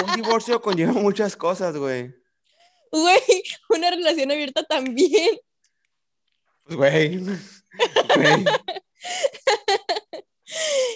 un 0.08 0.16
divorcio 0.16 0.62
conlleva 0.62 0.94
muchas 0.94 1.36
cosas, 1.36 1.78
güey. 1.78 2.14
Güey, 2.92 3.44
una 3.70 3.90
relación 3.90 4.32
abierta 4.32 4.64
también. 4.64 5.38
Pues, 6.64 6.78
güey. 6.78 7.18
Güey. 7.18 8.46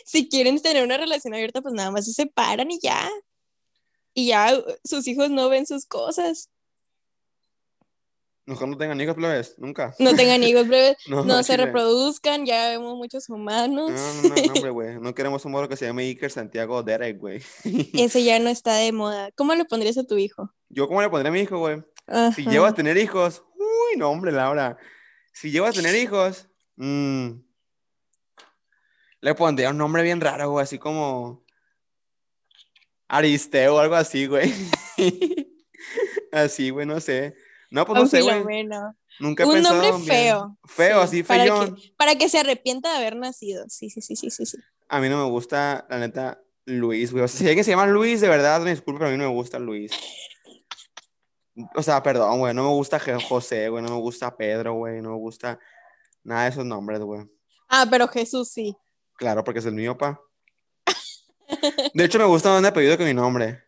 Si 0.05 0.29
quieren 0.29 0.61
tener 0.61 0.83
una 0.83 0.97
relación 0.97 1.33
abierta, 1.33 1.61
pues 1.61 1.73
nada 1.73 1.91
más 1.91 2.05
se 2.05 2.13
separan 2.13 2.71
y 2.71 2.79
ya. 2.79 3.09
Y 4.13 4.27
ya 4.27 4.59
sus 4.83 5.07
hijos 5.07 5.29
no 5.29 5.49
ven 5.49 5.67
sus 5.67 5.85
cosas. 5.85 6.49
Mejor 8.49 8.67
no 8.67 8.77
tengan 8.77 8.99
hijos, 8.99 9.13
plebes. 9.13 9.53
Nunca. 9.59 9.93
No 9.99 10.15
tengan 10.15 10.41
hijos 10.41 10.67
breves, 10.67 10.97
No, 11.07 11.43
se 11.43 11.55
reproduzcan, 11.55 12.47
ya 12.47 12.69
vemos 12.69 12.95
muchos 12.95 13.29
humanos. 13.29 13.91
No, 13.91 14.29
no, 14.29 14.35
no, 14.35 14.53
hombre, 14.53 14.69
güey. 14.71 14.99
No 14.99 15.13
queremos 15.13 15.45
un 15.45 15.51
moro 15.51 15.69
que 15.69 15.77
se 15.77 15.85
llame 15.85 16.05
Iker 16.05 16.31
Santiago 16.31 16.81
Derek, 16.81 17.19
güey. 17.19 17.43
Eso 17.93 18.17
ya 18.17 18.39
no 18.39 18.49
está 18.49 18.73
de 18.73 18.91
moda. 18.91 19.29
¿Cómo 19.35 19.53
le 19.53 19.65
pondrías 19.65 19.99
a 19.99 20.03
tu 20.03 20.17
hijo? 20.17 20.51
Yo, 20.67 20.87
¿cómo 20.87 20.99
le 20.99 21.11
pondré 21.11 21.29
a 21.29 21.31
mi 21.31 21.41
hijo, 21.41 21.59
güey? 21.59 21.83
Si 22.35 22.43
llego 22.43 22.65
a 22.65 22.73
tener 22.73 22.97
hijos. 22.97 23.43
Uy, 23.55 23.99
no, 23.99 24.09
hombre, 24.09 24.31
Laura. 24.31 24.79
Si 25.31 25.51
llego 25.51 25.67
a 25.67 25.71
tener 25.71 25.93
hijos. 25.93 26.47
mm, 26.77 27.29
le 29.21 29.35
pondría 29.35 29.69
un 29.69 29.77
nombre 29.77 30.01
bien 30.01 30.21
raro, 30.21 30.49
güey. 30.49 30.63
Así 30.63 30.79
como. 30.79 31.45
Aristeo 33.07 33.75
o 33.75 33.79
algo 33.79 33.93
así, 33.93 34.25
güey. 34.25 34.51
así, 36.31 36.71
güey, 36.71 36.87
no 36.87 36.99
sé. 36.99 37.35
No, 37.69 37.85
pues 37.85 37.99
no 37.99 38.07
sé, 38.07 38.21
güey. 38.21 38.67
Nunca 39.19 39.43
he 39.43 39.45
Un 39.45 39.53
pensado 39.53 39.75
nombre 39.81 39.91
bien. 39.91 40.05
feo. 40.05 40.57
Feo, 40.65 40.97
Sí, 41.01 41.03
así, 41.03 41.23
para 41.23 41.41
feyón. 41.43 41.75
que, 41.75 41.93
para 41.97 42.15
que 42.15 42.29
se 42.29 42.39
arrepienta 42.39 42.89
de 42.91 42.97
haber 42.97 43.15
nacido. 43.15 43.65
Sí, 43.69 43.89
sí, 43.89 44.01
sí, 44.01 44.15
sí, 44.15 44.29
sí. 44.29 44.45
sí. 44.45 44.57
A 44.87 44.99
mí 44.99 45.09
no 45.09 45.17
me 45.23 45.29
gusta, 45.29 45.85
la 45.89 45.99
neta, 45.99 46.41
Luis, 46.65 47.11
güey. 47.11 47.23
O 47.23 47.27
sea, 47.27 47.39
si 47.39 47.47
alguien 47.47 47.63
se 47.63 47.71
llama 47.71 47.85
Luis, 47.85 48.21
de 48.21 48.27
verdad, 48.29 48.61
me 48.61 48.71
disculpo, 48.71 48.99
pero 48.99 49.09
a 49.09 49.11
mí 49.11 49.17
no 49.17 49.25
me 49.29 49.33
gusta 49.33 49.59
Luis. 49.59 49.91
O 51.75 51.83
sea, 51.83 52.01
perdón, 52.01 52.39
güey, 52.39 52.53
no 52.53 52.63
me 52.63 52.69
gusta 52.69 52.99
José, 53.27 53.67
güey, 53.69 53.83
no 53.83 53.89
me 53.89 53.99
gusta 53.99 54.35
Pedro, 54.35 54.75
güey, 54.75 55.01
no 55.01 55.09
me 55.09 55.17
gusta 55.17 55.59
nada 56.23 56.43
de 56.43 56.49
esos 56.51 56.65
nombres, 56.65 57.01
güey. 57.01 57.27
Ah, 57.67 57.85
pero 57.89 58.07
Jesús 58.07 58.49
sí. 58.49 58.75
Claro, 59.17 59.43
porque 59.43 59.59
es 59.59 59.65
el 59.65 59.73
mío, 59.73 59.97
pa. 59.97 60.19
De 61.93 62.05
hecho, 62.05 62.17
me 62.17 62.25
gusta 62.25 62.49
más 62.49 62.61
mi 62.61 62.67
apellido 62.67 62.97
que 62.97 63.03
mi 63.05 63.13
nombre. 63.13 63.61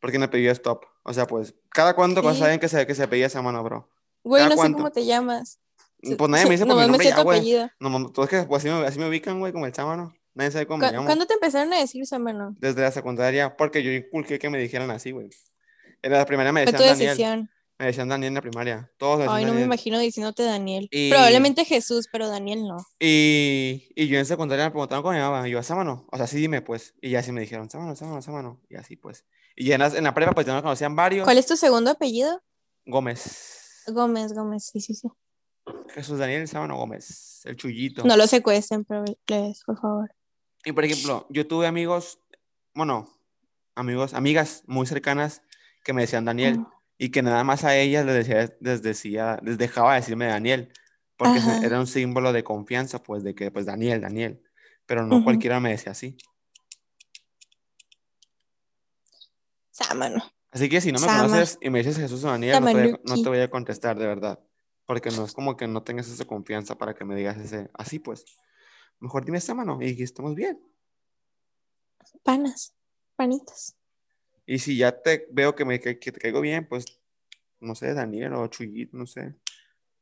Porque 0.00 0.18
mi 0.18 0.24
apellido 0.24 0.52
es 0.52 0.60
top. 0.60 0.84
O 1.08 1.12
sea, 1.14 1.26
pues, 1.26 1.54
¿cada 1.70 1.94
cuánto 1.94 2.20
Sí. 2.32 2.38
saben 2.40 2.58
que 2.58 2.68
se, 2.68 2.86
que 2.86 2.94
se 2.94 3.04
apellida 3.04 3.26
esa 3.28 3.42
mano, 3.42 3.62
bro? 3.62 3.88
Güey, 4.24 4.40
¿Cada 4.40 4.48
no 4.48 4.54
sé 4.54 4.56
cuánto? 4.56 4.76
cómo 4.78 4.90
te 4.90 5.04
llamas. 5.06 5.60
Pues 6.02 6.30
nadie 6.30 6.44
me 6.44 6.50
dice 6.50 6.66
por 6.66 6.74
mi 6.74 6.80
Nomás 6.82 6.86
me 6.86 6.92
nombre 6.92 7.08
sé 7.08 7.16
ya, 7.16 7.22
güey. 7.22 7.38
apellido. 7.38 7.70
No, 7.80 8.10
todos 8.12 8.28
que 8.28 8.42
pues, 8.42 8.64
así, 8.64 8.68
me, 8.74 8.86
así 8.86 8.98
me 8.98 9.08
ubican, 9.08 9.38
güey, 9.38 9.52
como 9.52 9.66
el 9.66 9.74
sábano. 9.74 10.14
Nadie 10.34 10.50
sabe 10.50 10.66
cómo 10.66 10.78
me 10.78 10.88
¿Cu- 10.88 10.92
llamo. 10.92 11.06
¿Cuándo 11.06 11.26
te 11.26 11.34
empezaron 11.34 11.72
a 11.72 11.78
decir 11.78 12.04
Samano? 12.06 12.54
Desde 12.58 12.82
la 12.82 12.90
secundaria, 12.90 13.56
porque 13.56 13.82
yo 13.82 13.90
inculqué 13.92 14.38
que 14.38 14.50
me 14.50 14.58
dijeran 14.58 14.90
así, 14.90 15.12
güey. 15.12 15.30
En 16.02 16.12
la 16.12 16.26
primaria 16.26 16.52
me 16.52 16.60
decían 16.60 16.80
Daniel. 16.82 16.98
decisión. 16.98 17.50
Me 17.78 17.86
decían 17.86 18.08
Daniel 18.08 18.28
en 18.28 18.34
la 18.34 18.40
primaria. 18.42 18.90
Todos 18.98 19.18
me 19.18 19.24
Ay, 19.24 19.28
no 19.28 19.36
me 19.36 19.44
Daniel. 19.46 19.64
imagino 19.66 19.98
diciéndote 19.98 20.42
Daniel. 20.42 20.88
Y- 20.90 21.10
Probablemente 21.10 21.64
Jesús, 21.64 22.08
pero 22.10 22.28
Daniel 22.28 22.66
no. 22.66 22.76
Y, 22.98 23.88
y 23.94 24.08
yo 24.08 24.18
en 24.18 24.26
secundaria 24.26 24.64
me 24.66 24.70
preguntaron 24.72 25.02
cómo 25.02 25.12
me 25.14 25.20
llamaba. 25.20 25.46
Y 25.48 25.52
yo, 25.52 25.62
Sámano. 25.62 26.06
O 26.10 26.16
sea, 26.16 26.26
sí, 26.26 26.36
dime, 26.38 26.60
pues. 26.62 26.94
Y 27.00 27.10
ya 27.10 27.20
así 27.20 27.32
me 27.32 27.40
dijeron, 27.40 27.70
Sámano, 27.70 27.94
Sámano, 27.96 28.20
Sámano. 28.22 28.60
Y 28.68 28.76
así, 28.76 28.96
pues. 28.96 29.24
Y 29.56 29.72
en 29.72 29.80
la, 29.80 29.86
en 29.86 30.04
la 30.04 30.12
prepa, 30.14 30.32
pues 30.32 30.46
ya 30.46 30.54
me 30.54 30.62
conocían 30.62 30.94
varios. 30.94 31.24
¿Cuál 31.24 31.38
es 31.38 31.46
tu 31.46 31.56
segundo 31.56 31.90
apellido? 31.90 32.42
Gómez. 32.84 33.82
Gómez, 33.86 34.32
Gómez, 34.34 34.66
sí, 34.70 34.80
sí, 34.80 34.94
sí. 34.94 35.08
Jesús 35.88 36.18
Daniel 36.18 36.46
Sámano 36.46 36.76
Gómez. 36.76 37.40
El 37.44 37.56
chullito. 37.56 38.04
No 38.04 38.16
lo 38.16 38.26
secuestren, 38.26 38.84
please, 38.84 39.60
por 39.64 39.80
favor. 39.80 40.14
Y 40.64 40.72
por 40.72 40.84
ejemplo, 40.84 41.26
yo 41.30 41.46
tuve 41.46 41.66
amigos, 41.66 42.20
bueno, 42.74 43.08
amigos, 43.74 44.14
amigas 44.14 44.62
muy 44.66 44.86
cercanas 44.86 45.42
que 45.84 45.92
me 45.92 46.02
decían 46.02 46.24
Daniel. 46.24 46.64
Y 46.98 47.10
que 47.10 47.22
nada 47.22 47.44
más 47.44 47.64
a 47.64 47.76
ellas 47.76 48.06
les, 48.06 48.14
decía, 48.14 48.56
les, 48.60 48.82
decía, 48.82 49.38
les 49.42 49.58
dejaba 49.58 49.94
decirme 49.94 50.26
Daniel. 50.26 50.72
Porque 51.16 51.38
Ajá. 51.38 51.58
era 51.64 51.78
un 51.80 51.86
símbolo 51.86 52.32
de 52.32 52.44
confianza, 52.44 53.02
pues, 53.02 53.22
de 53.22 53.34
que, 53.34 53.50
pues, 53.50 53.66
Daniel, 53.66 54.00
Daniel. 54.00 54.42
Pero 54.86 55.06
no 55.06 55.16
Ujú. 55.16 55.24
cualquiera 55.24 55.60
me 55.60 55.70
decía 55.70 55.92
así. 55.92 56.16
Sámano. 59.76 60.22
Así 60.50 60.68
que 60.68 60.80
si 60.80 60.90
no 60.90 60.98
me 60.98 61.06
Sama. 61.06 61.24
conoces 61.24 61.58
y 61.60 61.68
me 61.68 61.80
dices 61.80 61.98
Jesús 61.98 62.22
Daniel, 62.22 62.60
no 62.60 62.66
te, 62.66 62.72
voy 62.72 62.90
a, 62.90 63.00
no 63.04 63.22
te 63.22 63.28
voy 63.28 63.40
a 63.40 63.50
contestar, 63.50 63.98
de 63.98 64.06
verdad. 64.06 64.40
Porque 64.86 65.10
no 65.10 65.24
es 65.24 65.32
como 65.32 65.56
que 65.56 65.66
no 65.66 65.82
tengas 65.82 66.08
esa 66.08 66.24
confianza 66.24 66.78
para 66.78 66.94
que 66.94 67.04
me 67.04 67.14
digas 67.14 67.36
ese, 67.36 67.68
así 67.74 67.98
pues. 67.98 68.24
Mejor 68.98 69.26
dime 69.26 69.36
esta 69.36 69.52
mano 69.52 69.78
y 69.82 70.02
estamos 70.02 70.34
bien. 70.34 70.58
Panas. 72.22 72.72
Panitas. 73.16 73.76
Y 74.46 74.58
si 74.60 74.78
ya 74.78 75.02
te 75.02 75.26
veo 75.30 75.54
que, 75.54 75.66
me, 75.66 75.78
que, 75.78 75.98
que 75.98 76.12
te 76.12 76.20
caigo 76.20 76.40
bien, 76.40 76.66
pues, 76.66 76.86
no 77.60 77.74
sé, 77.74 77.92
Daniel 77.92 78.32
o 78.34 78.46
Chuyito, 78.46 78.96
no 78.96 79.06
sé. 79.06 79.34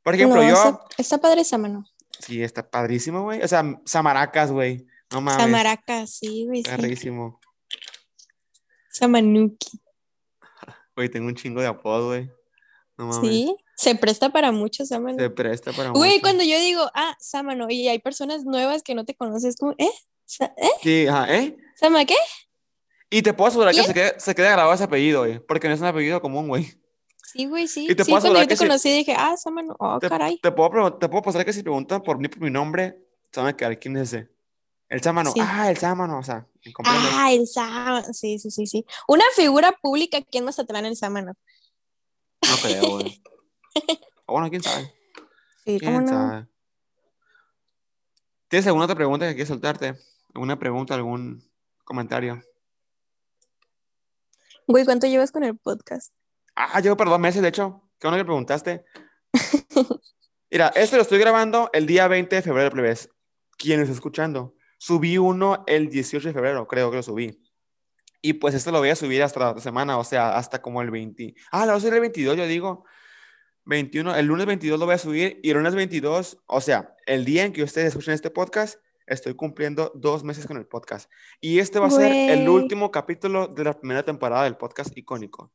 Por 0.02 0.14
ejemplo, 0.14 0.40
no, 0.40 0.48
yo, 0.48 0.54
está, 0.54 0.80
está 0.98 1.18
padre 1.18 1.42
Sámano. 1.44 1.86
sí, 2.20 2.42
está 2.42 2.70
padrísimo, 2.70 3.22
güey. 3.22 3.42
O 3.42 3.48
sea, 3.48 3.64
Samaracas, 3.86 4.52
güey. 4.52 4.86
No 5.10 5.20
mames. 5.20 5.42
Samaraca, 5.42 6.06
sí, 6.06 6.44
güey. 6.46 6.62
sí. 6.62 7.10
Samanuki. 8.94 9.80
Güey, 10.96 11.08
tengo 11.08 11.26
un 11.26 11.34
chingo 11.34 11.60
de 11.60 11.66
apodo, 11.66 12.08
güey. 12.08 12.30
No 12.96 13.06
mames. 13.06 13.30
Sí. 13.30 13.56
Se 13.76 13.96
presta 13.96 14.30
para 14.30 14.52
mucho 14.52 14.86
Sámano. 14.86 15.18
Se 15.18 15.30
presta 15.30 15.72
para 15.72 15.90
Güey, 15.90 16.12
mucho. 16.12 16.22
cuando 16.22 16.44
yo 16.44 16.58
digo, 16.60 16.88
ah, 16.94 17.16
Sámano, 17.18 17.66
y 17.68 17.88
hay 17.88 17.98
personas 17.98 18.44
nuevas 18.44 18.84
que 18.84 18.94
no 18.94 19.04
te 19.04 19.16
conoces, 19.16 19.56
como, 19.56 19.72
¿eh? 19.78 19.90
¿Eh? 20.40 20.70
Sí, 20.82 21.06
ajá, 21.08 21.34
¿eh? 21.34 21.56
¿Sama 21.74 22.04
qué? 22.04 22.14
Y 23.10 23.22
te 23.22 23.34
puedo 23.34 23.48
asegurar 23.48 23.74
que 23.74 23.82
se 23.82 23.92
queda, 23.92 24.18
se 24.18 24.34
queda 24.34 24.52
grabado 24.52 24.72
ese 24.74 24.84
apellido, 24.84 25.22
güey. 25.22 25.40
Porque 25.40 25.66
no 25.66 25.74
es 25.74 25.80
un 25.80 25.86
apellido 25.86 26.20
común, 26.20 26.46
güey. 26.46 26.72
Sí, 27.24 27.46
güey, 27.46 27.66
sí. 27.66 27.88
Y 27.90 27.96
te 27.96 28.04
sí, 28.04 28.10
puedo 28.12 28.22
cuando 28.22 28.40
yo 28.42 28.46
te 28.46 28.54
que 28.54 28.58
conocí 28.58 28.92
dije, 28.92 29.14
ah, 29.18 29.36
Sámano, 29.36 29.74
oh, 29.80 29.98
Te, 29.98 30.08
caray. 30.08 30.38
te 30.38 30.52
puedo, 30.52 30.94
te 30.94 31.08
puedo 31.08 31.22
pasar 31.22 31.44
que 31.44 31.52
si 31.52 31.62
preguntan 31.62 32.00
por 32.00 32.18
mí, 32.18 32.28
por 32.28 32.40
mi 32.40 32.50
nombre, 32.50 32.96
a 33.36 33.56
quedar, 33.56 33.76
¿quién 33.80 33.96
es 33.96 34.12
ese? 34.14 34.28
El 34.88 35.02
Sámano. 35.02 35.32
Sí. 35.32 35.40
Ah, 35.42 35.68
el 35.68 35.76
Sámano, 35.76 36.18
o 36.18 36.22
sea, 36.22 36.46
Ah, 36.84 37.32
el 37.32 37.46
Sámano. 37.46 38.12
Sí, 38.12 38.38
sí, 38.38 38.50
sí, 38.50 38.66
sí. 38.66 38.86
Una 39.08 39.24
figura 39.34 39.72
pública 39.72 40.18
aquí 40.18 40.38
en 40.38 40.44
Mazatlán, 40.44 40.86
el 40.86 40.96
Sámano. 40.96 41.34
No 42.42 42.56
creo, 42.62 42.90
güey. 42.90 43.22
O 44.26 44.32
bueno, 44.32 44.48
quién 44.50 44.62
sabe. 44.62 44.94
Sí, 45.64 45.78
¿Quién 45.78 45.94
¿cómo 45.94 46.00
no? 46.00 46.08
sabe? 46.08 46.46
¿Tienes 48.48 48.66
alguna 48.66 48.84
otra 48.84 48.96
pregunta 48.96 49.26
que 49.26 49.34
quieras 49.34 49.48
soltarte? 49.48 49.94
¿Alguna 50.34 50.58
pregunta, 50.58 50.94
algún 50.94 51.42
comentario? 51.84 52.42
Güey, 54.66 54.84
¿cuánto 54.84 55.06
llevas 55.06 55.32
con 55.32 55.44
el 55.44 55.58
podcast? 55.58 56.12
Ah, 56.54 56.80
llevo 56.80 56.96
por 56.96 57.08
dos 57.08 57.18
meses, 57.18 57.42
de 57.42 57.48
hecho. 57.48 57.82
Qué 57.98 58.06
bueno 58.06 58.18
que 58.18 58.24
preguntaste. 58.24 58.84
Mira, 60.50 60.68
este 60.74 60.96
lo 60.96 61.02
estoy 61.02 61.18
grabando 61.18 61.68
el 61.72 61.86
día 61.86 62.06
20 62.06 62.36
de 62.36 62.42
febrero, 62.42 62.70
plebes. 62.70 63.10
¿Quién 63.58 63.80
está 63.80 63.92
escuchando? 63.92 64.54
Subí 64.84 65.16
uno 65.16 65.64
el 65.66 65.88
18 65.88 66.28
de 66.28 66.34
febrero, 66.34 66.68
creo 66.68 66.90
que 66.90 66.98
lo 66.98 67.02
subí. 67.02 67.40
Y 68.20 68.34
pues 68.34 68.54
este 68.54 68.70
lo 68.70 68.80
voy 68.80 68.90
a 68.90 68.96
subir 68.96 69.22
hasta 69.22 69.40
la 69.40 69.48
otra 69.52 69.62
semana, 69.62 69.96
o 69.96 70.04
sea, 70.04 70.36
hasta 70.36 70.60
como 70.60 70.82
el 70.82 70.90
20. 70.90 71.34
Ah, 71.50 71.64
lo 71.64 71.72
voy 71.72 71.78
a 71.78 71.80
subir 71.80 71.94
el 71.94 72.00
22, 72.00 72.36
yo 72.36 72.46
digo. 72.46 72.84
21, 73.64 74.14
el 74.14 74.26
lunes 74.26 74.44
22 74.44 74.78
lo 74.78 74.84
voy 74.84 74.96
a 74.96 74.98
subir 74.98 75.40
y 75.42 75.48
el 75.48 75.56
lunes 75.56 75.74
22, 75.74 76.36
o 76.44 76.60
sea, 76.60 76.94
el 77.06 77.24
día 77.24 77.46
en 77.46 77.54
que 77.54 77.62
ustedes 77.62 77.88
escuchen 77.88 78.12
este 78.12 78.28
podcast, 78.28 78.78
estoy 79.06 79.32
cumpliendo 79.32 79.90
dos 79.94 80.22
meses 80.22 80.46
con 80.46 80.58
el 80.58 80.66
podcast. 80.66 81.10
Y 81.40 81.60
este 81.60 81.78
va 81.78 81.86
a 81.86 81.90
ser 81.90 82.12
el 82.12 82.46
último 82.46 82.90
capítulo 82.90 83.46
de 83.46 83.64
la 83.64 83.72
primera 83.72 84.02
temporada 84.02 84.44
del 84.44 84.58
podcast 84.58 84.94
icónico. 84.98 85.50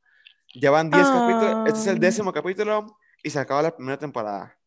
Ya 0.55 0.71
van 0.71 0.89
10 0.89 1.03
capítulos, 1.07 1.67
este 1.67 1.79
es 1.81 1.85
el 1.85 1.99
décimo 1.99 2.33
capítulo 2.33 2.97
y 3.21 3.29
se 3.29 3.37
acaba 3.37 3.61
la 3.61 3.75
primera 3.75 3.99
temporada. 3.99 4.58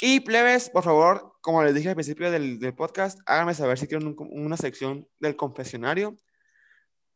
Y 0.00 0.20
plebes, 0.20 0.70
por 0.70 0.82
favor, 0.82 1.34
como 1.42 1.62
les 1.62 1.74
dije 1.74 1.90
al 1.90 1.94
principio 1.94 2.30
del, 2.30 2.58
del 2.58 2.74
podcast, 2.74 3.18
háganme 3.26 3.54
saber 3.54 3.78
si 3.78 3.86
quieren 3.86 4.08
un- 4.08 4.16
una 4.44 4.56
sección 4.56 5.06
del 5.18 5.36
confesionario 5.36 6.16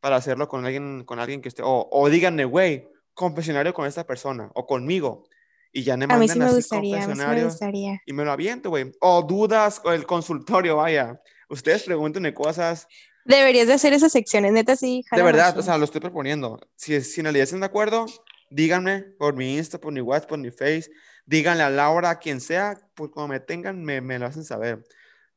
para 0.00 0.16
hacerlo 0.16 0.48
con 0.48 0.64
alguien, 0.66 1.04
con 1.04 1.18
alguien 1.18 1.40
que 1.40 1.48
esté, 1.48 1.62
o, 1.62 1.88
o 1.90 2.08
díganme, 2.10 2.44
güey, 2.44 2.86
confesionario 3.14 3.72
con 3.72 3.86
esta 3.86 4.06
persona 4.06 4.50
o 4.54 4.66
conmigo. 4.66 5.24
Y 5.72 5.82
ya 5.82 5.96
me 5.96 6.04
A 6.04 6.18
mí 6.18 6.28
sí 6.28 6.38
me 6.38 6.52
gustaría, 6.52 7.02
a 7.02 7.08
mí 7.08 7.14
sí 7.16 7.20
me 7.26 7.44
gustaría. 7.44 8.00
y 8.06 8.12
me 8.12 8.24
lo 8.24 8.30
aviento, 8.32 8.68
güey. 8.70 8.92
O 9.00 9.22
dudas 9.22 9.80
o 9.84 9.90
el 9.92 10.06
consultorio, 10.06 10.76
vaya. 10.76 11.20
Ustedes 11.48 11.82
pregúntenme 11.84 12.32
cosas. 12.32 12.86
Deberías 13.24 13.66
de 13.66 13.72
hacer 13.72 13.92
esas 13.92 14.12
secciones, 14.12 14.52
neta, 14.52 14.76
sí. 14.76 15.04
De 15.10 15.22
verdad, 15.22 15.58
o 15.58 15.62
sea, 15.62 15.78
lo 15.78 15.84
estoy 15.86 16.00
proponiendo. 16.00 16.60
Si, 16.76 17.00
si 17.00 17.20
en 17.20 17.24
realidad 17.24 17.44
están 17.44 17.60
de 17.60 17.66
acuerdo, 17.66 18.04
díganme 18.50 19.00
por 19.18 19.34
mi 19.34 19.56
Insta, 19.56 19.80
por 19.80 19.92
mi 19.92 20.00
WhatsApp, 20.00 20.28
por 20.28 20.38
mi 20.38 20.50
Face. 20.50 20.90
Díganle 21.26 21.62
a 21.62 21.70
Laura, 21.70 22.10
a 22.10 22.18
quien 22.18 22.40
sea, 22.40 22.78
pues 22.94 23.10
como 23.10 23.28
me 23.28 23.40
tengan, 23.40 23.82
me, 23.82 24.00
me 24.00 24.18
lo 24.18 24.26
hacen 24.26 24.44
saber. 24.44 24.84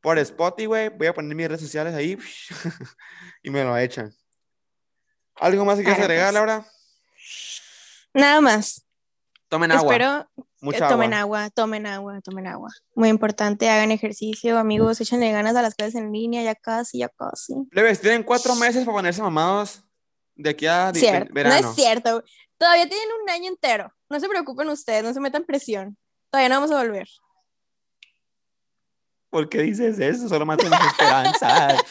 Por 0.02 0.20
Spotify, 0.20 0.66
güey, 0.66 0.90
voy 0.90 1.08
a 1.08 1.14
poner 1.14 1.36
mis 1.36 1.48
redes 1.48 1.62
sociales 1.62 1.94
ahí 1.94 2.18
y 3.44 3.50
me 3.50 3.64
lo 3.64 3.78
echan. 3.78 4.14
¿Algo 5.36 5.66
más 5.66 5.78
que 5.78 5.84
quieras 5.84 6.02
agregar, 6.02 6.26
pues. 6.26 6.34
Laura? 6.34 6.66
Nada 8.14 8.42
más. 8.42 8.86
Tomen 9.50 9.72
agua. 9.72 9.94
Espero 9.94 10.30
mucha 10.60 10.78
que 10.78 10.84
agua. 10.84 10.96
tomen 10.96 11.14
agua, 11.14 11.50
tomen 11.52 11.86
agua, 11.86 12.22
tomen 12.22 12.48
agua. 12.48 12.70
Muy 12.96 13.10
importante, 13.10 13.70
hagan 13.70 13.92
ejercicio, 13.92 14.58
amigos, 14.58 15.00
échenle 15.00 15.32
ganas 15.32 15.56
a 15.56 15.62
las 15.62 15.76
clases 15.76 15.96
en 15.96 16.12
línea, 16.12 16.44
ya 16.44 16.56
casi, 16.56 17.00
ya 17.00 17.10
casi. 17.10 17.54
Plebes, 17.72 18.02
tienen 18.02 18.24
cuatro 18.24 18.56
meses 18.56 18.84
para 18.84 18.98
ponerse 18.98 19.22
mamados 19.22 19.84
de 20.36 20.50
aquí 20.50 20.68
a 20.68 20.92
Cierto, 20.94 21.34
verano. 21.34 21.62
no 21.62 21.70
es 21.70 21.76
cierto. 21.76 22.24
Todavía 22.58 22.90
tienen 22.90 23.08
un 23.24 23.30
año 23.30 23.50
entero. 23.50 23.94
No 24.10 24.20
se 24.20 24.30
preocupen 24.30 24.70
ustedes, 24.70 25.04
no 25.04 25.14
se 25.14 25.20
metan 25.20 25.44
presión. 25.44 25.98
Todavía 26.30 26.50
no 26.50 26.56
vamos 26.56 26.72
a 26.72 26.78
volver. 26.84 27.08
¿Por 29.30 29.50
qué 29.50 29.62
dices 29.62 30.00
eso? 30.00 30.30
Solo 30.30 30.46
matan 30.46 30.70
mis 30.70 30.80
esperanzas. 30.80 31.82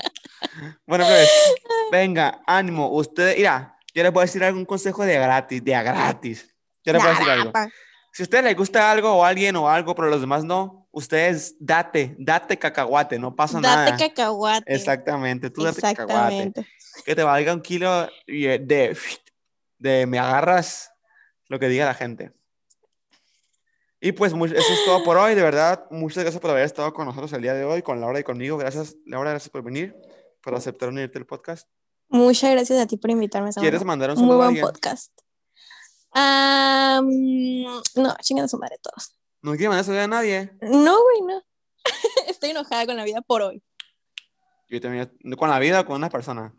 bueno, 0.86 1.04
pues, 1.06 1.28
venga, 1.92 2.40
ánimo. 2.46 2.88
Usted, 2.90 3.36
mira, 3.36 3.76
yo 3.94 4.02
les 4.02 4.12
voy 4.12 4.22
a 4.22 4.26
decir 4.26 4.42
algún 4.42 4.64
consejo 4.64 5.04
de 5.04 5.14
gratis, 5.14 5.64
de 5.64 5.74
a 5.74 5.82
gratis. 5.82 6.54
Yo 6.84 6.92
les 6.92 7.02
voy 7.02 7.10
a 7.10 7.14
decir 7.14 7.30
algo. 7.30 7.52
Si 8.12 8.22
a 8.22 8.24
usted 8.24 8.42
le 8.42 8.54
gusta 8.54 8.90
algo 8.90 9.12
o 9.12 9.24
alguien 9.24 9.54
o 9.56 9.68
algo, 9.68 9.94
pero 9.94 10.08
los 10.08 10.20
demás 10.20 10.42
no, 10.42 10.88
ustedes 10.90 11.54
date, 11.60 12.16
date 12.18 12.58
cacahuate, 12.58 13.20
no 13.20 13.36
pasa 13.36 13.60
Date 13.60 13.92
nada. 13.92 13.96
cacahuate. 13.96 14.74
Exactamente, 14.74 15.50
tú 15.50 15.62
date 15.62 15.80
cacahuate. 15.80 16.12
Exactamente. 16.12 16.66
Que 17.04 17.14
te 17.14 17.22
valga 17.22 17.54
un 17.54 17.60
kilo 17.60 18.08
eh, 18.26 18.58
de, 18.60 18.98
de 19.78 20.06
me 20.06 20.18
agarras 20.18 20.89
lo 21.50 21.58
que 21.58 21.68
diga 21.68 21.84
la 21.84 21.94
gente. 21.94 22.32
Y 24.00 24.12
pues 24.12 24.32
eso 24.32 24.44
es 24.46 24.84
todo 24.86 25.02
por 25.02 25.18
hoy, 25.18 25.34
de 25.34 25.42
verdad. 25.42 25.84
Muchas 25.90 26.22
gracias 26.22 26.40
por 26.40 26.50
haber 26.52 26.64
estado 26.64 26.94
con 26.94 27.06
nosotros 27.06 27.32
el 27.32 27.42
día 27.42 27.54
de 27.54 27.64
hoy, 27.64 27.82
con 27.82 28.00
Laura 28.00 28.20
y 28.20 28.22
conmigo. 28.22 28.56
Gracias, 28.56 28.96
Laura, 29.04 29.30
gracias 29.30 29.50
por 29.50 29.62
venir, 29.62 29.94
por 30.42 30.54
aceptar 30.54 30.88
unirte 30.88 31.18
al 31.18 31.26
podcast. 31.26 31.68
Muchas 32.08 32.52
gracias 32.52 32.78
a 32.80 32.86
ti 32.86 32.96
por 32.96 33.10
invitarme. 33.10 33.52
Samuel. 33.52 33.68
¿Quieres 33.68 33.84
mandar 33.84 34.10
un 34.10 34.16
Muy 34.16 34.22
saludo 34.22 34.34
a 34.34 34.36
buen 34.36 34.48
alguien? 34.48 34.64
podcast. 34.64 35.12
Mm, 36.14 37.80
no, 37.96 38.16
chingan 38.22 38.44
a 38.44 38.48
su 38.48 38.56
madre 38.56 38.78
todos. 38.80 39.16
¿No 39.42 39.50
quieres 39.50 39.68
mandar 39.68 39.84
saludo 39.84 40.02
a 40.02 40.06
nadie? 40.06 40.52
No, 40.62 41.02
güey, 41.02 41.20
no. 41.22 41.42
Estoy 42.28 42.50
enojada 42.50 42.86
con 42.86 42.96
la 42.96 43.04
vida 43.04 43.22
por 43.22 43.42
hoy. 43.42 43.60
Yo 44.68 44.80
también, 44.80 45.12
con 45.36 45.50
la 45.50 45.58
vida 45.58 45.80
o 45.80 45.84
con 45.84 45.96
una 45.96 46.10
persona. 46.10 46.54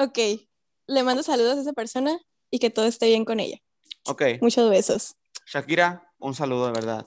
Ok, 0.00 0.18
le 0.86 1.02
mando 1.02 1.22
saludos 1.22 1.58
a 1.58 1.60
esa 1.60 1.74
persona 1.74 2.18
y 2.50 2.58
que 2.58 2.70
todo 2.70 2.86
esté 2.86 3.08
bien 3.08 3.26
con 3.26 3.38
ella. 3.38 3.58
Ok, 4.06 4.22
Muchos 4.40 4.70
besos. 4.70 5.16
Shakira, 5.44 6.10
un 6.18 6.34
saludo 6.34 6.68
de 6.68 6.72
verdad. 6.72 7.06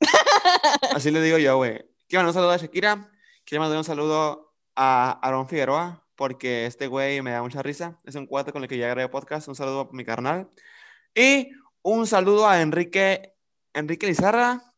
Así 0.94 1.10
le 1.10 1.22
digo 1.22 1.38
yo, 1.38 1.56
güey. 1.56 1.86
Quiero 2.06 2.22
mandar 2.22 2.26
un 2.26 2.34
saludo 2.34 2.50
a 2.50 2.56
Shakira. 2.58 3.10
Quiero 3.46 3.62
mandar 3.62 3.78
un 3.78 3.84
saludo 3.84 4.54
a 4.76 5.12
Aaron 5.22 5.48
Figueroa, 5.48 6.06
porque 6.16 6.66
este 6.66 6.86
güey 6.86 7.22
me 7.22 7.30
da 7.30 7.40
mucha 7.40 7.62
risa. 7.62 7.98
Es 8.04 8.14
un 8.14 8.26
cuate 8.26 8.52
con 8.52 8.62
el 8.62 8.68
que 8.68 8.76
ya 8.76 8.88
grabé 8.88 9.08
podcast. 9.08 9.48
Un 9.48 9.54
saludo 9.54 9.88
a 9.90 9.96
mi 9.96 10.04
carnal. 10.04 10.50
Y 11.14 11.48
un 11.80 12.06
saludo 12.06 12.46
a 12.46 12.60
Enrique, 12.60 13.32
Enrique 13.72 14.06
Lizarra. 14.06 14.74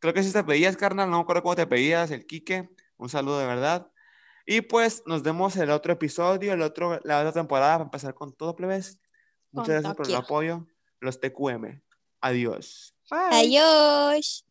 Creo 0.00 0.12
que 0.12 0.22
si 0.22 0.34
te 0.34 0.44
pedías, 0.44 0.76
carnal. 0.76 1.08
No 1.08 1.16
me 1.16 1.22
acuerdo 1.22 1.42
cómo 1.42 1.56
te 1.56 1.66
pedías, 1.66 2.10
el 2.10 2.26
Quique. 2.26 2.68
Un 2.98 3.08
saludo 3.08 3.38
de 3.38 3.46
verdad. 3.46 3.90
Y 4.46 4.60
pues 4.60 5.02
nos 5.06 5.22
vemos 5.22 5.56
en 5.56 5.62
el 5.62 5.70
otro 5.70 5.92
episodio, 5.92 6.52
el 6.52 6.62
otro, 6.62 7.00
la 7.02 7.18
otra 7.18 7.32
temporada, 7.32 7.74
para 7.74 7.84
empezar 7.84 8.14
con 8.14 8.32
todo, 8.32 8.54
plebes. 8.54 8.98
Muchas 9.50 9.82
gracias 9.82 9.96
por 9.96 10.08
el 10.08 10.14
apoyo. 10.14 10.66
Los 11.00 11.18
TQM. 11.18 11.82
Adiós. 12.20 12.94
Bye. 13.10 13.58
Adiós. 13.58 14.45